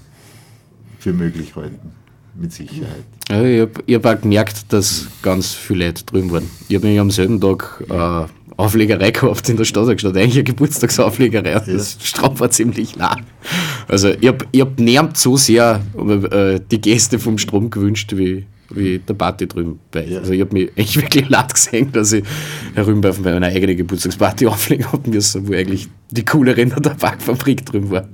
für 1.00 1.14
möglich 1.14 1.56
halten. 1.56 1.92
Mit 2.36 2.54
Sicherheit. 2.54 3.04
Ja, 3.30 3.44
ich 3.44 3.62
habe 3.62 3.94
hab 3.96 4.06
auch 4.06 4.22
gemerkt, 4.22 4.72
dass 4.72 5.08
ganz 5.22 5.54
viele 5.54 5.88
Leute 5.88 6.06
drüben 6.06 6.32
waren. 6.32 6.50
Ich 6.70 6.76
habe 6.76 6.86
nämlich 6.86 7.02
am 7.02 7.12
selben 7.12 7.42
Tag 7.42 7.84
äh, 7.90 8.26
Auflegerei 8.60 9.12
gehabt 9.12 9.48
in 9.50 9.58
der 9.58 9.66
Stadtwerkstatt, 9.66 10.16
eigentlich 10.18 10.36
eine 10.36 10.44
Geburtstagsauflegerei. 10.44 11.52
Ja. 11.52 11.60
Das 11.60 11.98
Straub 12.02 12.40
war 12.40 12.52
ziemlich 12.52 12.98
nah. 12.98 13.16
Also 13.88 14.10
ich 14.10 14.28
habe 14.28 14.46
ich 14.52 14.62
hab 14.62 14.80
niemand 14.80 15.18
so 15.18 15.38
sehr 15.38 15.82
äh, 16.32 16.60
die 16.70 16.82
Gäste 16.82 17.20
vom 17.20 17.38
Strom 17.38 17.70
gewünscht, 17.70 18.14
wie, 18.16 18.46
wie 18.70 19.00
der 19.00 19.14
Party 19.14 19.48
drüben. 19.48 19.80
Ja. 19.94 20.20
Also 20.20 20.34
ich 20.34 20.42
habe 20.42 20.54
mich 20.54 20.72
echt 20.76 20.96
wirklich 20.96 21.28
leid 21.30 21.54
gesehen, 21.54 21.92
dass 21.92 22.12
ich 22.12 22.24
herüben 22.76 23.02
bei 23.02 23.12
meiner 23.12 23.48
eigenen 23.48 23.78
Geburtstagsparty 23.78 24.48
auflegen 24.48 24.92
habe 24.92 25.10
müssen, 25.10 25.48
wo 25.48 25.54
eigentlich 25.54 25.88
die 26.12 26.26
coolere 26.26 26.62
in 26.62 26.70
der 26.70 26.82
Tabakfabrik 26.82 27.66
drüben 27.66 27.90
war. 27.90 28.08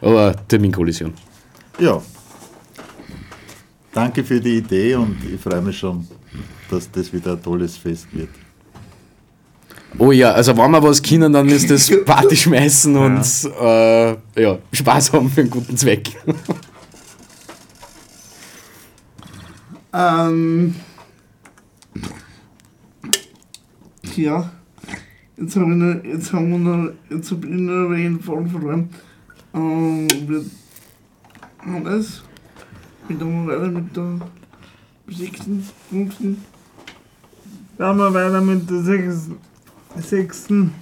Aber 0.00 0.34
Terminkollision. 0.48 1.12
Ja, 1.78 2.00
Danke 3.92 4.22
für 4.22 4.40
die 4.40 4.58
Idee 4.58 4.94
und 4.94 5.16
ich 5.24 5.40
freue 5.40 5.60
mich 5.60 5.78
schon, 5.78 6.06
dass 6.70 6.90
das 6.90 7.12
wieder 7.12 7.32
ein 7.32 7.42
tolles 7.42 7.76
Fest 7.76 8.06
wird. 8.12 8.28
Oh 9.98 10.12
ja, 10.12 10.30
also 10.30 10.56
wenn 10.56 10.70
wir 10.70 10.80
was 10.80 11.02
können, 11.02 11.32
dann 11.32 11.48
ist 11.48 11.68
das 11.68 11.90
Party 12.06 12.36
schmeißen 12.36 12.94
ja. 12.94 13.00
und 13.00 13.50
äh, 13.60 14.42
ja, 14.42 14.58
Spaß 14.72 15.12
haben 15.12 15.28
für 15.28 15.40
einen 15.40 15.50
guten 15.50 15.76
Zweck. 15.76 16.10
ähm, 19.92 20.74
ja, 24.16 24.50
jetzt 25.36 25.56
haben 25.56 25.70
wir 25.70 25.94
noch, 25.94 26.04
jetzt 26.04 26.32
haben 26.32 26.50
wir 26.50 26.58
noch, 26.58 26.92
jetzt 27.10 27.30
habe 27.30 27.46
ich 27.46 27.54
noch 27.54 27.90
einen 27.90 28.20
Fall 28.20 28.48
verloren. 28.48 28.90
Ähm, 29.54 30.08
wir 30.26 30.44
haben 31.58 31.84
das 31.84 32.24
machen 33.18 33.46
wir 33.46 33.60
weiter 33.60 33.70
mit 33.70 33.96
der 33.96 34.18
sechsten, 35.08 35.64
fünften. 35.88 36.44
Wir 37.76 38.14
weiter 38.14 38.40
mit 38.40 38.68
der 38.70 38.82
sechsten. 38.82 39.36
sechsten. 39.96 40.72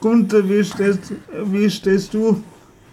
Gunther, 0.00 0.48
wie 0.48 0.62
stehst, 0.62 1.12
wie 1.46 1.68
stehst 1.70 2.14
du 2.14 2.44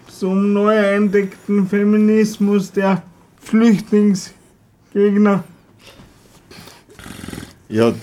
zum 0.07 0.53
neu 0.53 0.75
entdeckten 0.75 1.67
Feminismus 1.67 2.71
der 2.71 3.03
Flüchtlingsgegner? 3.39 5.43
Ja, 7.71 7.93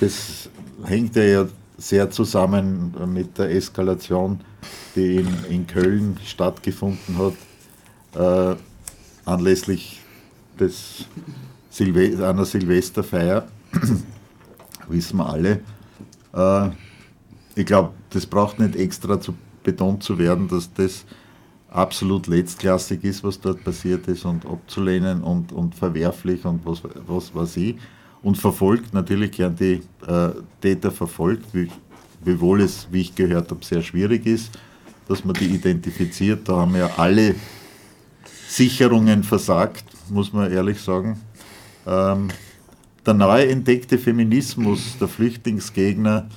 das 0.00 0.50
hängt 0.82 1.14
ja 1.14 1.46
sehr 1.78 2.10
zusammen 2.10 2.92
mit 3.06 3.38
der 3.38 3.54
Eskalation, 3.54 4.40
die 4.96 5.18
in, 5.18 5.28
in 5.48 5.66
Köln 5.68 6.18
stattgefunden 6.24 7.16
hat, 7.16 8.56
äh, 8.56 8.56
anlässlich 9.24 10.00
des 10.58 11.06
Silve 11.70 12.26
einer 12.26 12.44
Silvesterfeier, 12.44 13.46
wissen 14.88 15.18
wir 15.18 15.28
alle. 15.28 15.60
Äh, 16.34 16.70
ich 17.54 17.66
glaube, 17.66 17.92
das 18.10 18.26
braucht 18.26 18.58
nicht 18.58 18.74
extra 18.74 19.20
zu 19.20 19.34
betont 19.62 20.02
zu 20.02 20.18
werden, 20.18 20.48
dass 20.48 20.72
das 20.74 21.04
absolut 21.70 22.26
letztklassig 22.26 23.04
ist, 23.04 23.22
was 23.22 23.40
dort 23.40 23.62
passiert 23.62 24.08
ist 24.08 24.24
und 24.24 24.44
abzulehnen 24.46 25.22
und, 25.22 25.52
und 25.52 25.76
verwerflich 25.76 26.44
und 26.44 26.66
was, 26.66 26.82
was 27.06 27.32
weiß 27.32 27.56
ich. 27.58 27.76
Und 28.22 28.36
verfolgt 28.36 28.92
natürlich 28.92 29.32
gern 29.32 29.54
die 29.54 29.82
äh, 30.06 30.30
Täter 30.60 30.90
verfolgt, 30.90 31.46
wie, 31.52 31.68
wiewohl 32.24 32.62
es, 32.62 32.88
wie 32.90 33.02
ich 33.02 33.14
gehört 33.14 33.50
habe, 33.50 33.64
sehr 33.64 33.82
schwierig 33.82 34.26
ist, 34.26 34.50
dass 35.06 35.24
man 35.24 35.34
die 35.34 35.46
identifiziert. 35.46 36.48
Da 36.48 36.56
haben 36.56 36.74
ja 36.74 36.90
alle 36.96 37.34
Sicherungen 38.48 39.22
versagt, 39.22 39.84
muss 40.08 40.32
man 40.32 40.50
ehrlich 40.50 40.80
sagen. 40.80 41.20
Ähm, 41.86 42.28
der 43.04 43.14
neu 43.14 43.42
entdeckte 43.44 43.98
Feminismus 43.98 44.98
der 44.98 45.06
Flüchtlingsgegner 45.06 46.28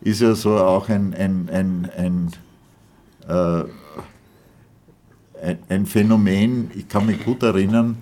ist 0.00 0.20
ja 0.20 0.34
so 0.34 0.56
auch 0.56 0.88
ein, 0.88 1.14
ein, 1.14 1.48
ein, 1.50 1.90
ein, 1.96 2.30
äh, 3.28 3.64
ein 5.68 5.86
Phänomen. 5.86 6.70
Ich 6.74 6.88
kann 6.88 7.06
mich 7.06 7.22
gut 7.24 7.42
erinnern, 7.42 7.98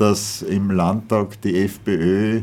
dass 0.00 0.42
im 0.42 0.70
Landtag 0.70 1.40
die 1.42 1.58
FPÖ 1.58 2.40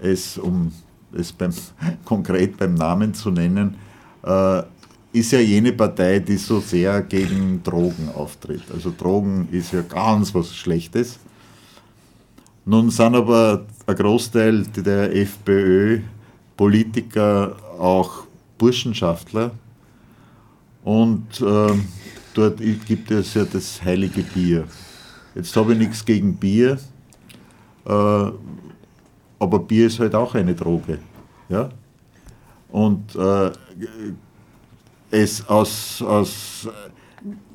es, 0.00 0.38
um 0.38 0.72
es 1.12 1.32
beim, 1.32 1.52
konkret 2.04 2.56
beim 2.56 2.74
Namen 2.74 3.12
zu 3.12 3.32
nennen, 3.32 3.74
äh, 4.22 4.62
ist 5.12 5.32
ja 5.32 5.40
jene 5.40 5.72
Partei, 5.72 6.20
die 6.20 6.36
so 6.36 6.60
sehr 6.60 7.02
gegen 7.02 7.60
Drogen 7.64 8.08
auftritt. 8.14 8.62
Also 8.72 8.94
Drogen 8.96 9.48
ist 9.50 9.72
ja 9.72 9.82
ganz 9.82 10.32
was 10.32 10.54
Schlechtes. 10.54 11.18
Nun 12.64 12.90
sind 12.90 13.16
aber 13.16 13.66
ein 13.84 13.96
Großteil 13.96 14.62
der 14.62 15.12
FPÖ-Politiker 15.16 17.56
auch 17.80 18.28
Burschenschaftler 18.56 19.50
und 20.84 21.40
äh, 21.40 21.72
dort 22.32 22.60
gibt 22.86 23.10
es 23.10 23.34
ja 23.34 23.44
das 23.44 23.82
heilige 23.82 24.22
Bier. 24.22 24.68
Jetzt 25.34 25.56
habe 25.56 25.72
ich 25.72 25.80
nichts 25.80 26.04
gegen 26.04 26.36
Bier, 26.36 26.78
aber 27.84 29.58
Bier 29.66 29.86
ist 29.86 29.98
halt 29.98 30.14
auch 30.14 30.34
eine 30.34 30.54
Droge. 30.54 30.98
Ja? 31.48 31.70
Und 32.70 33.14
äh, 33.16 33.50
es 35.10 35.46
aus, 35.48 36.02
aus 36.02 36.68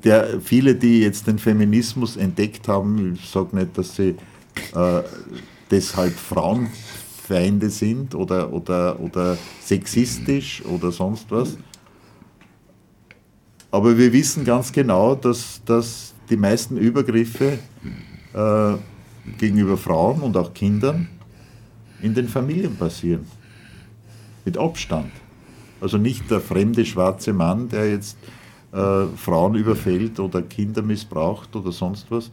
der, 0.03 0.39
viele, 0.39 0.75
die 0.75 1.01
jetzt 1.01 1.28
den 1.28 1.39
Feminismus 1.39 2.17
entdeckt 2.17 2.67
haben, 2.67 3.13
ich 3.15 3.30
sage 3.30 3.55
nicht, 3.55 3.78
dass 3.78 3.95
sie 3.95 4.15
äh, 4.75 5.01
deshalb 5.69 6.13
Frauenfeinde 6.13 7.69
sind 7.69 8.15
oder, 8.15 8.51
oder, 8.53 8.99
oder 8.99 9.38
sexistisch 9.61 10.63
oder 10.65 10.91
sonst 10.91 11.30
was. 11.30 11.57
Aber 13.71 13.97
wir 13.97 14.13
wissen 14.13 14.45
ganz 14.45 14.71
genau, 14.71 15.15
dass, 15.15 15.61
dass 15.65 16.13
die 16.30 16.38
meisten 16.38 16.78
Übergriffe 16.78 17.59
äh, 18.34 18.73
gegenüber 19.38 19.78
Frauen 19.78 20.21
und 20.21 20.38
auch 20.38 20.53
Kindern 20.53 21.07
in 22.01 22.13
den 22.13 22.28
Familien 22.28 22.75
passieren. 22.75 23.25
Mit 24.45 24.57
Abstand. 24.57 25.11
Also 25.82 25.97
nicht 25.97 26.30
der 26.32 26.41
fremde 26.41 26.86
schwarze 26.86 27.34
Mann, 27.34 27.69
der 27.69 27.89
jetzt 27.89 28.17
äh, 28.71 29.05
Frauen 29.15 29.55
überfällt 29.55 30.19
oder 30.19 30.41
Kinder 30.41 30.82
missbraucht 30.82 31.55
oder 31.55 31.71
sonst 31.71 32.09
was, 32.09 32.32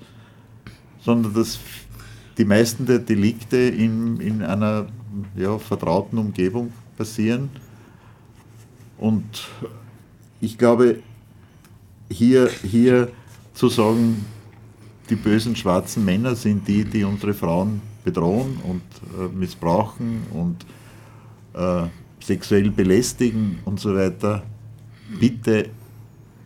sondern 1.00 1.34
dass 1.34 1.58
die 2.38 2.44
meisten 2.44 2.86
der 2.86 2.98
Delikte 2.98 3.56
in, 3.56 4.18
in 4.20 4.42
einer 4.42 4.86
ja, 5.36 5.58
vertrauten 5.58 6.18
Umgebung 6.18 6.72
passieren. 6.96 7.50
Und 8.98 9.48
ich 10.40 10.58
glaube, 10.58 11.00
hier, 12.10 12.50
hier 12.62 13.10
zu 13.52 13.68
sagen, 13.68 14.24
die 15.10 15.16
bösen 15.16 15.54
schwarzen 15.56 16.04
Männer 16.04 16.34
sind 16.34 16.66
die, 16.66 16.84
die 16.84 17.04
unsere 17.04 17.34
Frauen 17.34 17.80
bedrohen 18.04 18.58
und 18.64 18.82
äh, 19.18 19.28
missbrauchen 19.34 20.22
und 20.32 20.64
äh, 21.54 21.88
sexuell 22.20 22.70
belästigen 22.70 23.58
und 23.64 23.80
so 23.80 23.94
weiter, 23.94 24.42
bitte 25.18 25.70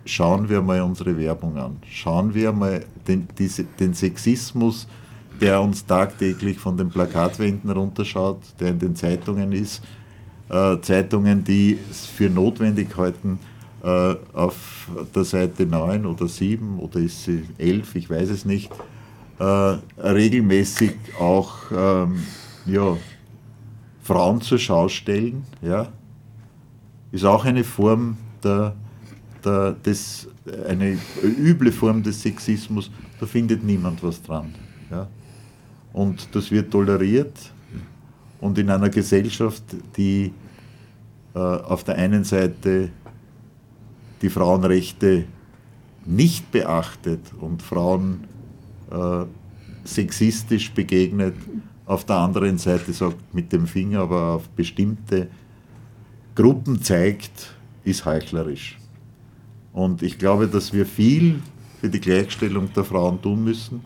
schauen 0.05 0.49
wir 0.49 0.63
mal 0.63 0.81
unsere 0.81 1.17
Werbung 1.17 1.57
an. 1.57 1.77
Schauen 1.89 2.35
wir 2.35 2.53
mal 2.53 2.85
den, 3.07 3.29
diese, 3.39 3.65
den 3.65 3.95
Sexismus, 3.95 4.89
der 5.41 5.61
uns 5.61 5.85
tagtäglich 5.85 6.59
von 6.59 6.77
den 6.77 6.89
Plakatwänden 6.89 7.71
runterschaut, 7.71 8.41
der 8.59 8.71
in 8.71 8.79
den 8.79 8.97
Zeitungen 8.97 9.53
ist, 9.53 9.83
äh, 10.49 10.81
Zeitungen, 10.81 11.45
die 11.45 11.79
es 11.91 12.07
für 12.07 12.29
notwendig 12.29 12.97
halten, 12.97 13.39
äh, 13.83 14.15
auf 14.33 14.89
der 15.15 15.25
Seite 15.25 15.67
9 15.67 16.07
oder 16.07 16.29
7 16.29 16.79
oder 16.79 17.01
ist 17.01 17.25
sie 17.25 17.45
11, 17.59 17.95
ich 17.95 18.11
weiß 18.11 18.29
es 18.31 18.45
nicht, 18.45 18.71
äh, 19.39 19.45
regelmäßig 19.45 20.95
auch 21.19 21.55
ähm, 21.73 22.23
ja, 22.67 22.97
Frauen 24.03 24.41
zur 24.41 24.59
Schau 24.59 24.89
stellen. 24.89 25.45
Ja, 25.63 25.89
ist 27.13 27.25
auch 27.25 27.45
eine 27.45 27.65
Form 27.65 28.17
der, 28.43 28.75
der, 29.45 29.73
des, 29.73 30.29
eine 30.67 30.99
üble 31.23 31.73
Form 31.73 32.03
des 32.03 32.23
Sexismus, 32.23 32.91
da 33.21 33.27
findet 33.27 33.65
niemand 33.65 34.03
was 34.03 34.23
dran. 34.23 34.55
Ja. 34.91 35.09
Und 35.93 36.29
das 36.35 36.51
wird 36.51 36.71
toleriert 36.71 37.35
und 38.41 38.59
in 38.59 38.71
einer 38.71 38.89
Gesellschaft, 38.89 39.63
die 39.97 40.33
äh, 41.35 41.39
auf 41.39 41.85
der 41.85 41.97
einen 41.97 42.25
Seite 42.25 42.91
die 44.23 44.31
Frauenrechte 44.31 45.25
nicht 46.05 46.51
beachtet 46.51 47.21
und 47.41 47.63
Frauen 47.63 48.25
äh, 48.91 49.25
sexistisch 49.85 50.71
begegnet, 50.73 51.35
auf 51.87 52.05
der 52.05 52.17
anderen 52.17 52.59
Seite 52.59 52.93
sagt 52.93 53.35
mit 53.35 53.53
dem 53.53 53.67
Finger 53.67 54.01
aber 54.01 54.35
auf 54.35 54.49
bestimmte 54.51 55.29
Gruppen 56.35 56.83
zeigt, 56.83 57.55
ist 57.83 58.05
heuchlerisch. 58.05 58.79
Und 59.73 60.03
ich 60.03 60.19
glaube, 60.19 60.49
dass 60.49 60.73
wir 60.73 60.85
viel 60.85 61.41
für 61.81 61.89
die 61.89 62.01
Gleichstellung 62.01 62.73
der 62.75 62.85
Frauen 62.85 63.21
tun 63.23 63.43
müssen, 63.43 63.81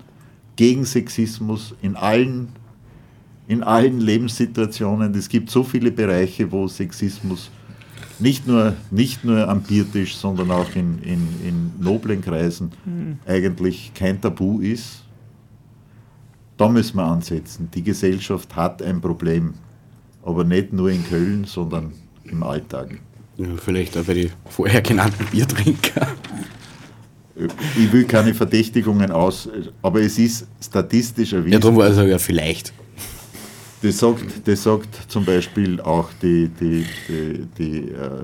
gegen 0.57 0.85
Sexismus 0.85 1.75
in 1.81 1.97
allen, 1.97 2.49
in 3.47 3.63
allen 3.63 4.01
Lebenssituationen. 4.01 5.15
Es 5.15 5.29
gibt 5.29 5.51
so 5.51 5.63
viele 5.63 5.91
Bereiche, 5.91 6.51
wo 6.51 6.67
Sexismus 6.67 7.51
nicht 8.23 8.47
nur, 8.47 8.75
nicht 8.91 9.25
nur 9.25 9.49
am 9.49 9.63
Biertisch, 9.63 10.17
sondern 10.17 10.51
auch 10.51 10.75
in, 10.75 11.03
in, 11.03 11.29
in 11.47 11.73
noblen 11.79 12.23
Kreisen 12.23 12.73
mhm. 12.85 13.19
eigentlich 13.27 13.93
kein 13.95 14.21
Tabu 14.21 14.61
ist. 14.61 15.03
Da 16.57 16.69
müssen 16.69 16.97
wir 16.97 17.05
ansetzen. 17.05 17.69
Die 17.75 17.83
Gesellschaft 17.83 18.55
hat 18.55 18.83
ein 18.83 19.01
Problem, 19.01 19.55
aber 20.23 20.45
nicht 20.45 20.73
nur 20.73 20.91
in 20.91 21.05
Köln, 21.05 21.45
sondern 21.45 21.93
im 22.25 22.43
Alltag. 22.43 23.01
Ja, 23.37 23.49
vielleicht 23.57 23.97
auch 23.97 24.05
bei 24.05 24.15
den 24.15 24.31
vorher 24.49 24.83
genannten 24.83 25.27
Biertrinker. 25.27 26.07
Ich 27.77 27.93
will 27.93 28.05
keine 28.05 28.35
Verdächtigungen 28.35 29.11
aus, 29.11 29.49
aber 29.81 30.03
es 30.03 30.19
ist 30.19 30.47
statistisch 30.63 31.33
erwiesen. 31.33 31.55
Ja, 31.55 31.59
darum 31.59 31.77
war 31.77 31.89
es 31.89 31.97
ja 31.97 32.19
vielleicht. 32.19 32.73
Das 33.83 33.99
sagt, 33.99 34.47
das 34.47 34.63
sagt 34.63 35.11
zum 35.11 35.25
Beispiel 35.25 35.81
auch 35.81 36.09
die, 36.23 36.49
die, 36.49 36.87
die, 37.09 37.47
die 37.59 37.91
äh, 37.91 38.23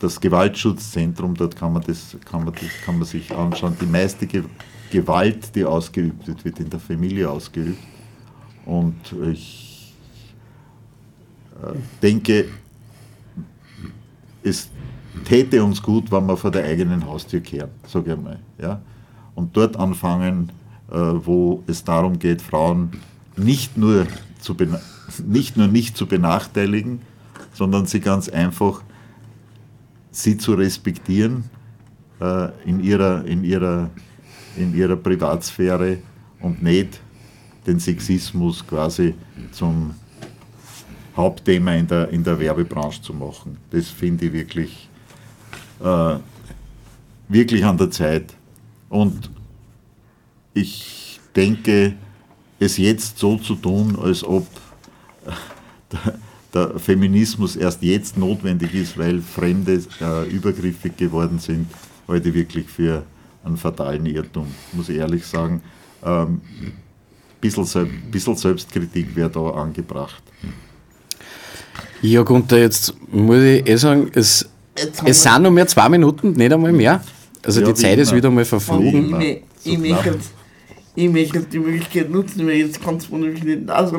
das 0.00 0.20
Gewaltschutzzentrum, 0.20 1.34
dort 1.34 1.54
kann 1.54 1.72
man, 1.72 1.82
das, 1.82 2.16
kann, 2.24 2.44
man 2.44 2.52
das, 2.52 2.64
kann 2.84 2.98
man 2.98 3.06
sich 3.06 3.32
anschauen. 3.32 3.76
Die 3.80 3.86
meiste 3.86 4.26
Gewalt, 4.90 5.54
die 5.54 5.64
ausgeübt 5.64 6.26
wird, 6.26 6.44
wird 6.44 6.58
in 6.58 6.68
der 6.68 6.80
Familie 6.80 7.30
ausgeübt. 7.30 7.78
Und 8.66 8.96
ich 9.30 9.94
äh, 11.62 11.76
denke, 12.02 12.46
es 14.42 14.70
täte 15.24 15.62
uns 15.62 15.80
gut, 15.80 16.10
wenn 16.10 16.26
wir 16.26 16.36
vor 16.36 16.50
der 16.50 16.64
eigenen 16.64 17.06
Haustür 17.06 17.40
kehren, 17.40 17.70
sage 17.86 18.14
ich 18.14 18.20
mal. 18.20 18.40
Ja? 18.60 18.80
Und 19.36 19.56
dort 19.56 19.76
anfangen, 19.76 20.50
äh, 20.90 20.94
wo 20.96 21.62
es 21.68 21.84
darum 21.84 22.18
geht, 22.18 22.42
Frauen 22.42 22.90
nicht 23.36 23.76
nur, 23.76 24.06
zu 24.42 24.56
nicht 25.26 25.56
nur 25.56 25.68
nicht 25.68 25.96
zu 25.96 26.06
benachteiligen, 26.06 27.00
sondern 27.54 27.86
sie 27.86 28.00
ganz 28.00 28.28
einfach 28.28 28.82
sie 30.12 30.36
zu 30.36 30.54
respektieren 30.54 31.44
äh, 32.20 32.48
in, 32.64 32.84
ihrer, 32.84 33.24
in, 33.24 33.42
ihrer, 33.42 33.90
in 34.56 34.76
ihrer 34.76 34.96
Privatsphäre 34.96 35.98
und 36.40 36.62
nicht 36.62 37.00
den 37.66 37.80
Sexismus 37.80 38.64
quasi 38.66 39.14
zum 39.52 39.94
Hauptthema 41.16 41.74
in 41.74 41.86
der, 41.86 42.08
in 42.10 42.22
der 42.22 42.38
Werbebranche 42.38 43.02
zu 43.02 43.14
machen. 43.14 43.56
Das 43.70 43.88
finde 43.88 44.26
ich 44.26 44.32
wirklich, 44.32 44.88
äh, 45.82 46.16
wirklich 47.28 47.64
an 47.64 47.76
der 47.76 47.90
Zeit. 47.90 48.34
Und 48.88 49.30
ich 50.54 51.20
denke, 51.34 51.94
es 52.62 52.76
jetzt 52.76 53.18
so 53.18 53.36
zu 53.36 53.54
tun, 53.54 53.98
als 54.00 54.24
ob 54.24 54.46
der, 55.92 56.14
der 56.54 56.78
Feminismus 56.78 57.56
erst 57.56 57.82
jetzt 57.82 58.16
notwendig 58.16 58.74
ist, 58.74 58.96
weil 58.96 59.20
Fremde 59.20 59.82
äh, 60.00 60.28
übergriffig 60.30 60.96
geworden 60.96 61.38
sind, 61.38 61.66
heute 62.08 62.32
wirklich 62.32 62.68
für 62.68 63.02
einen 63.44 63.56
fatalen 63.56 64.06
Irrtum, 64.06 64.46
muss 64.72 64.88
ich 64.88 64.96
ehrlich 64.96 65.26
sagen. 65.26 65.62
Ähm, 66.04 66.40
bisschen, 67.40 67.90
bisschen 68.10 68.36
Selbstkritik 68.36 69.14
wäre 69.16 69.30
da 69.30 69.50
angebracht. 69.50 70.22
Ja, 72.00 72.22
Gunther, 72.22 72.58
jetzt 72.58 72.94
muss 73.10 73.42
ich 73.42 73.68
eh 73.68 73.76
sagen, 73.76 74.10
es, 74.14 74.48
es 75.04 75.22
sind 75.22 75.42
noch 75.42 75.50
mehr 75.50 75.66
zwei 75.66 75.88
Minuten, 75.88 76.32
nicht 76.32 76.52
einmal 76.52 76.72
mehr. 76.72 77.02
Also 77.44 77.60
ja, 77.60 77.66
die 77.66 77.74
Zeit 77.74 77.98
ist 77.98 78.14
wieder 78.14 78.30
mal 78.30 78.44
verflogen. 78.44 79.20
Ich, 79.20 79.42
ich, 79.64 79.78
möchte, 79.78 80.18
ich 80.94 81.10
möchte 81.10 81.40
die 81.42 81.58
Möglichkeit 81.58 82.10
nutzen, 82.10 82.46
weil 82.46 82.56
jetzt 82.56 82.82
kann 82.82 82.96
es 82.96 83.10
wunderlich 83.10 83.42
nicht 83.44 83.68
da. 83.68 83.90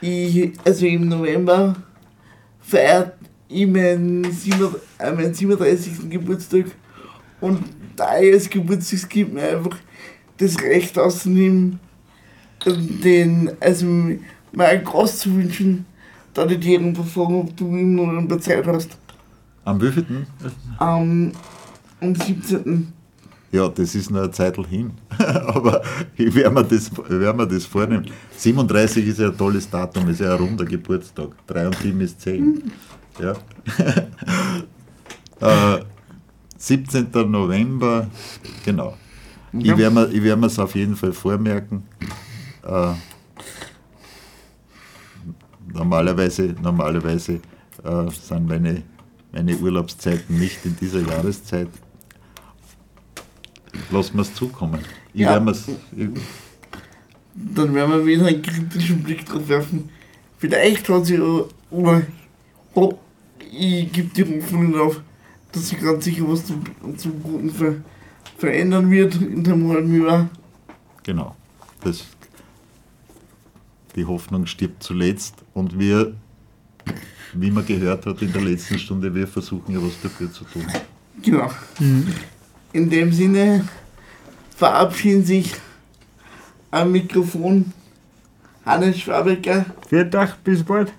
Ich, 0.00 0.52
also 0.64 0.86
im 0.86 1.08
November 1.08 1.76
feiert 2.60 3.14
ich 3.48 3.66
meinen, 3.66 4.32
37. 4.32 4.78
Äh, 4.98 6.08
Geburtstag 6.08 6.66
und 7.40 7.64
da 7.96 8.18
ich 8.18 8.34
es 8.34 8.48
Geburtstag 8.48 9.10
gibt 9.10 9.34
mir 9.34 9.42
einfach 9.42 9.76
das 10.38 10.60
Recht 10.60 10.98
auszunehmen, 10.98 11.78
den, 12.66 13.50
also 13.60 13.86
mal 14.52 14.82
groß 14.82 15.18
zu 15.20 15.34
wünschen, 15.34 15.84
da 16.34 16.46
die 16.46 16.58
Tieren 16.58 16.94
verfolgen, 16.94 17.40
ob 17.40 17.56
du 17.56 17.66
in 17.76 18.28
der 18.28 18.40
Zeit 18.40 18.66
hast. 18.66 18.96
Am 19.64 19.80
wievielten? 19.80 20.26
Am, 20.78 21.32
am 22.00 22.14
17. 22.14 22.92
Ja, 23.52 23.68
das 23.68 23.94
ist 23.94 24.10
noch 24.10 24.22
eine 24.22 24.30
Zeit 24.30 24.56
hin. 24.66 24.92
Aber 25.18 25.82
ich 26.16 26.34
werde 26.34 26.54
mir, 26.54 26.64
das, 26.64 26.90
werd 27.08 27.36
mir 27.36 27.46
das 27.46 27.66
vornehmen. 27.66 28.06
37 28.34 29.06
ist 29.06 29.18
ja 29.18 29.28
ein 29.28 29.36
tolles 29.36 29.68
Datum, 29.68 30.08
ist 30.08 30.20
ja 30.20 30.32
ein 30.32 30.38
runder 30.38 30.64
Geburtstag. 30.64 31.28
3 31.46 31.66
und 31.66 31.76
7 31.76 32.00
ist 32.00 32.20
10. 32.22 32.72
Ja. 33.20 33.34
äh, 35.76 35.84
17. 36.56 37.10
November, 37.30 38.08
genau. 38.64 38.96
Ich 39.52 39.76
werde 39.76 39.90
mir, 39.90 40.24
werd 40.24 40.40
mir 40.40 40.46
es 40.46 40.58
auf 40.58 40.74
jeden 40.74 40.96
Fall 40.96 41.12
vormerken. 41.12 41.82
Äh, 42.66 42.94
normalerweise 45.74 46.54
normalerweise 46.62 47.40
äh, 47.84 48.10
sind 48.10 48.48
meine, 48.48 48.82
meine 49.30 49.56
Urlaubszeiten 49.56 50.38
nicht 50.38 50.64
in 50.64 50.74
dieser 50.76 51.00
Jahreszeit. 51.00 51.68
Lassen 53.90 54.14
wir 54.14 54.22
es 54.22 54.34
zukommen. 54.34 54.80
Ich 55.14 55.20
ja. 55.22 55.38
Dann 57.34 57.74
werden 57.74 57.90
wir 57.90 58.06
wieder 58.06 58.26
einen 58.26 58.42
kritischen 58.42 59.02
Blick 59.02 59.24
drauf 59.24 59.48
werfen. 59.48 59.88
Vielleicht 60.38 60.88
hat 60.88 61.06
sie, 61.06 61.20
oder 61.70 62.02
oh, 62.74 62.94
ich 63.40 63.90
gebe 63.92 64.08
die 64.14 64.42
Hoffnung 64.42 64.78
auf, 64.78 65.00
dass 65.52 65.68
sich 65.68 65.80
ganz 65.80 66.04
sicher 66.04 66.24
was 66.28 66.44
zum, 66.46 66.62
zum 66.96 67.22
Guten 67.22 67.50
ver, 67.50 67.76
verändern 68.36 68.90
wird 68.90 69.14
in 69.16 69.44
dem 69.44 69.68
halben 69.68 70.02
Jahr. 70.04 70.28
Genau. 71.04 71.34
Das 71.82 72.04
die 73.96 74.06
Hoffnung 74.06 74.46
stirbt 74.46 74.82
zuletzt 74.82 75.34
und 75.54 75.78
wir, 75.78 76.14
wie 77.34 77.50
man 77.50 77.66
gehört 77.66 78.06
hat 78.06 78.22
in 78.22 78.32
der 78.32 78.42
letzten 78.42 78.78
Stunde, 78.78 79.14
wir 79.14 79.26
versuchen 79.26 79.74
ja 79.74 79.82
was 79.82 80.00
dafür 80.02 80.32
zu 80.32 80.44
tun. 80.44 80.66
Genau. 81.22 81.50
Mhm. 81.78 82.06
In 82.72 82.88
dem 82.88 83.12
Sinne 83.12 83.68
verabschieden 84.56 85.24
sich 85.24 85.52
am 86.70 86.92
Mikrofon 86.92 87.72
Hannes 88.64 88.98
Schwabecker. 88.98 89.66
Vielen 89.88 90.10
Dank, 90.10 90.42
bis 90.42 90.62
bald. 90.62 90.92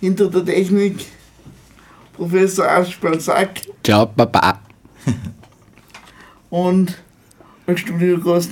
Hinter 0.00 0.28
der 0.28 0.44
Technik 0.44 1.06
Professor 2.12 2.68
Aschmann 2.68 3.20
Sack. 3.20 3.62
Ciao, 3.82 4.06
Papa. 4.06 4.60
Und 6.50 6.98
ein 7.66 7.76
Studiogast 7.78 8.50